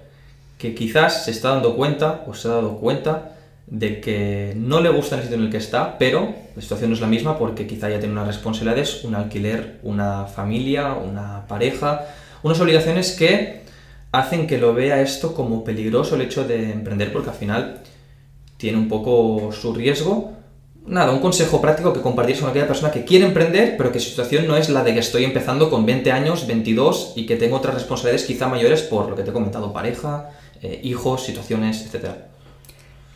que 0.58 0.74
quizás 0.74 1.24
se 1.24 1.30
está 1.30 1.50
dando 1.50 1.76
cuenta 1.76 2.24
o 2.26 2.34
se 2.34 2.48
ha 2.48 2.50
dado 2.50 2.78
cuenta 2.78 3.36
de 3.68 4.00
que 4.00 4.54
no 4.56 4.80
le 4.80 4.88
gusta 4.88 5.14
el 5.14 5.22
sitio 5.22 5.36
en 5.36 5.44
el 5.44 5.50
que 5.50 5.58
está, 5.58 5.98
pero 5.98 6.34
la 6.56 6.60
situación 6.60 6.90
no 6.90 6.94
es 6.96 7.00
la 7.00 7.06
misma 7.06 7.38
porque 7.38 7.64
quizá 7.64 7.88
ya 7.90 8.00
tiene 8.00 8.12
unas 8.12 8.26
responsabilidades, 8.26 9.04
un 9.04 9.14
alquiler, 9.14 9.78
una 9.84 10.24
familia, 10.24 10.94
una 10.94 11.46
pareja, 11.46 12.06
unas 12.42 12.58
obligaciones 12.58 13.12
que 13.12 13.62
hacen 14.10 14.48
que 14.48 14.58
lo 14.58 14.74
vea 14.74 15.00
esto 15.00 15.32
como 15.32 15.62
peligroso 15.62 16.16
el 16.16 16.22
hecho 16.22 16.42
de 16.42 16.72
emprender 16.72 17.12
porque 17.12 17.30
al 17.30 17.36
final 17.36 17.82
tiene 18.56 18.78
un 18.78 18.88
poco 18.88 19.52
su 19.52 19.72
riesgo, 19.74 20.32
nada, 20.86 21.12
un 21.12 21.20
consejo 21.20 21.60
práctico 21.60 21.92
que 21.92 22.00
compartir 22.00 22.38
con 22.38 22.50
aquella 22.50 22.66
persona 22.66 22.90
que 22.90 23.04
quiere 23.04 23.24
emprender, 23.24 23.76
pero 23.76 23.90
que 23.90 24.00
su 24.00 24.10
situación 24.10 24.46
no 24.46 24.56
es 24.56 24.68
la 24.68 24.82
de 24.82 24.92
que 24.92 25.00
estoy 25.00 25.24
empezando 25.24 25.70
con 25.70 25.86
20 25.86 26.12
años, 26.12 26.46
22 26.46 27.14
y 27.16 27.26
que 27.26 27.36
tengo 27.36 27.56
otras 27.56 27.74
responsabilidades 27.74 28.26
quizá 28.26 28.48
mayores 28.48 28.82
por 28.82 29.08
lo 29.08 29.16
que 29.16 29.22
te 29.22 29.30
he 29.30 29.32
comentado, 29.32 29.72
pareja, 29.72 30.30
eh, 30.62 30.80
hijos, 30.82 31.24
situaciones, 31.24 31.86
etc. 31.86 32.10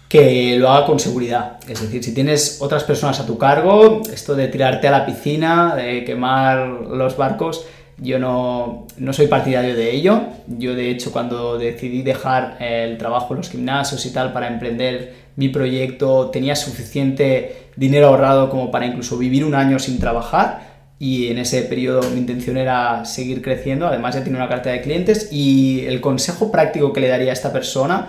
Que 0.09 0.57
lo 0.59 0.71
haga 0.71 0.87
con 0.87 0.99
seguridad. 0.99 1.59
Es 1.69 1.83
decir, 1.83 2.03
si 2.03 2.15
tienes 2.15 2.59
otras 2.63 2.85
personas 2.85 3.21
a 3.21 3.27
tu 3.27 3.37
cargo, 3.37 4.01
esto 4.13 4.35
de 4.35 4.49
tirarte 4.49 4.89
a 4.89 4.91
la 4.91 5.07
piscina, 5.07 5.75
de 5.77 6.05
quemar 6.05 6.67
los 6.69 7.17
barcos, 7.17 7.67
yo 8.01 8.19
no, 8.19 8.87
no, 8.97 9.13
soy 9.13 9.27
partidario 9.27 9.75
de 9.75 9.91
ello. 9.91 10.21
Yo, 10.47 10.75
de 10.75 10.91
hecho, 10.91 11.11
cuando 11.13 11.59
decidí 11.59 12.03
dejar 12.03 12.57
el 12.61 12.97
trabajo 12.97 13.35
en 13.35 13.39
los 13.39 13.51
gimnasios 13.51 14.07
y 14.07 14.13
tal 14.13 14.33
para 14.33 14.47
emprender 14.47 15.28
mi 15.39 15.49
proyecto, 15.49 16.31
tenía 16.31 16.57
suficiente 16.57 17.69
dinero 17.77 18.09
ahorrado 18.09 18.51
como 18.51 18.73
para 18.73 18.87
incluso 18.87 19.17
vivir 19.17 19.45
un 19.45 19.55
año 19.55 19.79
sin 19.79 20.01
trabajar 20.01 20.67
y 20.99 21.29
en 21.29 21.39
ese 21.39 21.63
periodo 21.63 22.03
mi 22.11 22.19
intención 22.19 22.57
era 22.57 23.05
seguir 23.05 23.41
creciendo, 23.41 23.87
además 23.87 24.17
ya 24.17 24.25
tenía 24.25 24.41
una 24.41 24.49
cartera 24.49 24.75
de 24.75 24.83
clientes 24.83 25.29
y 25.31 25.87
el 25.87 26.01
consejo 26.01 26.51
práctico 26.51 26.93
que 26.93 27.01
le 27.01 27.07
daría 27.07 27.31
a 27.31 27.35
esta 27.35 27.53
persona 27.53 28.09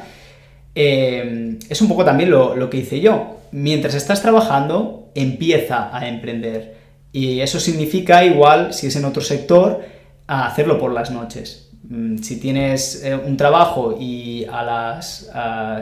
eh, 0.74 1.60
es 1.70 1.80
un 1.84 1.88
poco 1.88 2.04
también 2.04 2.32
lo, 2.32 2.56
lo 2.56 2.68
que 2.68 2.78
hice 2.78 3.00
yo. 3.00 3.38
Mientras 3.52 3.94
estás 3.94 4.24
trabajando, 4.24 5.12
empieza 5.14 5.96
a 5.96 6.08
emprender 6.08 6.78
y 7.12 7.42
eso 7.42 7.60
significa 7.60 8.26
igual, 8.26 8.74
si 8.74 8.88
es 8.88 8.96
en 8.96 9.06
otro 9.06 9.22
sector, 9.22 9.84
a 10.26 10.48
hacerlo 10.48 10.80
por 10.80 10.94
las 10.94 11.12
noches. 11.12 11.69
Mm, 11.90 12.20
si 12.20 12.40
tienes 12.40 13.04
eh, 13.04 13.16
un 13.16 13.36
trabajo 13.36 13.98
y 14.00 14.46
a 14.46 14.64
las 14.64 15.32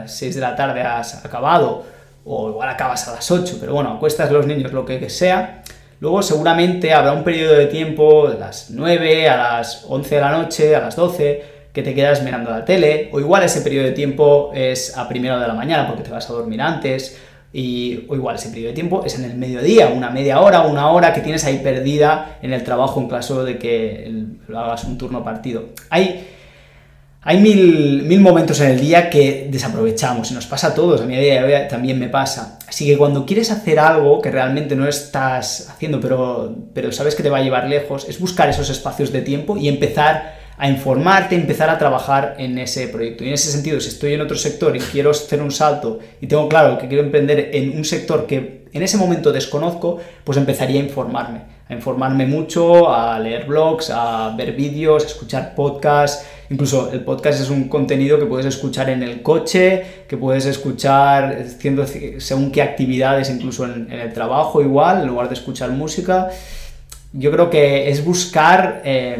6 0.06 0.34
de 0.34 0.40
la 0.40 0.56
tarde 0.56 0.80
has 0.80 1.22
acabado, 1.22 1.84
o 2.24 2.48
igual 2.48 2.68
acabas 2.70 3.06
a 3.08 3.12
las 3.14 3.30
8, 3.30 3.58
pero 3.60 3.74
bueno, 3.74 3.90
acuestas 3.92 4.30
los 4.32 4.46
niños, 4.46 4.72
lo 4.72 4.86
que 4.86 5.10
sea, 5.10 5.62
luego 6.00 6.22
seguramente 6.22 6.94
habrá 6.94 7.12
un 7.12 7.24
periodo 7.24 7.54
de 7.54 7.66
tiempo 7.66 8.30
de 8.30 8.38
las 8.38 8.70
9 8.70 9.28
a 9.28 9.36
las 9.36 9.84
11 9.86 10.14
de 10.14 10.20
la 10.20 10.30
noche, 10.32 10.76
a 10.76 10.80
las 10.80 10.96
12, 10.96 11.44
que 11.74 11.82
te 11.82 11.94
quedas 11.94 12.22
mirando 12.22 12.50
la 12.50 12.64
tele, 12.64 13.10
o 13.12 13.20
igual 13.20 13.42
ese 13.42 13.60
periodo 13.60 13.84
de 13.84 13.92
tiempo 13.92 14.50
es 14.54 14.96
a 14.96 15.06
primero 15.08 15.38
de 15.38 15.46
la 15.46 15.54
mañana 15.54 15.86
porque 15.86 16.02
te 16.04 16.10
vas 16.10 16.28
a 16.30 16.32
dormir 16.32 16.62
antes, 16.62 17.20
y, 17.52 18.04
o 18.08 18.14
igual 18.14 18.36
ese 18.36 18.50
periodo 18.50 18.68
de 18.68 18.74
tiempo 18.74 19.02
es 19.04 19.18
en 19.18 19.24
el 19.24 19.36
mediodía, 19.36 19.88
una 19.88 20.10
media 20.10 20.40
hora, 20.40 20.62
una 20.62 20.90
hora 20.90 21.14
que 21.14 21.22
tienes 21.22 21.44
ahí 21.44 21.60
perdida 21.62 22.38
en 22.42 22.52
el 22.52 22.62
trabajo 22.62 23.00
en 23.00 23.08
caso 23.08 23.44
de 23.44 23.58
que 23.58 24.26
lo 24.46 24.58
hagas 24.58 24.84
un 24.84 24.98
turno 24.98 25.24
partido. 25.24 25.70
Hay, 25.88 26.28
hay 27.22 27.40
mil, 27.40 28.02
mil, 28.02 28.20
momentos 28.20 28.60
en 28.60 28.72
el 28.72 28.80
día 28.80 29.08
que 29.08 29.48
desaprovechamos 29.50 30.30
y 30.30 30.34
nos 30.34 30.46
pasa 30.46 30.68
a 30.68 30.74
todos, 30.74 31.00
a 31.00 31.04
mí 31.04 31.16
a 31.16 31.20
día 31.20 31.42
de 31.42 31.54
hoy 31.54 31.68
también 31.68 31.98
me 31.98 32.08
pasa. 32.08 32.58
Así 32.68 32.86
que 32.86 32.98
cuando 32.98 33.24
quieres 33.24 33.50
hacer 33.50 33.78
algo 33.78 34.20
que 34.20 34.30
realmente 34.30 34.76
no 34.76 34.86
estás 34.86 35.70
haciendo 35.70 36.00
pero, 36.00 36.54
pero 36.74 36.92
sabes 36.92 37.14
que 37.14 37.22
te 37.22 37.30
va 37.30 37.38
a 37.38 37.42
llevar 37.42 37.66
lejos, 37.66 38.06
es 38.08 38.20
buscar 38.20 38.50
esos 38.50 38.68
espacios 38.68 39.10
de 39.10 39.22
tiempo 39.22 39.56
y 39.56 39.68
empezar 39.68 40.37
a 40.58 40.68
informarte, 40.68 41.36
empezar 41.36 41.70
a 41.70 41.78
trabajar 41.78 42.34
en 42.38 42.58
ese 42.58 42.88
proyecto. 42.88 43.22
Y 43.22 43.28
en 43.28 43.34
ese 43.34 43.50
sentido, 43.52 43.80
si 43.80 43.88
estoy 43.88 44.14
en 44.14 44.20
otro 44.20 44.36
sector 44.36 44.76
y 44.76 44.80
quiero 44.80 45.10
hacer 45.10 45.40
un 45.40 45.52
salto 45.52 46.00
y 46.20 46.26
tengo 46.26 46.48
claro 46.48 46.78
que 46.78 46.88
quiero 46.88 47.04
emprender 47.04 47.50
en 47.52 47.76
un 47.76 47.84
sector 47.84 48.26
que 48.26 48.66
en 48.72 48.82
ese 48.82 48.96
momento 48.96 49.32
desconozco, 49.32 49.98
pues 50.24 50.36
empezaría 50.36 50.80
a 50.80 50.84
informarme, 50.84 51.42
a 51.68 51.74
informarme 51.74 52.26
mucho, 52.26 52.92
a 52.92 53.18
leer 53.20 53.46
blogs, 53.46 53.90
a 53.90 54.34
ver 54.36 54.52
vídeos, 54.52 55.04
a 55.04 55.06
escuchar 55.06 55.54
podcasts. 55.54 56.26
Incluso 56.50 56.90
el 56.92 57.04
podcast 57.04 57.40
es 57.40 57.50
un 57.50 57.68
contenido 57.68 58.18
que 58.18 58.26
puedes 58.26 58.46
escuchar 58.46 58.90
en 58.90 59.02
el 59.04 59.22
coche, 59.22 60.04
que 60.08 60.16
puedes 60.16 60.44
escuchar 60.44 61.38
haciendo 61.40 61.86
según 62.18 62.50
qué 62.50 62.62
actividades, 62.62 63.30
incluso 63.30 63.64
en, 63.64 63.92
el 63.92 64.12
trabajo 64.12 64.60
igual, 64.60 65.02
en 65.02 65.08
lugar 65.08 65.28
de 65.28 65.34
escuchar 65.34 65.70
música. 65.70 66.30
Yo 67.12 67.30
creo 67.30 67.48
que 67.48 67.90
es 67.90 68.04
buscar 68.04 68.82
eh, 68.84 69.18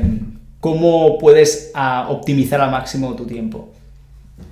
cómo 0.61 1.19
puedes 1.19 1.71
ah, 1.75 2.07
optimizar 2.09 2.61
al 2.61 2.71
máximo 2.71 3.15
tu 3.15 3.27
tiempo. 3.27 3.73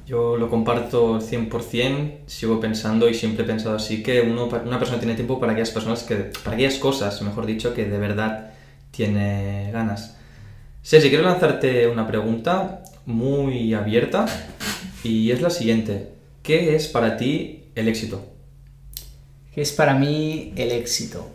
Yo 0.06 0.36
lo 0.36 0.48
comparto 0.48 1.20
100%, 1.20 2.26
sigo 2.26 2.60
pensando 2.60 3.08
y 3.08 3.14
siempre 3.14 3.44
he 3.44 3.46
pensado 3.46 3.76
así 3.76 4.02
que 4.02 4.20
uno, 4.20 4.46
una 4.46 4.78
persona 4.78 4.98
tiene 4.98 5.14
tiempo 5.14 5.40
para 5.40 5.52
aquellas 5.52 5.70
personas 5.70 6.04
que, 6.04 6.14
para 6.44 6.54
aquellas 6.54 6.76
cosas, 6.76 7.20
mejor 7.22 7.46
dicho, 7.46 7.74
que 7.74 7.86
de 7.86 7.98
verdad 7.98 8.50
tiene 8.92 9.70
ganas. 9.72 10.16
si 10.82 11.00
quiero 11.00 11.24
lanzarte 11.24 11.88
una 11.88 12.06
pregunta 12.06 12.82
muy 13.04 13.74
abierta 13.74 14.26
y 15.02 15.30
es 15.30 15.40
la 15.40 15.50
siguiente. 15.50 16.10
¿Qué 16.42 16.76
es 16.76 16.86
para 16.86 17.16
ti 17.16 17.64
el 17.74 17.88
éxito? 17.88 18.24
¿Qué 19.52 19.62
es 19.62 19.72
para 19.72 19.94
mí 19.94 20.52
el 20.56 20.70
éxito? 20.70 21.28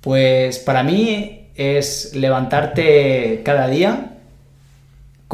Pues 0.00 0.58
para 0.58 0.82
mí 0.82 1.48
es 1.56 2.14
levantarte 2.14 3.42
cada 3.44 3.68
día 3.68 4.13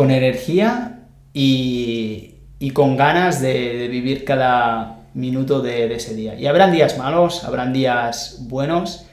con 0.01 0.11
energía 0.11 0.99
y, 1.35 2.37
y 2.59 2.71
con 2.71 2.97
ganas 2.97 3.43
de, 3.43 3.87
vivir 3.89 4.25
cada 4.25 5.03
minuto 5.13 5.61
de, 5.61 5.95
ese 5.95 6.15
día. 6.15 6.37
Y 6.37 6.47
habrán 6.47 6.73
días 6.73 6.97
malos, 6.97 7.45
habrán 7.45 7.75
días 7.75 8.39
buenos, 8.49 9.05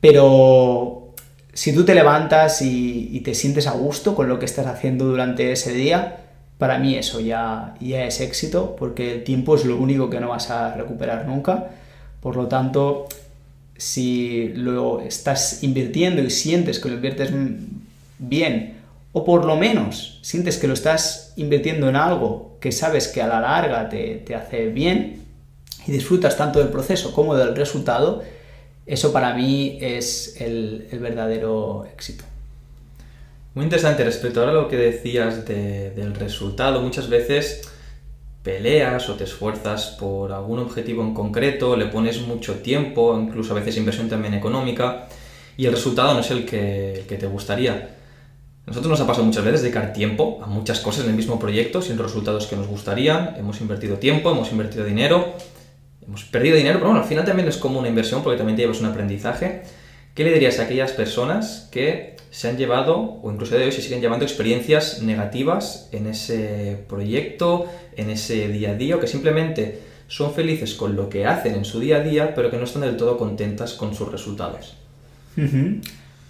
pero 0.00 1.12
si 1.52 1.74
tú 1.74 1.84
te 1.84 1.94
levantas 1.94 2.62
y, 2.62 3.20
te 3.26 3.34
sientes 3.34 3.66
a 3.66 3.72
gusto 3.72 4.14
con 4.14 4.26
lo 4.26 4.38
que 4.38 4.46
estás 4.46 4.66
haciendo 4.66 5.04
durante 5.04 5.52
ese 5.52 5.74
día, 5.74 6.20
para 6.56 6.78
mí 6.78 6.94
eso 6.94 7.20
ya, 7.20 7.74
ya 7.78 8.06
es 8.06 8.22
éxito, 8.22 8.74
porque 8.78 9.16
el 9.16 9.22
tiempo 9.22 9.54
es 9.56 9.66
lo 9.66 9.76
único 9.76 10.08
que 10.08 10.18
no 10.18 10.30
vas 10.30 10.48
a 10.48 10.72
recuperar 10.72 11.26
nunca. 11.26 11.66
Por 12.22 12.36
lo 12.36 12.46
tanto, 12.46 13.06
si 13.76 14.48
lo 14.54 15.02
estás 15.02 15.62
invirtiendo 15.62 16.22
y 16.22 16.30
sientes 16.30 16.78
que 16.78 16.88
lo 16.88 16.94
inviertes 16.94 17.34
bien, 18.18 18.75
o 19.18 19.24
por 19.24 19.46
lo 19.46 19.56
menos 19.56 20.18
sientes 20.20 20.58
que 20.58 20.66
lo 20.66 20.74
estás 20.74 21.32
invirtiendo 21.36 21.88
en 21.88 21.96
algo 21.96 22.58
que 22.60 22.70
sabes 22.70 23.08
que 23.08 23.22
a 23.22 23.26
la 23.26 23.40
larga 23.40 23.88
te, 23.88 24.22
hace 24.34 24.66
bien 24.66 25.24
y 25.86 25.92
disfrutas 25.92 26.36
tanto 26.36 26.58
del 26.58 26.68
proceso 26.68 27.14
como 27.14 27.34
del 27.34 27.56
resultado, 27.56 28.22
eso 28.84 29.14
para 29.14 29.32
mí 29.32 29.78
es 29.80 30.38
el, 30.38 30.86
verdadero 31.00 31.86
éxito. 31.94 32.24
Muy 33.54 33.64
interesante 33.64 34.04
respecto 34.04 34.46
a 34.46 34.52
lo 34.52 34.68
que 34.68 34.76
decías 34.76 35.46
del 35.46 36.14
resultado. 36.14 36.82
Muchas 36.82 37.08
veces 37.08 37.62
peleas 38.42 39.08
o 39.08 39.14
te 39.14 39.24
esfuerzas 39.24 39.96
por 39.98 40.30
algún 40.30 40.58
objetivo 40.58 41.02
en 41.02 41.14
concreto, 41.14 41.74
le 41.74 41.86
pones 41.86 42.20
mucho 42.20 42.56
tiempo, 42.56 43.18
incluso 43.18 43.54
a 43.54 43.60
veces 43.60 43.78
inversión 43.78 44.10
también 44.10 44.34
económica, 44.34 45.08
y 45.56 45.64
el 45.64 45.72
resultado 45.72 46.12
no 46.12 46.20
es 46.20 46.30
el 46.30 46.44
que 46.44 47.16
te 47.18 47.26
gustaría 47.26 47.95
nosotros 48.66 48.90
nos 48.90 49.00
ha 49.00 49.06
pasado 49.06 49.24
muchas 49.24 49.44
veces 49.44 49.62
dedicar 49.62 49.92
tiempo 49.92 50.40
a 50.42 50.46
muchas 50.46 50.80
cosas 50.80 51.04
en 51.04 51.10
el 51.10 51.16
mismo 51.16 51.38
proyecto 51.38 51.80
sin 51.80 51.96
resultados 51.98 52.48
que 52.48 52.56
nos 52.56 52.66
gustarían. 52.66 53.36
Hemos 53.38 53.60
invertido 53.60 53.98
tiempo, 53.98 54.30
hemos 54.32 54.50
invertido 54.50 54.84
dinero, 54.84 55.34
hemos 56.04 56.24
perdido 56.24 56.56
dinero, 56.56 56.78
pero 56.78 56.90
bueno, 56.90 57.02
al 57.02 57.08
final 57.08 57.24
también 57.24 57.46
es 57.46 57.58
como 57.58 57.78
una 57.78 57.88
inversión 57.88 58.24
porque 58.24 58.38
también 58.38 58.56
te 58.56 58.62
llevas 58.62 58.80
un 58.80 58.86
aprendizaje. 58.86 59.62
¿Qué 60.14 60.24
le 60.24 60.32
dirías 60.32 60.58
a 60.58 60.64
aquellas 60.64 60.92
personas 60.92 61.68
que 61.70 62.16
se 62.30 62.48
han 62.48 62.56
llevado, 62.56 63.20
o 63.22 63.30
incluso 63.30 63.56
de 63.56 63.64
hoy 63.64 63.72
se 63.72 63.82
siguen 63.82 64.00
llevando 64.00 64.24
experiencias 64.24 65.00
negativas 65.00 65.88
en 65.92 66.08
ese 66.08 66.76
proyecto, 66.88 67.66
en 67.96 68.10
ese 68.10 68.48
día 68.48 68.70
a 68.70 68.74
día, 68.74 68.96
o 68.96 69.00
que 69.00 69.06
simplemente 69.06 69.80
son 70.08 70.34
felices 70.34 70.74
con 70.74 70.96
lo 70.96 71.08
que 71.08 71.24
hacen 71.24 71.54
en 71.54 71.64
su 71.64 71.80
día 71.80 71.98
a 71.98 72.00
día, 72.00 72.34
pero 72.34 72.50
que 72.50 72.56
no 72.56 72.64
están 72.64 72.82
del 72.82 72.96
todo 72.96 73.16
contentas 73.16 73.74
con 73.74 73.94
sus 73.94 74.10
resultados? 74.10 74.76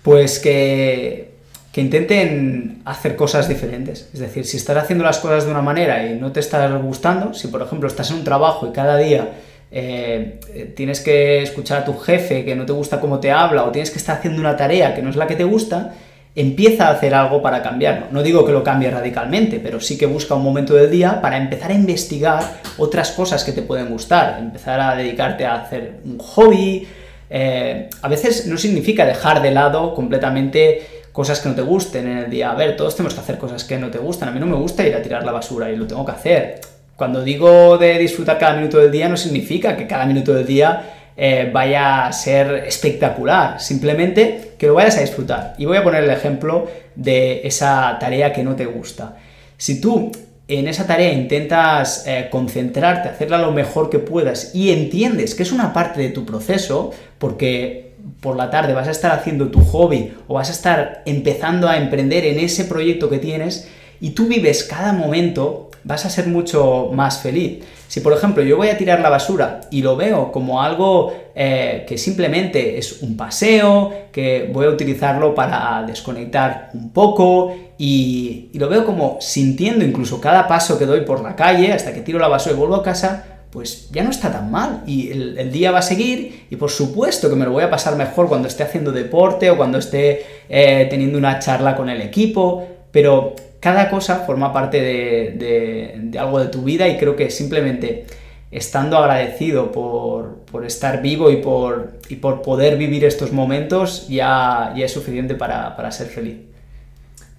Pues 0.03 0.39
que 0.39 1.36
que 1.77 1.83
intenten 1.83 2.81
hacer 2.87 3.17
cosas 3.17 3.51
diferentes. 3.51 4.09
Es 4.15 4.19
decir, 4.19 4.47
si 4.47 4.57
estás 4.57 4.79
haciendo 4.79 5.05
las 5.05 5.19
cosas 5.19 5.45
de 5.45 5.51
una 5.51 5.61
manera 5.61 6.07
y 6.07 6.19
no 6.19 6.33
te 6.33 6.41
estás 6.41 6.73
gustando, 6.83 7.35
si 7.35 7.49
por 7.49 7.61
ejemplo 7.61 7.87
estás 7.87 8.11
en 8.13 8.17
un 8.17 8.25
trabajo 8.25 8.67
y 8.67 8.73
cada 8.73 8.97
día 8.97 9.33
eh, 9.71 10.41
tienes 10.75 11.01
que 11.01 11.43
escuchar 11.43 11.83
a 11.83 11.85
tu 11.85 11.95
jefe 11.99 12.47
que 12.47 12.57
no 12.57 12.65
te 12.65 12.73
gusta 12.73 12.99
cómo 12.99 13.21
te 13.21 13.31
habla 13.31 13.65
o 13.65 13.73
tienes 13.73 13.91
que 13.91 13.99
estar 13.99 14.17
haciendo 14.17 14.41
una 14.41 14.57
tarea 14.57 14.95
que 14.95 15.03
no 15.03 15.11
es 15.11 15.17
la 15.17 15.27
que 15.27 15.37
te 15.37 15.45
gusta, 15.45 15.93
empieza 16.35 16.89
a 16.89 16.93
hacer 16.93 17.15
algo 17.15 17.43
para 17.43 17.61
cambiarlo. 17.61 18.07
No 18.11 18.23
digo 18.23 18.47
que 18.47 18.53
lo 18.53 18.65
cambie 18.65 18.91
radicalmente, 18.91 19.61
pero 19.61 19.79
sí 19.79 19.99
que 19.99 20.07
busca 20.07 20.35
un 20.35 20.45
momento 20.45 20.73
del 20.73 20.91
día 20.91 21.21
para 21.21 21.37
empezar 21.37 21.73
a 21.73 21.75
investigar 21.75 22.43
otras 22.79 23.11
cosas 23.11 23.45
que 23.45 23.53
te 23.53 23.61
pueden 23.61 23.91
gustar, 23.91 24.39
empezar 24.39 24.81
a 24.81 24.97
dedicarte 24.97 25.45
a 25.45 25.57
hacer 25.57 26.01
un 26.07 26.17
hobby. 26.21 26.89
Eh, 27.29 27.91
a 28.01 28.09
veces 28.09 28.47
no 28.47 28.57
significa 28.57 29.05
dejar 29.05 29.43
de 29.43 29.51
lado 29.51 29.95
completamente 29.95 30.96
cosas 31.17 31.41
que 31.41 31.49
no 31.49 31.55
te 31.55 31.63
gusten 31.63 32.07
en 32.09 32.19
el 32.19 32.31
día. 32.31 32.51
A 32.51 32.55
ver, 32.55 32.77
todos 32.77 32.95
tenemos 32.95 33.15
que 33.15 33.21
hacer 33.21 33.39
cosas 33.39 33.65
que 33.65 33.79
no 33.79 33.89
te 33.89 33.97
gustan. 33.97 34.29
A 34.29 34.33
mí 34.33 34.39
no 34.39 34.45
me 34.45 34.55
gusta 34.55 34.87
ir 34.87 34.95
a 34.95 35.01
tirar 35.01 35.25
la 35.25 35.33
basura 35.33 35.73
y 35.73 35.75
lo 35.75 35.87
tengo 35.87 36.05
que 36.05 36.13
hacer. 36.13 36.61
Cuando 36.95 37.25
digo 37.25 37.79
de 37.79 37.99
disfrutar 37.99 38.39
cada 38.39 38.55
minuto 38.55 38.77
del 38.77 38.93
día, 38.93 39.09
no 39.09 39.17
significa 39.17 39.79
que 39.79 39.87
cada 39.87 40.05
minuto 40.05 40.35
del 40.35 40.45
día 40.45 41.11
eh, 41.17 41.49
vaya 41.51 42.07
a 42.07 42.13
ser 42.13 42.65
espectacular, 42.67 43.59
simplemente 43.63 44.53
que 44.59 44.67
lo 44.67 44.75
vayas 44.75 44.99
a 44.99 45.01
disfrutar. 45.01 45.55
Y 45.57 45.65
voy 45.65 45.79
a 45.79 45.83
poner 45.83 46.05
el 46.05 46.11
ejemplo 46.11 46.69
de 46.95 47.41
esa 47.45 47.97
tarea 47.99 48.35
que 48.35 48.43
no 48.43 48.55
te 48.55 48.67
gusta. 48.67 49.17
Si 49.57 49.81
tú 49.81 50.13
en 50.49 50.69
esa 50.69 50.87
tarea 50.87 51.15
intentas 51.15 52.07
eh, 52.07 52.29
concentrarte, 52.31 53.09
hacerla 53.09 53.39
lo 53.39 53.53
mejor 53.53 53.89
que 53.89 54.01
puedas 54.01 54.55
y 54.55 54.71
entiendes 54.71 55.35
que 55.35 55.45
es 55.45 55.53
una 55.53 55.73
parte 55.73 56.03
de 56.03 56.11
tu 56.11 56.27
proceso, 56.27 56.93
porque 57.17 57.86
por 58.21 58.37
la 58.37 58.51
tarde 58.51 58.75
vas 58.75 58.89
a 58.89 58.93
estar 58.93 59.13
haciendo 59.13 59.49
tu 59.49 59.61
hobby 59.65 60.13
o 60.29 60.35
vas 60.35 60.49
a 60.49 60.53
estar 60.53 61.03
empezando 61.07 61.69
a 61.69 61.77
emprender 61.77 62.25
en 62.25 62.39
ese 62.39 62.65
proyecto 62.65 63.09
que 63.09 63.19
tienes 63.19 63.69
y 64.01 64.11
tú 64.11 64.27
vives 64.27 64.65
cada 64.65 64.93
momento, 64.93 65.71
vas 65.85 66.05
a 66.05 66.11
ser 66.11 66.27
mucho 66.27 66.91
más 66.93 67.19
feliz. 67.19 67.65
Si 67.89 68.01
por 68.01 68.13
ejemplo 68.13 68.43
yo 68.43 68.57
voy 68.57 68.69
a 68.69 68.77
tirar 68.77 69.01
la 69.01 69.09
basura 69.09 69.61
y 69.71 69.83
lo 69.83 69.97
veo 69.97 70.33
como 70.33 70.61
algo 70.61 71.15
eh, 71.35 71.85
que 71.89 71.97
simplemente 71.97 72.79
es 72.79 73.03
un 73.03 73.17
paseo, 73.17 73.93
que 74.13 74.51
voy 74.53 74.67
a 74.67 74.71
utilizarlo 74.71 75.35
para 75.35 75.85
desconectar 75.87 76.71
un 76.75 76.91
poco 76.91 77.55
y, 77.79 78.51
y 78.53 78.59
lo 78.59 78.69
veo 78.69 78.85
como 78.85 79.19
sintiendo 79.21 79.85
incluso 79.85 80.21
cada 80.21 80.49
paso 80.49 80.79
que 80.79 80.87
doy 80.87 81.03
por 81.03 81.23
la 81.23 81.37
calle 81.37 81.73
hasta 81.73 81.95
que 81.95 82.01
tiro 82.01 82.19
la 82.19 82.29
basura 82.29 82.55
y 82.55 82.59
vuelvo 82.59 82.77
a 82.77 82.83
casa, 82.83 83.36
pues 83.57 83.89
ya 83.91 84.05
no 84.05 84.11
está 84.11 84.31
tan 84.31 84.51
mal 84.51 84.83
y 84.87 85.11
el, 85.13 85.51
día 85.51 85.71
va 85.71 85.79
a 85.79 85.83
seguir 85.83 86.45
y 86.51 86.57
por 86.57 86.71
supuesto 86.71 87.31
que 87.31 87.37
me 87.37 87.47
lo 87.47 87.53
voy 87.53 87.65
a 87.65 87.71
pasar 87.71 87.97
mejor 87.97 88.29
cuando 88.29 88.49
esté 88.49 88.63
haciendo 88.65 88.93
deporte 88.93 89.49
o 89.49 89.57
cuando 89.57 89.79
esté 89.79 90.27
eh, 90.51 90.87
teniendo 90.91 91.17
una 91.17 91.39
charla 91.39 91.75
con 91.75 91.89
el 91.89 92.03
equipo, 92.03 92.69
pero 92.91 93.35
cada 93.59 93.89
cosa 93.89 94.25
forma 94.27 94.53
parte 94.53 94.83
de, 94.83 96.19
algo 96.19 96.39
de 96.39 96.49
tu 96.49 96.65
vida 96.65 96.87
y 96.87 96.99
creo 96.99 97.17
que 97.17 97.31
simplemente 97.31 98.05
estando 98.51 98.99
agradecido 98.99 99.73
por, 99.73 100.67
estar 100.67 101.01
vivo 101.01 101.31
y 101.31 101.37
por, 101.37 101.93
y 102.11 102.17
por 102.17 102.43
poder 102.43 102.77
vivir 102.77 103.07
estos 103.07 103.33
momentos 103.33 104.07
ya, 104.07 104.75
ya 104.77 104.85
es 104.85 104.93
suficiente 104.93 105.35
para, 105.35 105.75
para 105.77 105.91
ser 105.93 106.09
feliz. 106.09 106.56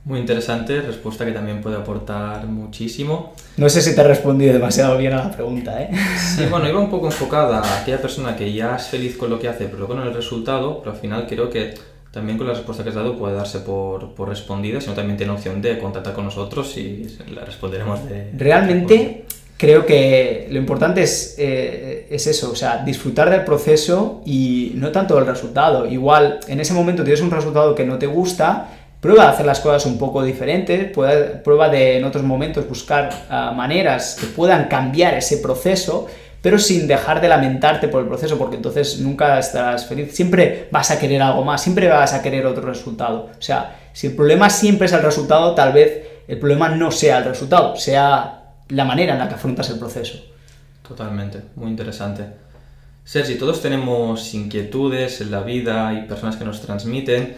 Muy 0.08 0.20
interesante, 0.20 0.80
respuesta 0.80 1.26
que 1.26 1.34
también 1.34 1.60
puede 1.60 1.76
aportar 1.76 2.48
muchísimo. 2.48 3.34
No 3.58 3.68
sé 3.68 3.82
si 3.82 3.94
te 3.94 4.00
he 4.00 4.04
respondido 4.06 4.54
demasiado 4.54 4.98
bien 4.98 5.12
a 5.12 5.18
la 5.18 5.32
pregunta, 5.32 5.82
¿eh? 5.82 5.90
Sí, 6.18 6.46
bueno, 6.50 6.70
iba 6.70 6.80
un 6.80 6.90
poco 6.90 7.08
enfocada 7.08 7.60
a 7.60 7.82
aquella 7.82 8.02
persona 8.02 8.34
que 8.34 8.54
ya 8.54 8.78
es 8.78 8.88
feliz 8.88 9.18
con 9.18 9.30
lo 9.30 9.38
que 9.38 9.50
hace, 9.50 9.66
pero 9.66 9.80
luego 9.80 9.96
con 9.96 10.08
el 10.08 10.14
resultado, 10.14 10.80
pero 10.80 10.94
al 10.94 10.98
final 10.98 11.26
creo 11.28 11.50
que 11.50 11.74
también 12.10 12.38
con 12.38 12.48
la 12.48 12.54
respuesta 12.54 12.84
que 12.84 12.90
has 12.90 12.96
dado 12.96 13.18
puede 13.18 13.36
darse 13.36 13.60
por, 13.60 14.16
por 14.16 14.30
respondida, 14.30 14.80
sino 14.80 14.94
también 14.94 15.18
tiene 15.18 15.34
opción 15.34 15.62
de 15.62 15.78
contactar 15.78 16.14
con 16.14 16.24
nosotros 16.24 16.78
y 16.78 17.18
la 17.36 17.44
responderemos 17.44 18.08
de... 18.08 18.32
Realmente 18.38 19.26
creo 19.58 19.86
que 19.86 20.48
lo 20.50 20.58
importante 20.58 21.04
es, 21.04 21.36
eh, 21.38 22.08
es 22.10 22.28
eso, 22.28 22.52
o 22.52 22.56
sea, 22.56 22.78
disfrutar 22.86 23.30
del 23.30 23.44
proceso 23.44 24.22
y 24.26 24.72
no 24.76 24.90
tanto 24.94 25.18
del 25.18 25.26
resultado. 25.26 25.86
Igual 25.86 26.40
en 26.48 26.62
ese 26.62 26.74
momento 26.74 27.04
tienes 27.04 27.20
un 27.20 27.30
resultado 27.30 27.76
que 27.76 27.84
no 27.84 27.98
te 27.98 28.08
gusta, 28.08 28.70
Prueba 29.00 29.26
de 29.26 29.30
hacer 29.30 29.46
las 29.46 29.60
cosas 29.60 29.86
un 29.86 29.98
poco 30.00 30.24
diferentes, 30.24 30.92
prueba 30.92 31.70
de 31.70 31.98
en 31.98 32.04
otros 32.04 32.24
momentos 32.24 32.68
buscar 32.68 33.10
ah, 33.30 33.54
maneras 33.56 34.18
que 34.20 34.26
puedan 34.26 34.68
cambiar 34.68 35.14
ese 35.14 35.38
proceso, 35.38 36.08
pero 36.42 36.58
sin 36.58 36.88
dejar 36.88 37.22
de 37.22 37.28
lamentarte 37.28 37.90
por 37.90 38.02
el 38.02 38.08
proceso, 38.08 38.38
porque 38.38 38.56
entonces 38.56 39.00
nunca 39.00 39.38
estarás 39.38 39.86
feliz. 39.86 40.16
Siempre 40.16 40.68
vas 40.72 40.90
a 40.90 41.00
querer 41.00 41.22
algo 41.22 41.44
más, 41.44 41.62
siempre 41.62 41.88
vas 41.88 42.14
a 42.14 42.24
querer 42.24 42.46
otro 42.48 42.64
resultado. 42.64 43.30
O 43.38 43.42
sea, 43.42 43.78
si 43.94 44.08
el 44.08 44.16
problema 44.16 44.50
siempre 44.50 44.88
es 44.88 44.94
el 44.94 45.04
resultado, 45.04 45.54
tal 45.54 45.74
vez 45.74 46.04
el 46.28 46.40
problema 46.40 46.70
no 46.70 46.92
sea 46.92 47.20
el 47.20 47.26
resultado, 47.26 47.76
sea 47.76 48.38
la 48.70 48.86
manera 48.86 49.14
en 49.14 49.20
la 49.20 49.28
que 49.28 49.36
afrontas 49.36 49.70
el 49.70 49.78
proceso. 49.78 50.18
Totalmente, 50.88 51.42
muy 51.56 51.70
interesante. 51.70 52.24
Sergi, 53.04 53.36
todos 53.36 53.62
tenemos 53.62 54.34
inquietudes 54.34 55.22
en 55.22 55.32
la 55.32 55.42
vida 55.42 55.94
y 55.94 56.08
personas 56.08 56.36
que 56.36 56.46
nos 56.46 56.62
transmiten. 56.62 57.38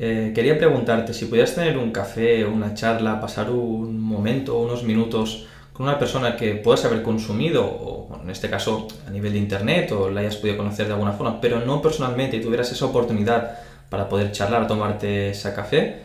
Eh, 0.00 0.30
quería 0.32 0.56
preguntarte 0.56 1.12
si 1.12 1.24
pudieras 1.24 1.54
tener 1.56 1.76
un 1.76 1.90
café 1.90 2.44
una 2.44 2.72
charla, 2.74 3.20
pasar 3.20 3.50
un 3.50 4.00
momento, 4.00 4.58
unos 4.58 4.84
minutos 4.84 5.48
con 5.72 5.86
una 5.86 5.98
persona 5.98 6.36
que 6.36 6.54
puedas 6.54 6.84
haber 6.84 7.02
consumido, 7.02 7.64
o 7.64 8.20
en 8.22 8.30
este 8.30 8.48
caso 8.48 8.86
a 9.06 9.10
nivel 9.10 9.32
de 9.32 9.38
internet, 9.38 9.90
o 9.92 10.08
la 10.10 10.20
hayas 10.20 10.36
podido 10.36 10.56
conocer 10.56 10.86
de 10.86 10.92
alguna 10.92 11.12
forma, 11.12 11.40
pero 11.40 11.60
no 11.60 11.82
personalmente, 11.82 12.36
y 12.36 12.40
tuvieras 12.40 12.70
esa 12.70 12.86
oportunidad 12.86 13.58
para 13.88 14.08
poder 14.08 14.30
charlar, 14.32 14.66
tomarte 14.66 15.30
ese 15.30 15.52
café, 15.52 16.00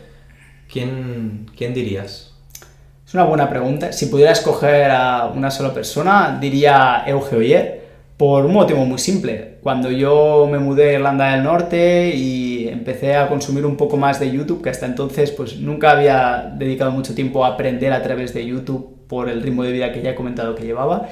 ¿quién, 0.72 1.50
quién 1.56 1.74
dirías? 1.74 2.32
Es 3.06 3.14
una 3.14 3.24
buena 3.24 3.48
pregunta. 3.48 3.92
Si 3.92 4.06
pudiera 4.06 4.32
escoger 4.32 4.90
a 4.90 5.26
una 5.26 5.50
sola 5.50 5.74
persona, 5.74 6.38
diría 6.40 7.04
Euge 7.06 7.36
Oyer 7.36 7.83
por 8.16 8.46
un 8.46 8.52
motivo 8.52 8.84
muy 8.84 8.98
simple. 8.98 9.58
Cuando 9.62 9.90
yo 9.90 10.48
me 10.50 10.58
mudé 10.58 10.90
a 10.90 10.92
Irlanda 10.94 11.32
del 11.32 11.42
Norte 11.42 12.10
y 12.14 12.68
empecé 12.68 13.16
a 13.16 13.28
consumir 13.28 13.66
un 13.66 13.76
poco 13.76 13.96
más 13.96 14.20
de 14.20 14.30
YouTube, 14.30 14.62
que 14.62 14.70
hasta 14.70 14.86
entonces 14.86 15.30
pues 15.32 15.56
nunca 15.56 15.90
había 15.90 16.54
dedicado 16.56 16.92
mucho 16.92 17.14
tiempo 17.14 17.44
a 17.44 17.48
aprender 17.48 17.92
a 17.92 18.02
través 18.02 18.32
de 18.32 18.46
YouTube 18.46 19.06
por 19.08 19.28
el 19.28 19.42
ritmo 19.42 19.64
de 19.64 19.72
vida 19.72 19.92
que 19.92 20.02
ya 20.02 20.10
he 20.10 20.14
comentado 20.14 20.54
que 20.54 20.64
llevaba, 20.64 21.08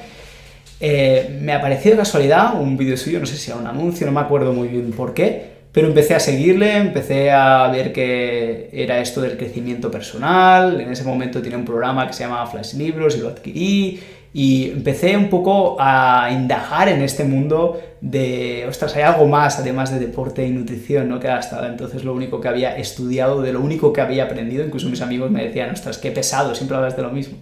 eh, 0.81 1.39
me 1.41 1.53
apareció 1.53 1.93
de 1.93 1.99
casualidad 1.99 2.61
un 2.61 2.77
vídeo 2.77 2.97
suyo, 2.97 3.21
no 3.21 3.27
sé 3.27 3.37
si 3.37 3.51
era 3.51 3.61
un 3.61 3.67
anuncio, 3.67 4.07
no 4.07 4.13
me 4.13 4.21
acuerdo 4.21 4.53
muy 4.53 4.69
bien 4.69 4.91
por 4.93 5.15
qué, 5.15 5.53
pero 5.71 5.87
empecé 5.87 6.15
a 6.15 6.21
seguirle, 6.21 6.77
empecé 6.77 7.31
a 7.31 7.69
ver 7.69 7.93
que 7.93 8.69
era 8.73 8.99
esto 8.99 9.21
del 9.21 9.37
crecimiento 9.37 9.91
personal, 9.91 10.81
en 10.81 10.91
ese 10.91 11.05
momento 11.05 11.41
tenía 11.41 11.59
un 11.59 11.65
programa 11.65 12.07
que 12.07 12.13
se 12.13 12.25
llamaba 12.25 12.47
Flash 12.47 12.75
Libros 12.75 13.17
y 13.17 13.21
lo 13.21 13.29
adquirí 13.29 14.01
y 14.35 14.71
empecé 14.71 15.17
un 15.17 15.29
poco 15.29 15.77
a 15.79 16.31
indagar 16.33 16.89
en 16.89 17.03
este 17.03 17.25
mundo 17.25 17.79
de, 18.01 18.65
ostras, 18.67 18.97
hay 18.97 19.03
algo 19.03 19.27
más 19.27 19.59
además 19.59 19.93
de 19.93 19.99
deporte 19.99 20.47
y 20.47 20.51
nutrición, 20.51 21.09
¿no? 21.09 21.21
Que 21.21 21.29
hasta 21.29 21.67
entonces 21.67 22.03
lo 22.05 22.15
único 22.15 22.41
que 22.41 22.49
había 22.49 22.77
estudiado, 22.77 23.43
de 23.43 23.53
lo 23.53 23.61
único 23.61 23.93
que 23.93 24.01
había 24.01 24.25
aprendido, 24.25 24.65
incluso 24.65 24.89
mis 24.89 25.03
amigos 25.03 25.31
me 25.31 25.45
decían, 25.45 25.71
ostras, 25.71 25.99
qué 25.99 26.11
pesado, 26.11 26.55
siempre 26.55 26.77
hablas 26.79 26.97
de 26.97 27.03
lo 27.03 27.11
mismo. 27.11 27.39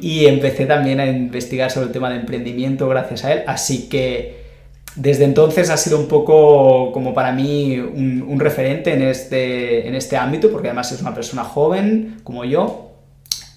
Y 0.00 0.26
empecé 0.26 0.66
también 0.66 0.98
a 0.98 1.06
investigar 1.06 1.70
sobre 1.70 1.86
el 1.86 1.92
tema 1.92 2.10
de 2.10 2.16
emprendimiento 2.16 2.88
gracias 2.88 3.24
a 3.24 3.32
él, 3.32 3.44
así 3.46 3.88
que 3.88 4.48
desde 4.96 5.24
entonces 5.24 5.70
ha 5.70 5.76
sido 5.76 6.00
un 6.00 6.08
poco 6.08 6.90
como 6.90 7.14
para 7.14 7.30
mí 7.30 7.78
un, 7.78 8.40
referente 8.40 8.92
en 8.92 9.02
este, 9.02 9.86
en 9.86 9.94
este 9.94 10.16
ámbito, 10.16 10.50
porque 10.50 10.68
además 10.68 10.90
es 10.90 11.00
una 11.00 11.14
persona 11.14 11.44
joven 11.44 12.16
como 12.24 12.44
yo, 12.44 12.87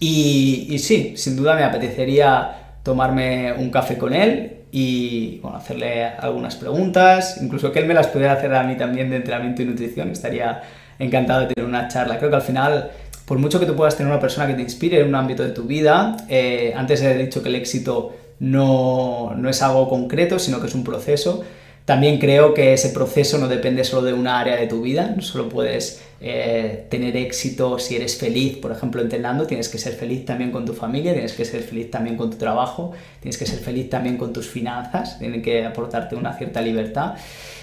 y, 0.03 0.79
sí, 0.79 1.13
sin 1.15 1.35
duda 1.35 1.53
me 1.53 1.63
apetecería 1.63 2.79
tomarme 2.81 3.53
un 3.53 3.69
café 3.69 3.99
con 3.99 4.13
él 4.15 4.63
y 4.71 5.37
bueno, 5.43 5.57
hacerle 5.57 6.05
algunas 6.05 6.55
preguntas, 6.55 7.37
incluso 7.39 7.71
que 7.71 7.77
él 7.77 7.85
me 7.85 7.93
las 7.93 8.07
pudiera 8.07 8.33
hacer 8.33 8.51
a 8.55 8.63
mí 8.63 8.75
también 8.75 9.11
de 9.11 9.17
entrenamiento 9.17 9.61
y 9.61 9.65
nutrición. 9.65 10.09
Estaría 10.09 10.63
encantado 10.97 11.41
de 11.41 11.53
tener 11.53 11.69
una 11.69 11.87
charla. 11.87 12.17
Creo 12.17 12.31
que 12.31 12.35
al 12.35 12.41
final, 12.41 12.89
por 13.25 13.37
mucho 13.37 13.59
que 13.59 13.67
tú 13.67 13.75
puedas 13.75 13.95
tener 13.95 14.11
una 14.11 14.19
persona 14.19 14.47
que 14.47 14.55
te 14.55 14.63
inspire 14.63 15.01
en 15.01 15.07
un 15.07 15.13
ámbito 15.13 15.43
de 15.43 15.51
tu 15.51 15.65
vida, 15.65 16.17
eh, 16.27 16.73
antes 16.75 17.03
he 17.03 17.15
dicho 17.15 17.43
que 17.43 17.49
el 17.49 17.55
éxito 17.55 18.15
no, 18.39 19.35
no 19.37 19.49
es 19.49 19.61
algo 19.61 19.87
concreto, 19.87 20.39
sino 20.39 20.59
que 20.59 20.65
es 20.65 20.73
un 20.73 20.83
proceso. 20.83 21.43
También 21.85 22.19
creo 22.19 22.53
que 22.53 22.73
ese 22.73 22.89
proceso 22.89 23.37
no 23.37 23.47
depende 23.47 23.83
solo 23.83 24.03
de 24.03 24.13
una 24.13 24.39
área 24.39 24.55
de 24.55 24.67
tu 24.67 24.81
vida, 24.81 25.13
no 25.15 25.21
solo 25.21 25.49
puedes 25.49 26.01
eh, 26.21 26.85
tener 26.89 27.17
éxito 27.17 27.79
si 27.79 27.95
eres 27.95 28.15
feliz, 28.15 28.57
por 28.57 28.71
ejemplo, 28.71 29.01
entrenando, 29.01 29.47
tienes 29.47 29.67
que 29.69 29.79
ser 29.79 29.93
feliz 29.93 30.23
también 30.23 30.51
con 30.51 30.65
tu 30.65 30.73
familia, 30.73 31.13
tienes 31.13 31.33
que 31.33 31.43
ser 31.43 31.63
feliz 31.63 31.89
también 31.89 32.15
con 32.15 32.29
tu 32.29 32.37
trabajo, 32.37 32.91
tienes 33.19 33.39
que 33.39 33.47
ser 33.47 33.57
feliz 33.57 33.89
también 33.89 34.17
con 34.17 34.31
tus 34.31 34.47
finanzas, 34.47 35.17
tienen 35.17 35.41
que 35.41 35.65
aportarte 35.65 36.15
una 36.15 36.37
cierta 36.37 36.61
libertad. 36.61 37.15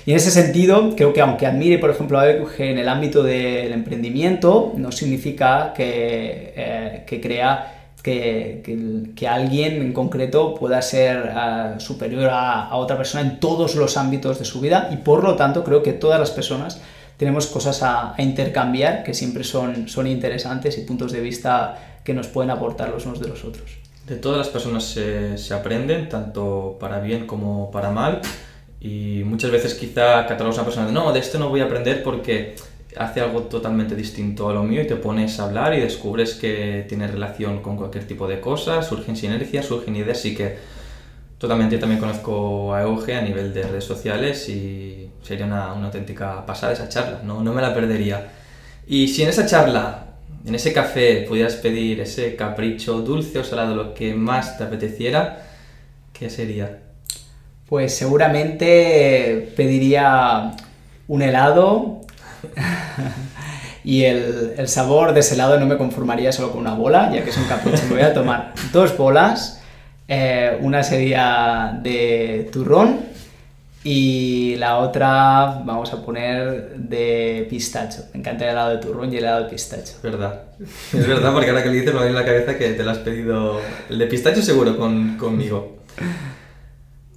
Y 0.05 0.11
en 0.11 0.16
ese 0.16 0.33
sentido, 0.33 0.97
creo 0.97 1.12
que 1.12 1.21
aunque 1.21 1.47
admire, 1.47 1.79
por 1.79 1.91
ejemplo, 1.91 2.19
a 2.19 2.29
Euge 2.29 2.73
en 2.73 2.79
el 2.79 2.89
ámbito 2.89 3.23
del 3.23 3.73
emprendimiento, 3.73 4.73
no 4.77 4.91
significa 4.91 5.73
que, 5.77 6.53
eh, 6.57 7.05
que 7.07 7.21
crea 7.21 7.78
que, 9.15 9.29
alguien 9.29 9.83
en 9.83 9.93
concreto 9.93 10.55
pueda 10.55 10.81
ser 10.83 11.33
eh, 11.35 11.75
superior 11.79 12.31
a, 12.33 12.75
otra 12.77 12.97
persona 12.97 13.23
en 13.23 13.41
todos 13.41 13.75
los 13.75 13.97
ámbitos 13.97 14.39
de 14.39 14.45
su 14.45 14.61
vida 14.61 14.89
y 14.93 14.97
por 14.97 15.23
lo 15.23 15.37
tanto 15.37 15.65
creo 15.65 15.83
que 15.83 15.93
todas 15.93 16.19
las 16.19 16.31
personas 16.31 16.81
tenemos 17.17 17.47
cosas 17.47 17.83
a, 17.83 18.15
intercambiar 18.19 19.03
que 19.03 19.15
siempre 19.15 19.45
son, 19.45 19.89
son 19.89 20.07
interesantes 20.07 20.79
y 20.79 20.83
puntos 20.83 21.13
de 21.13 21.21
vista 21.21 22.01
que 22.05 22.15
nos 22.15 22.29
pueden 22.29 22.51
aportar 22.51 22.91
los 22.91 23.05
unos 23.07 23.21
de 23.21 23.29
los 23.29 23.45
otros. 23.45 23.71
De 24.07 24.17
todas 24.17 24.39
las 24.39 24.49
personas 24.49 24.85
se, 24.85 25.55
aprenden, 25.55 26.09
tanto 26.09 26.79
para 26.81 27.01
bien 27.01 27.27
como 27.27 27.71
para 27.71 27.91
mal, 27.91 28.23
y 28.81 29.23
muchas 29.25 29.51
veces 29.51 29.75
quizá 29.75 30.25
catalogamos 30.27 30.57
a 30.57 30.61
una 30.61 30.65
persona 30.65 30.87
de 30.87 30.93
no, 30.93 31.13
de 31.13 31.19
esto 31.19 31.39
no 31.39 31.51
voy 31.51 31.61
a 31.61 31.65
aprender 31.65 32.03
porque 32.03 32.55
hace 32.99 33.20
algo 33.20 33.42
totalmente 33.42 33.94
distinto 33.94 34.49
a 34.49 34.53
lo 34.53 34.62
mío 34.62 34.82
y 34.82 34.86
te 34.86 34.96
pones 34.96 35.38
a 35.40 35.44
hablar 35.44 35.74
y 35.74 35.80
descubres 35.80 36.34
que 36.34 36.84
tiene 36.88 37.07
relación 37.07 37.62
con 37.62 37.76
cualquier 37.76 38.07
tipo 38.07 38.26
de 38.26 38.40
cosa, 38.40 38.82
surgen 38.82 39.16
sinergias, 39.16 39.66
surgen 39.66 39.96
ideas 39.96 40.24
y 40.24 40.34
que 40.34 40.57
totalmente 41.38 41.76
yo 41.76 41.80
también 41.80 42.01
conozco 42.01 42.74
a 42.74 42.82
Euge 42.82 43.14
a 43.14 43.22
nivel 43.22 43.55
de 43.55 43.62
redes 43.62 43.84
sociales 43.84 44.49
y 44.49 45.11
sería 45.22 45.46
una, 45.46 45.72
una, 45.72 45.86
auténtica 45.86 46.44
pasada 46.44 46.72
esa 46.72 46.88
charla, 46.88 47.20
no, 47.24 47.42
no 47.42 47.53
me 47.53 47.62
la 47.62 47.72
perdería. 47.72 48.32
Y 48.86 49.09
si 49.09 49.22
en 49.22 49.28
esa 49.28 49.46
charla, 49.46 50.07
en 50.44 50.55
ese 50.55 50.72
café, 50.72 51.24
pudieras 51.28 51.55
pedir 51.55 52.01
ese 52.01 52.34
capricho 52.36 53.01
dulce 53.01 53.38
o 53.38 53.44
salado, 53.44 53.74
lo 53.74 53.94
que 53.94 54.14
más 54.14 54.59
te 54.59 54.64
apeteciera, 54.64 55.46
¿qué 56.12 56.30
sería? 56.30 56.80
Pues 57.68 57.94
seguramente 57.94 59.53
pediría 59.57 60.57
un 61.07 61.22
helado 61.22 62.01
y 63.84 64.05
el, 64.05 64.68
sabor 64.68 65.12
de 65.12 65.20
ese 65.20 65.34
helado 65.34 65.59
no 65.59 65.66
me 65.66 65.76
conformaría 65.76 66.32
solo 66.32 66.51
con 66.51 66.61
una 66.61 66.74
bola, 66.74 67.11
ya 67.12 67.22
que 67.22 67.30
es 67.30 67.36
un 67.36 67.45
capricho. 67.45 67.82
Me 67.89 67.95
voy 67.95 68.03
a 68.03 68.14
tomar 68.14 68.53
dos 68.72 68.97
bolas, 68.97 69.62
eh, 70.07 70.59
una 70.61 70.82
sería 70.82 71.78
de 71.82 72.49
turrón 72.53 73.09
y 73.84 74.57
la 74.57 74.78
otra 74.78 75.62
vamos 75.64 75.93
a 75.93 76.05
poner 76.05 76.74
de 76.76 77.47
pistacho. 77.49 78.05
Me 78.12 78.20
encanta 78.20 78.45
el 78.45 78.51
helado 78.51 78.70
de 78.70 78.78
turrón 78.78 79.12
y 79.12 79.16
el 79.16 79.24
helado 79.24 79.45
de 79.45 79.51
pistacho. 79.51 79.93
Es 79.97 80.03
verdad. 80.03 80.43
Es 80.61 81.07
verdad, 81.07 81.32
porque 81.32 81.49
ahora 81.51 81.62
que 81.62 81.70
le 81.70 81.76
dices 81.76 81.95
me 81.95 82.01
viene 82.01 82.11
en 82.11 82.14
la 82.16 82.24
cabeza 82.24 82.59
que 82.59 82.70
te 82.70 82.82
lo 82.82 82.91
has 82.91 82.99
pedido. 82.99 83.61
El 83.89 83.99
de 83.99 84.07
pistacho 84.07 84.43
seguro 84.43 84.76
con, 84.76 85.16
conmigo. 85.16 85.78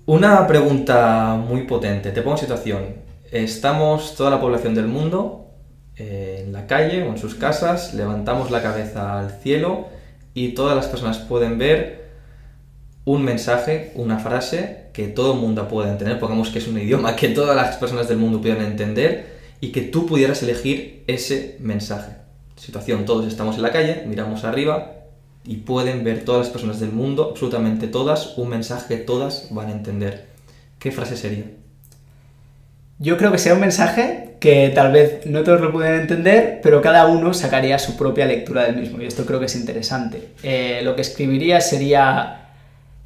Una 0.06 0.46
pregunta 0.48 1.36
muy 1.36 1.64
potente. 1.64 2.12
Te 2.12 2.22
pongo 2.22 2.36
en 2.36 2.42
situación. 2.42 3.11
Estamos 3.32 4.16
toda 4.18 4.30
la 4.30 4.42
población 4.42 4.76
del 4.76 4.88
mundo 4.88 5.46
eh, 5.96 6.44
en 6.46 6.52
la 6.52 6.68
calle 6.68 7.04
o 7.04 7.12
en 7.12 7.18
sus 7.18 7.36
casas, 7.36 7.94
levantamos 7.94 8.52
la 8.52 8.62
cabeza 8.62 9.20
al 9.22 9.40
cielo 9.40 9.88
y 10.34 10.50
todas 10.50 10.76
las 10.76 10.88
personas 10.88 11.20
pueden 11.20 11.58
ver 11.58 12.10
un 13.06 13.24
mensaje, 13.24 13.94
una 13.96 14.20
frase 14.20 14.90
que 14.92 15.08
todo 15.08 15.34
el 15.34 15.40
mundo 15.40 15.70
pueda 15.70 15.90
entender, 15.90 16.20
pongamos 16.20 16.50
que 16.50 16.60
es 16.60 16.68
un 16.68 16.78
idioma 16.78 17.16
que 17.16 17.30
todas 17.30 17.56
las 17.56 17.78
personas 17.78 18.10
del 18.10 18.18
mundo 18.18 18.42
puedan 18.42 18.66
entender 18.66 19.40
y 19.62 19.72
que 19.72 19.82
tú 19.82 20.06
pudieras 20.06 20.44
elegir 20.44 21.06
ese 21.08 21.56
mensaje. 21.62 22.18
Situación, 22.58 23.06
todos 23.06 23.26
estamos 23.28 23.56
en 23.56 23.62
la 23.62 23.72
calle, 23.72 24.04
miramos 24.08 24.44
arriba 24.44 24.92
y 25.46 25.56
pueden 25.58 26.04
ver 26.04 26.26
todas 26.26 26.48
las 26.48 26.50
personas 26.50 26.82
del 26.82 26.92
mundo, 26.92 27.30
absolutamente 27.32 27.88
todas, 27.88 28.38
un 28.38 28.50
mensaje 28.50 28.98
que 28.98 29.04
todas 29.04 29.48
van 29.52 29.70
a 29.70 29.72
entender. 29.72 30.28
¿Qué 30.80 30.92
frase 30.92 31.16
sería? 31.16 31.61
Yo 33.02 33.18
creo 33.18 33.32
que 33.32 33.40
sea 33.40 33.56
un 33.56 33.62
mensaje 33.62 34.36
que 34.40 34.72
tal 34.76 34.92
vez 34.92 35.26
no 35.26 35.42
todos 35.42 35.60
lo 35.60 35.72
pueden 35.72 36.02
entender, 36.02 36.60
pero 36.62 36.84
cada 36.84 37.08
uno 37.08 37.34
sacaría 37.34 37.80
su 37.80 37.98
propia 37.98 38.28
lectura 38.28 38.66
del 38.66 38.76
mismo, 38.76 39.02
y 39.02 39.08
esto 39.08 39.26
creo 39.26 39.40
que 39.40 39.48
es 39.48 39.56
interesante. 39.56 40.30
Eh, 40.44 40.82
lo 40.84 40.96
que 40.96 41.02
escribiría 41.02 41.62
sería 41.62 42.50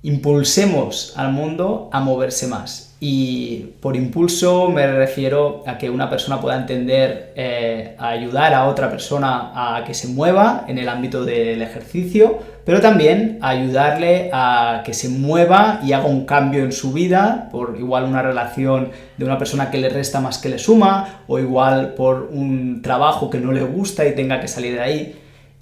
impulsemos 0.04 1.14
al 1.16 1.32
mundo 1.32 1.89
a 1.93 2.02
moverse 2.02 2.48
más. 2.48 2.96
Y 3.00 3.72
por 3.80 3.96
impulso 3.96 4.68
me 4.70 4.86
refiero 4.86 5.64
a 5.66 5.78
que 5.78 5.89
una 5.89 6.10
persona 6.10 6.41
pueda 6.41 6.58
entender, 6.58 7.32
eh, 7.38 7.96
a 7.98 8.10
ayudar 8.10 8.54
a 8.54 8.66
otra 8.66 8.91
persona 8.91 9.78
a 9.78 9.86
que 9.86 9.93
se 9.93 10.10
mueva 10.10 10.66
en 10.68 10.78
el 10.78 10.89
ámbito 10.89 11.24
del 11.24 11.62
ejercicio, 11.62 12.39
pero 12.66 12.82
también 12.82 13.38
ayudarle 13.41 14.30
a 14.34 14.82
que 14.84 14.93
se 14.93 15.07
mueva 15.09 15.80
y 15.84 15.93
haga 15.93 16.05
un 16.05 16.26
cambio 16.26 16.63
en 16.63 16.72
su 16.72 16.91
vida, 16.91 17.49
por 17.51 17.78
igual 17.80 18.05
una 18.05 18.22
relación 18.22 18.89
de 19.18 19.26
una 19.26 19.38
persona 19.38 19.72
que 19.72 19.78
le 19.78 19.89
resta 19.89 20.20
más 20.20 20.39
que 20.39 20.49
le 20.49 20.59
suma, 20.59 21.22
o 21.28 21.39
igual 21.39 21.93
por 21.93 22.30
un 22.32 22.82
trabajo 22.82 23.30
que 23.30 23.39
no 23.39 23.51
le 23.51 23.63
gusta 23.63 24.05
y 24.05 24.16
tenga 24.16 24.41
que 24.41 24.47
salir 24.47 24.74
de 24.74 24.82
ahí 24.82 25.16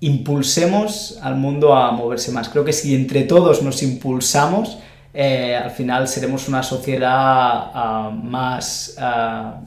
impulsemos 0.04 1.18
al 1.22 1.36
mundo 1.36 1.74
a 1.74 1.92
moverse 1.92 2.32
más. 2.34 2.50
Creo 2.50 2.66
que 2.66 2.74
si 2.74 2.94
entre 2.94 3.24
todos 3.24 3.64
nos 3.64 3.82
impulsamos, 3.84 4.78
eh, 5.14 5.56
al 5.56 5.72
final 5.72 6.10
seremos 6.10 6.50
una 6.50 6.62
sociedad 6.62 7.12
ah, 7.14 8.12
más, 8.14 8.98
ah, 9.00 9.62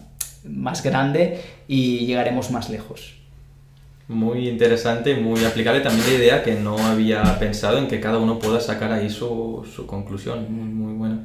más 0.45 0.83
grande 0.83 1.41
y 1.67 2.05
llegaremos 2.05 2.51
más 2.51 2.69
lejos. 2.69 3.16
Muy 4.09 4.49
interesante 4.49 5.17
muy 5.17 5.45
aplicable 5.45 5.81
también 5.81 6.07
la 6.07 6.15
idea 6.15 6.43
que 6.45 6.55
no 6.55 6.79
había 6.79 7.39
pensado 7.41 7.79
en 7.79 7.89
que 7.89 8.01
cada 8.01 8.19
uno 8.19 8.39
pueda 8.39 8.61
sacar 8.61 8.93
ahí 8.93 9.11
su, 9.11 9.67
su 9.75 9.87
conclusión. 9.87 10.47
Muy, 10.49 10.69
muy 10.69 10.95
bueno. 10.95 11.21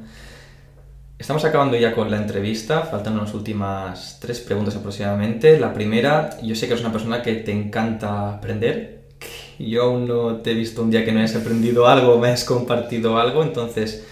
Estamos 1.22 1.44
acabando 1.44 1.76
ya 1.76 1.94
con 1.94 2.10
la 2.10 2.16
entrevista, 2.16 2.82
faltan 2.82 3.14
unas 3.14 3.32
últimas 3.32 4.18
tres 4.20 4.40
preguntas 4.40 4.74
aproximadamente. 4.74 5.56
La 5.60 5.72
primera, 5.72 6.36
yo 6.42 6.56
sé 6.56 6.66
que 6.66 6.72
eres 6.72 6.84
una 6.84 6.92
persona 6.92 7.22
que 7.22 7.34
te 7.34 7.52
encanta 7.52 8.34
aprender. 8.34 9.04
Yo 9.60 9.84
aún 9.84 10.08
no 10.08 10.38
te 10.38 10.50
he 10.50 10.54
visto 10.54 10.82
un 10.82 10.90
día 10.90 11.04
que 11.04 11.12
no 11.12 11.20
hayas 11.20 11.36
aprendido 11.36 11.86
algo, 11.86 12.18
me 12.18 12.30
has 12.30 12.44
compartido 12.44 13.18
algo, 13.18 13.44
entonces, 13.44 14.04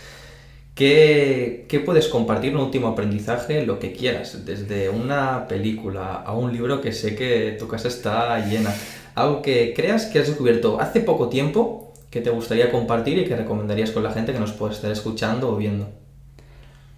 ¿qué, 0.80 1.66
¿qué 1.68 1.78
puedes 1.78 2.08
compartir? 2.08 2.54
Un 2.54 2.62
último 2.62 2.88
aprendizaje, 2.88 3.66
lo 3.66 3.78
que 3.78 3.92
quieras, 3.92 4.46
desde 4.46 4.88
una 4.88 5.46
película 5.46 6.14
a 6.14 6.32
un 6.32 6.54
libro 6.54 6.80
que 6.80 6.92
sé 6.92 7.14
que 7.14 7.54
tu 7.58 7.68
casa 7.68 7.88
está 7.88 8.46
llena. 8.46 8.74
Algo 9.14 9.42
que 9.42 9.74
creas 9.76 10.06
que 10.06 10.20
has 10.20 10.28
descubierto 10.28 10.80
hace 10.80 11.00
poco 11.00 11.28
tiempo 11.28 11.92
que 12.08 12.22
te 12.22 12.30
gustaría 12.30 12.70
compartir 12.70 13.18
y 13.18 13.26
que 13.26 13.36
recomendarías 13.36 13.90
con 13.90 14.02
la 14.02 14.12
gente 14.12 14.32
que 14.32 14.40
nos 14.40 14.52
puede 14.52 14.72
estar 14.72 14.90
escuchando 14.90 15.50
o 15.50 15.56
viendo. 15.56 15.86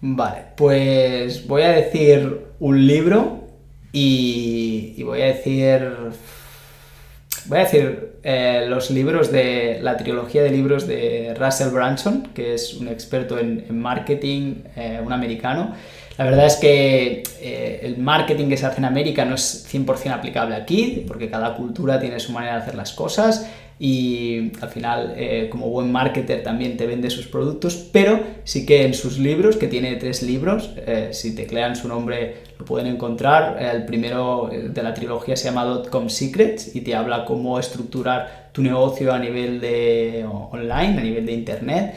Vale, 0.01 0.45
pues 0.57 1.49
voy 1.49 1.63
a 1.63 1.73
decir 1.73 2.39
un 2.61 2.87
libro 2.87 3.49
y, 3.93 4.95
y 4.97 5.03
voy 5.03 5.23
a 5.23 5.27
decir. 5.27 5.91
Voy 7.47 7.59
a 7.59 7.63
decir 7.63 8.13
eh, 8.23 8.67
los 8.69 8.91
libros 8.91 9.33
de 9.33 9.79
la 9.83 9.97
trilogía 9.97 10.43
de 10.43 10.51
libros 10.51 10.87
de 10.87 11.35
Russell 11.39 11.71
Branson, 11.71 12.29
que 12.35 12.55
es 12.55 12.75
un 12.75 12.89
experto 12.89 13.39
en, 13.39 13.67
marketing, 13.77 14.63
eh, 14.77 15.01
un 15.05 15.13
americano. 15.13 15.75
La 16.19 16.25
verdad 16.27 16.47
es 16.47 16.57
que 16.57 17.23
eh, 17.41 17.81
el 17.83 17.99
marketing 17.99 18.49
que 18.49 18.57
se 18.57 18.67
hace 18.67 18.79
en 18.79 18.85
América 18.85 19.25
no 19.25 19.35
es 19.35 19.67
100% 19.73 20.13
aplicable 20.13 20.55
aquí, 20.55 21.05
porque 21.09 21.29
cada 21.29 21.55
cultura 21.55 21.99
tiene 21.99 22.21
su 22.21 22.33
manera 22.33 22.55
de 22.57 22.63
hacer 22.63 22.75
las 22.77 22.93
cosas 22.93 23.51
y 23.79 24.53
al 24.61 24.69
final 24.69 25.17
como 25.51 25.69
buen 25.69 25.91
marketer 25.91 26.45
también 26.45 26.77
te 26.77 26.87
vende 26.87 27.11
sus 27.11 27.27
productos, 27.27 27.89
pero 27.93 28.21
sí 28.45 28.65
que 28.65 28.85
en 28.85 28.95
sus 28.95 29.19
libros, 29.19 29.57
que 29.57 29.67
tiene 29.67 29.97
tres 29.97 30.23
libros, 30.23 30.71
eh, 30.77 31.09
si 31.11 31.35
teclean 31.35 31.75
su 31.75 31.89
nombre 31.89 32.37
lo 32.63 32.65
pueden 32.65 32.87
encontrar, 32.87 33.61
el 33.61 33.85
primero 33.85 34.49
de 34.53 34.83
la 34.85 34.95
trilogía 34.95 35.37
se 35.37 35.47
llama 35.47 35.65
Dotcom 35.65 36.09
Secrets 36.09 36.77
y 36.77 36.83
te 36.83 36.95
habla 36.95 37.25
cómo 37.25 37.59
estructurar 37.59 38.51
tu 38.53 38.63
negocio 38.63 39.13
a 39.13 39.19
nivel 39.19 39.61
de 39.61 40.25
online, 40.25 40.97
a 40.97 41.03
nivel 41.03 41.27
de 41.27 41.33
internet. 41.33 41.97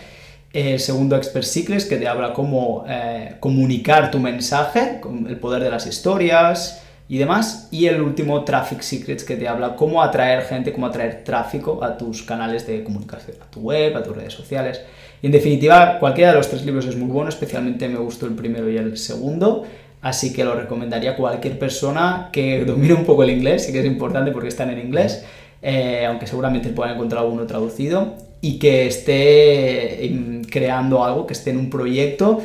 El 0.51 0.79
segundo 0.79 1.17
Expert 1.17 1.45
Secrets 1.45 1.85
que 1.85 1.97
te 1.97 2.07
habla 2.07 2.33
cómo 2.33 2.83
eh, 2.89 3.35
comunicar 3.39 4.09
tu 4.09 4.17
mensaje, 4.17 5.01
el 5.27 5.37
poder 5.37 5.61
de 5.61 5.69
las 5.69 5.85
historias, 5.85 6.81
y 7.07 7.17
demás. 7.17 7.67
Y 7.71 7.85
el 7.85 8.01
último, 8.01 8.43
Traffic 8.43 8.81
Secrets, 8.81 9.23
que 9.23 9.35
te 9.35 9.47
habla 9.47 9.75
cómo 9.75 10.01
atraer 10.01 10.43
gente, 10.43 10.73
cómo 10.73 10.87
atraer 10.87 11.23
tráfico 11.23 11.83
a 11.83 11.97
tus 11.97 12.23
canales 12.23 12.65
de 12.67 12.83
comunicación, 12.83 13.37
a 13.41 13.51
tu 13.51 13.61
web, 13.61 13.95
a 13.95 14.03
tus 14.03 14.15
redes 14.15 14.33
sociales. 14.33 14.81
Y 15.21 15.27
en 15.27 15.31
definitiva, 15.31 15.99
cualquiera 15.99 16.31
de 16.31 16.37
los 16.37 16.49
tres 16.49 16.65
libros 16.65 16.85
es 16.85 16.95
muy 16.95 17.09
bueno, 17.09 17.29
especialmente 17.29 17.87
me 17.87 17.97
gustó 17.97 18.25
el 18.25 18.33
primero 18.33 18.69
y 18.69 18.77
el 18.77 18.97
segundo. 18.97 19.65
Así 20.05 20.33
que 20.33 20.43
lo 20.43 20.53
recomendaría 20.53 21.13
a 21.13 21.15
cualquier 21.15 21.57
persona 21.57 22.29
que 22.31 22.63
domine 22.63 22.93
un 22.93 23.05
poco 23.05 23.23
el 23.23 23.31
inglés, 23.31 23.65
sí 23.65 23.71
que 23.73 23.79
es 23.79 23.87
importante 23.87 24.29
porque 24.31 24.49
están 24.49 24.69
en 24.69 24.77
inglés, 24.77 25.25
eh, 25.63 26.05
aunque 26.07 26.27
seguramente 26.27 26.69
puedan 26.69 26.93
encontrar 26.93 27.23
alguno 27.23 27.47
traducido, 27.47 28.13
y 28.39 28.59
que 28.59 28.85
esté 28.85 30.05
em, 30.05 30.43
creando 30.43 31.03
algo, 31.03 31.25
que 31.25 31.33
esté 31.33 31.49
en 31.49 31.57
un 31.57 31.71
proyecto 31.71 32.39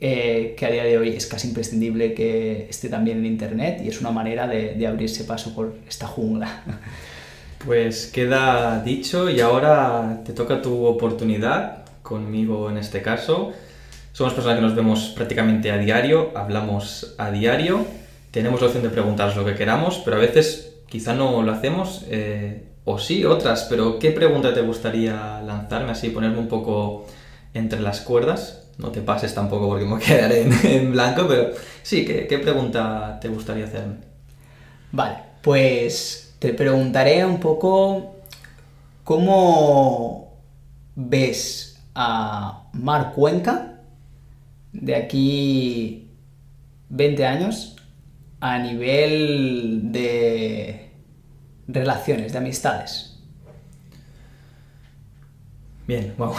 eh, 0.00 0.56
que 0.58 0.66
a 0.66 0.70
día 0.72 0.82
de 0.82 0.98
hoy 0.98 1.10
es 1.10 1.26
casi 1.26 1.46
imprescindible 1.46 2.14
que 2.14 2.66
esté 2.68 2.88
también 2.88 3.18
en 3.18 3.26
Internet 3.26 3.80
y 3.84 3.86
es 3.86 4.00
una 4.00 4.10
manera 4.10 4.48
de, 4.48 4.74
de 4.74 4.84
abrirse 4.84 5.22
paso 5.22 5.54
por 5.54 5.72
esta 5.88 6.08
jungla. 6.08 6.64
Pues 7.64 8.08
queda 8.08 8.82
dicho 8.82 9.30
y 9.30 9.40
ahora 9.40 10.22
te 10.26 10.32
toca 10.32 10.60
tu 10.60 10.84
oportunidad, 10.84 11.84
conmigo 12.02 12.68
en 12.68 12.76
este 12.76 13.02
caso. 13.02 13.52
Somos 14.14 14.32
personas 14.32 14.58
que 14.58 14.62
nos 14.62 14.76
vemos 14.76 15.08
prácticamente 15.08 15.72
a 15.72 15.76
diario, 15.76 16.30
hablamos 16.36 17.16
a 17.18 17.32
diario, 17.32 17.84
tenemos 18.30 18.60
la 18.60 18.68
opción 18.68 18.84
de 18.84 18.90
preguntaros 18.90 19.34
lo 19.34 19.44
que 19.44 19.56
queramos, 19.56 20.00
pero 20.04 20.18
a 20.18 20.20
veces 20.20 20.76
quizá 20.88 21.14
no 21.14 21.42
lo 21.42 21.50
hacemos, 21.50 22.04
eh, 22.08 22.62
o 22.84 23.00
sí, 23.00 23.24
otras, 23.24 23.66
pero 23.68 23.98
¿qué 23.98 24.12
pregunta 24.12 24.54
te 24.54 24.60
gustaría 24.60 25.42
lanzarme 25.42 25.90
así, 25.90 26.10
ponerme 26.10 26.38
un 26.38 26.46
poco 26.46 27.06
entre 27.54 27.80
las 27.80 28.02
cuerdas? 28.02 28.60
no 28.78 28.90
te 28.90 29.00
pases 29.02 29.34
tampoco 29.34 29.68
porque 29.68 29.84
me 29.84 29.98
quedaré 29.98 30.42
en, 30.76 30.92
blanco, 30.92 31.26
pero 31.28 31.50
sí, 31.82 32.04
¿qué, 32.04 32.28
¿qué, 32.28 32.38
pregunta 32.38 33.18
te 33.20 33.28
gustaría 33.28 33.64
hacerme? 33.64 33.96
Vale, 34.92 35.16
pues 35.42 36.34
te 36.38 36.54
preguntaré 36.54 37.24
un 37.24 37.40
poco 37.40 38.14
cómo 39.02 40.34
ves 40.94 41.80
a 41.94 42.64
Mar 42.72 43.12
Cuenca 43.12 43.73
de 44.74 44.96
aquí 44.96 46.10
20 46.90 47.24
años 47.24 47.76
a 48.40 48.58
nivel 48.58 49.92
de 49.92 50.90
relaciones, 51.66 52.32
de 52.32 52.38
amistades. 52.38 53.18
Bien, 55.86 56.14
wow. 56.18 56.34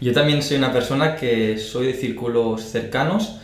Yo 0.00 0.12
también 0.12 0.42
soy 0.42 0.56
una 0.56 0.72
persona 0.72 1.14
que 1.14 1.58
soy 1.58 1.86
de 1.86 1.94
círculos 1.94 2.62
cercanos. 2.62 3.38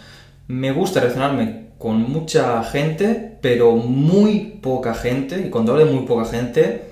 Me 0.49 0.73
gusta 0.73 1.01
relacionarme 1.01 1.71
con 1.79 2.11
mucha 2.11 2.65
gente, 2.65 3.39
pero 3.41 3.77
muy 3.77 4.59
poca 4.61 4.95
gente. 4.95 5.47
Y 5.47 5.51
cuando 5.51 5.73
hablo 5.73 5.87
de 5.87 5.93
muy 5.93 6.07
poca 6.07 6.29
gente, 6.29 6.83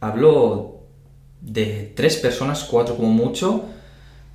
hablo 0.00 0.80
de 1.40 1.92
tres 1.94 2.16
personas, 2.16 2.64
cuatro 2.64 2.96
como 2.96 3.08
mucho, 3.08 3.64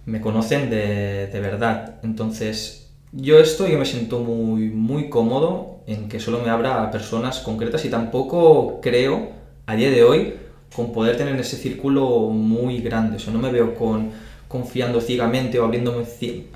me 0.05 0.21
conocen 0.21 0.69
de, 0.69 1.27
de 1.27 1.39
verdad. 1.39 1.99
Entonces, 2.03 2.91
yo 3.11 3.39
esto 3.39 3.67
yo 3.67 3.77
me 3.77 3.85
siento 3.85 4.19
muy, 4.19 4.69
muy 4.69 5.09
cómodo 5.09 5.81
en 5.87 6.07
que 6.07 6.19
solo 6.19 6.39
me 6.39 6.49
abra 6.49 6.83
a 6.83 6.91
personas 6.91 7.39
concretas 7.39 7.83
y 7.85 7.89
tampoco 7.89 8.79
creo, 8.81 9.29
a 9.65 9.75
día 9.75 9.89
de 9.89 10.03
hoy, 10.03 10.33
con 10.75 10.93
poder 10.93 11.17
tener 11.17 11.37
ese 11.39 11.57
círculo 11.57 12.29
muy 12.29 12.79
grande. 12.79 13.17
O 13.17 13.19
sea, 13.19 13.33
no 13.33 13.39
me 13.39 13.51
veo 13.51 13.75
con, 13.75 14.11
confiando 14.47 15.01
ciegamente 15.01 15.59
o 15.59 15.65
abriéndome 15.65 16.05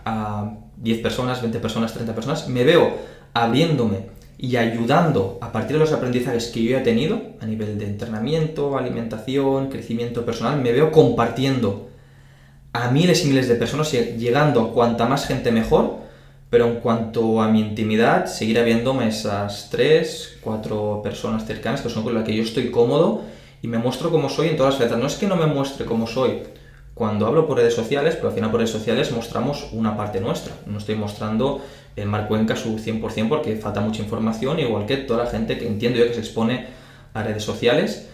a 0.06 0.58
10 0.78 1.02
personas, 1.02 1.42
20 1.42 1.60
personas, 1.60 1.94
30 1.94 2.16
personas. 2.16 2.48
Me 2.48 2.64
veo 2.64 2.98
abriéndome 3.34 4.16
y 4.38 4.56
ayudando 4.58 5.38
a 5.42 5.52
partir 5.52 5.74
de 5.74 5.80
los 5.80 5.92
aprendizajes 5.92 6.48
que 6.48 6.64
yo 6.64 6.78
he 6.78 6.82
tenido 6.82 7.22
a 7.42 7.46
nivel 7.46 7.78
de 7.78 7.86
entrenamiento, 7.86 8.78
alimentación, 8.78 9.70
crecimiento 9.70 10.26
personal. 10.26 10.62
Me 10.62 10.72
veo 10.72 10.92
compartiendo 10.92 11.90
a 12.84 12.92
miles 12.92 13.24
y 13.24 13.30
miles 13.30 13.48
de 13.48 13.56
personas, 13.56 13.92
llegando 13.92 14.62
a 14.62 14.74
cuanta 14.74 15.06
más 15.06 15.28
gente 15.28 15.52
mejor, 15.52 15.98
pero 16.50 16.68
en 16.68 16.76
cuanto 16.76 17.42
a 17.42 17.48
mi 17.48 17.60
intimidad, 17.62 18.26
seguir 18.26 18.60
habiéndome 18.60 19.08
esas 19.08 19.70
3, 19.72 20.40
4 20.42 21.02
personas 21.04 21.46
cercanas 21.46 21.82
que 21.82 21.90
son 21.90 22.04
con 22.04 22.14
las 22.14 22.24
que 22.24 22.36
yo 22.36 22.44
estoy 22.44 22.72
cómodo 22.72 23.24
y 23.62 23.68
me 23.68 23.78
muestro 23.78 24.12
como 24.12 24.30
soy 24.30 24.50
en 24.50 24.58
todas 24.58 24.74
las 24.74 24.80
facetas. 24.80 25.00
No 25.00 25.08
es 25.08 25.16
que 25.16 25.28
no 25.28 25.36
me 25.36 25.48
muestre 25.48 25.86
como 25.86 26.06
soy 26.06 26.44
cuando 26.94 27.26
hablo 27.28 27.48
por 27.48 27.58
redes 27.58 27.74
sociales, 27.74 28.16
pero 28.16 28.30
al 28.30 28.36
final 28.36 28.52
por 28.52 28.60
redes 28.60 28.72
sociales 28.72 29.12
mostramos 29.12 29.70
una 29.72 29.98
parte 29.98 30.22
nuestra. 30.22 30.54
No 30.66 30.78
estoy 30.78 30.96
mostrando 30.96 31.62
el 31.96 32.08
Mar 32.08 32.28
Cuenca 32.28 32.56
su 32.56 32.78
100% 32.78 33.28
porque 33.28 33.56
falta 33.56 33.82
mucha 33.82 34.02
información, 34.02 34.60
igual 34.60 34.86
que 34.86 34.98
toda 34.98 35.24
la 35.24 35.30
gente 35.30 35.58
que 35.58 35.68
entiendo 35.68 36.00
yo 36.00 36.08
que 36.08 36.14
se 36.14 36.20
expone 36.20 36.68
a 37.14 37.24
redes 37.24 37.44
sociales. 37.44 38.10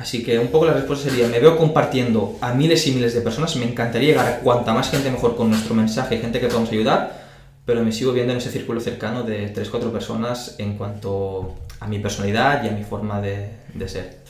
Así 0.00 0.22
que 0.24 0.38
un 0.38 0.48
poco 0.48 0.64
la 0.64 0.72
respuesta 0.72 1.10
sería, 1.10 1.28
me 1.28 1.38
veo 1.40 1.58
compartiendo 1.58 2.38
a 2.40 2.54
miles 2.54 2.86
y 2.86 2.92
miles 2.92 3.12
de 3.12 3.20
personas, 3.20 3.54
me 3.56 3.66
encantaría 3.66 4.08
llegar 4.08 4.26
a 4.26 4.38
cuanta 4.38 4.72
más 4.72 4.90
gente 4.90 5.10
mejor 5.10 5.36
con 5.36 5.50
nuestro 5.50 5.74
mensaje, 5.74 6.16
gente 6.16 6.40
que 6.40 6.46
podamos 6.46 6.70
ayudar, 6.70 7.20
pero 7.66 7.84
me 7.84 7.92
sigo 7.92 8.14
viendo 8.14 8.32
en 8.32 8.38
ese 8.38 8.50
círculo 8.50 8.80
cercano 8.80 9.24
de 9.24 9.52
3-4 9.54 9.92
personas 9.92 10.54
en 10.56 10.78
cuanto 10.78 11.54
a 11.80 11.86
mi 11.86 11.98
personalidad 11.98 12.64
y 12.64 12.68
a 12.68 12.70
mi 12.72 12.82
forma 12.82 13.20
de, 13.20 13.50
de 13.74 13.88
ser. 13.90 14.20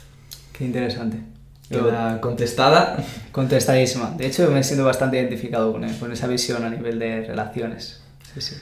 Qué 0.53 0.65
interesante. 0.65 1.19
Queda 1.69 2.21
contestada. 2.21 2.97
Contestadísima. 3.31 4.13
De 4.17 4.27
hecho, 4.27 4.51
me 4.51 4.65
siento 4.65 4.85
bastante 4.85 5.21
identificado 5.21 5.71
con, 5.71 5.89
con 5.95 6.11
esa 6.11 6.27
visión 6.27 6.65
a 6.65 6.71
nivel 6.71 6.99
de 6.99 7.27
relaciones. 7.27 8.01
Sí, 8.35 8.41
sí. 8.41 8.57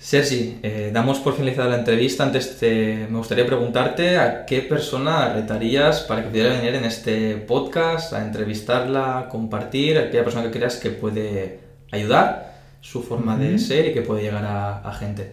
Sergi, 0.00 0.58
eh, 0.62 0.90
damos 0.94 1.18
por 1.18 1.34
finalizada 1.34 1.68
la 1.68 1.76
entrevista. 1.76 2.24
Antes 2.24 2.58
te, 2.58 3.06
me 3.10 3.18
gustaría 3.18 3.44
preguntarte 3.44 4.16
a 4.16 4.46
qué 4.46 4.62
persona 4.62 5.34
retarías 5.34 6.00
para 6.00 6.22
que 6.22 6.30
pudiera 6.30 6.56
venir 6.56 6.74
en 6.74 6.84
este 6.84 7.36
podcast, 7.36 8.14
a 8.14 8.24
entrevistarla, 8.24 9.18
a 9.18 9.28
compartir, 9.28 9.98
a 9.98 10.04
aquella 10.04 10.24
persona 10.24 10.44
que 10.46 10.52
creas 10.56 10.76
que 10.76 10.88
puede 10.88 11.60
ayudar 11.92 12.54
su 12.80 13.02
forma 13.02 13.36
de 13.36 13.58
ser 13.58 13.88
y 13.88 13.92
que 13.92 14.00
puede 14.00 14.22
llegar 14.22 14.46
a, 14.46 14.78
a 14.78 14.94
gente. 14.94 15.32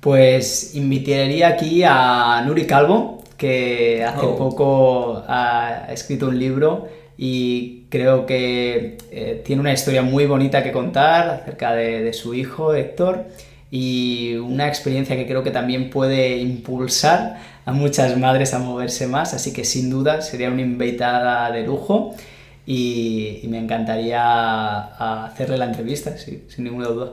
Pues 0.00 0.74
invitaría 0.74 1.48
aquí 1.48 1.82
a 1.84 2.42
Nuri 2.46 2.66
Calvo, 2.66 3.22
que 3.36 4.02
hace 4.02 4.24
Oh. 4.24 4.38
poco 4.38 5.22
ha 5.28 5.88
escrito 5.90 6.28
un 6.28 6.38
libro 6.38 6.88
y 7.18 7.84
creo 7.90 8.24
que 8.24 8.96
eh, 9.10 9.42
tiene 9.44 9.60
una 9.60 9.74
historia 9.74 10.00
muy 10.00 10.24
bonita 10.24 10.62
que 10.62 10.72
contar 10.72 11.28
acerca 11.28 11.74
de, 11.74 12.02
de, 12.02 12.12
su 12.14 12.32
hijo 12.32 12.72
Héctor 12.72 13.26
y 13.70 14.36
una 14.36 14.68
experiencia 14.68 15.16
que 15.16 15.26
creo 15.26 15.42
que 15.42 15.50
también 15.50 15.90
puede 15.90 16.38
impulsar 16.38 17.40
a 17.64 17.72
muchas 17.72 18.16
madres 18.16 18.54
a 18.54 18.58
moverse 18.58 19.06
más, 19.06 19.34
así 19.34 19.52
que 19.52 19.64
sin 19.64 19.90
duda 19.90 20.22
sería 20.22 20.50
una 20.50 20.62
invitada 20.62 21.50
de 21.50 21.64
lujo 21.64 22.14
y, 22.64 23.40
y 23.42 23.48
me 23.48 23.58
encantaría 23.58 25.24
hacerle 25.24 25.58
la 25.58 25.66
entrevista, 25.66 26.16
sí, 26.16 26.44
sin 26.48 26.64
ninguna 26.64 26.88
duda. 26.88 27.12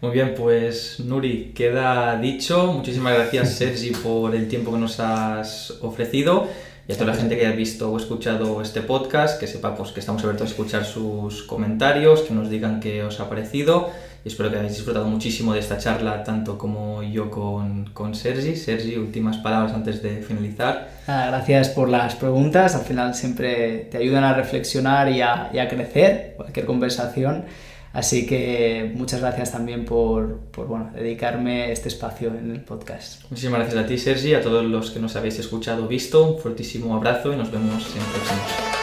Muy 0.00 0.12
bien, 0.12 0.34
pues 0.36 1.00
Nuri, 1.00 1.52
queda 1.56 2.16
dicho. 2.20 2.72
Muchísimas 2.72 3.14
gracias 3.14 3.50
Sergi 3.56 3.90
por 3.90 4.32
el 4.34 4.46
tiempo 4.46 4.72
que 4.72 4.78
nos 4.78 5.00
has 5.00 5.72
ofrecido 5.80 6.46
y 6.86 6.92
a 6.92 6.96
toda 6.96 7.12
la 7.12 7.16
gente 7.16 7.36
que 7.36 7.46
haya 7.46 7.56
visto 7.56 7.90
o 7.90 7.96
escuchado 7.96 8.62
este 8.62 8.80
podcast, 8.80 9.40
que 9.40 9.48
sepa 9.48 9.74
pues, 9.74 9.90
que 9.90 9.98
estamos 10.00 10.22
abiertos 10.22 10.48
a 10.48 10.50
escuchar 10.50 10.84
sus 10.84 11.42
comentarios, 11.42 12.22
que 12.22 12.32
nos 12.32 12.48
digan 12.48 12.78
qué 12.78 13.02
os 13.02 13.18
ha 13.18 13.28
parecido 13.28 13.90
espero 14.28 14.50
que 14.50 14.58
hayáis 14.58 14.76
disfrutado 14.76 15.06
muchísimo 15.06 15.52
de 15.52 15.60
esta 15.60 15.78
charla, 15.78 16.22
tanto 16.22 16.56
como 16.56 17.02
yo 17.02 17.30
con, 17.30 17.86
con 17.92 18.14
Sergi. 18.14 18.56
Sergi, 18.56 18.96
últimas 18.96 19.38
palabras 19.38 19.72
antes 19.72 20.02
de 20.02 20.22
finalizar. 20.22 20.90
Ah, 21.06 21.26
gracias 21.28 21.70
por 21.70 21.88
las 21.88 22.14
preguntas, 22.14 22.74
al 22.74 22.82
final 22.82 23.14
siempre 23.14 23.88
te 23.90 23.98
ayudan 23.98 24.24
a 24.24 24.34
reflexionar 24.34 25.10
y 25.10 25.20
a, 25.20 25.50
y 25.52 25.58
a 25.58 25.68
crecer 25.68 26.34
cualquier 26.36 26.66
conversación. 26.66 27.44
Así 27.92 28.26
que 28.26 28.92
muchas 28.94 29.20
gracias 29.20 29.50
también 29.50 29.84
por, 29.84 30.38
por 30.52 30.66
bueno, 30.66 30.90
dedicarme 30.94 31.72
este 31.72 31.88
espacio 31.88 32.28
en 32.28 32.50
el 32.50 32.60
podcast. 32.60 33.22
Muchísimas 33.30 33.60
gracias 33.60 33.84
a 33.84 33.86
ti, 33.86 33.98
Sergi, 33.98 34.34
a 34.34 34.42
todos 34.42 34.64
los 34.64 34.90
que 34.90 35.00
nos 35.00 35.16
habéis 35.16 35.38
escuchado 35.38 35.88
visto. 35.88 36.34
Un 36.34 36.38
fuertísimo 36.38 36.94
abrazo 36.94 37.32
y 37.32 37.36
nos 37.36 37.50
vemos 37.50 37.86
en 37.96 38.02
próximos. 38.02 38.77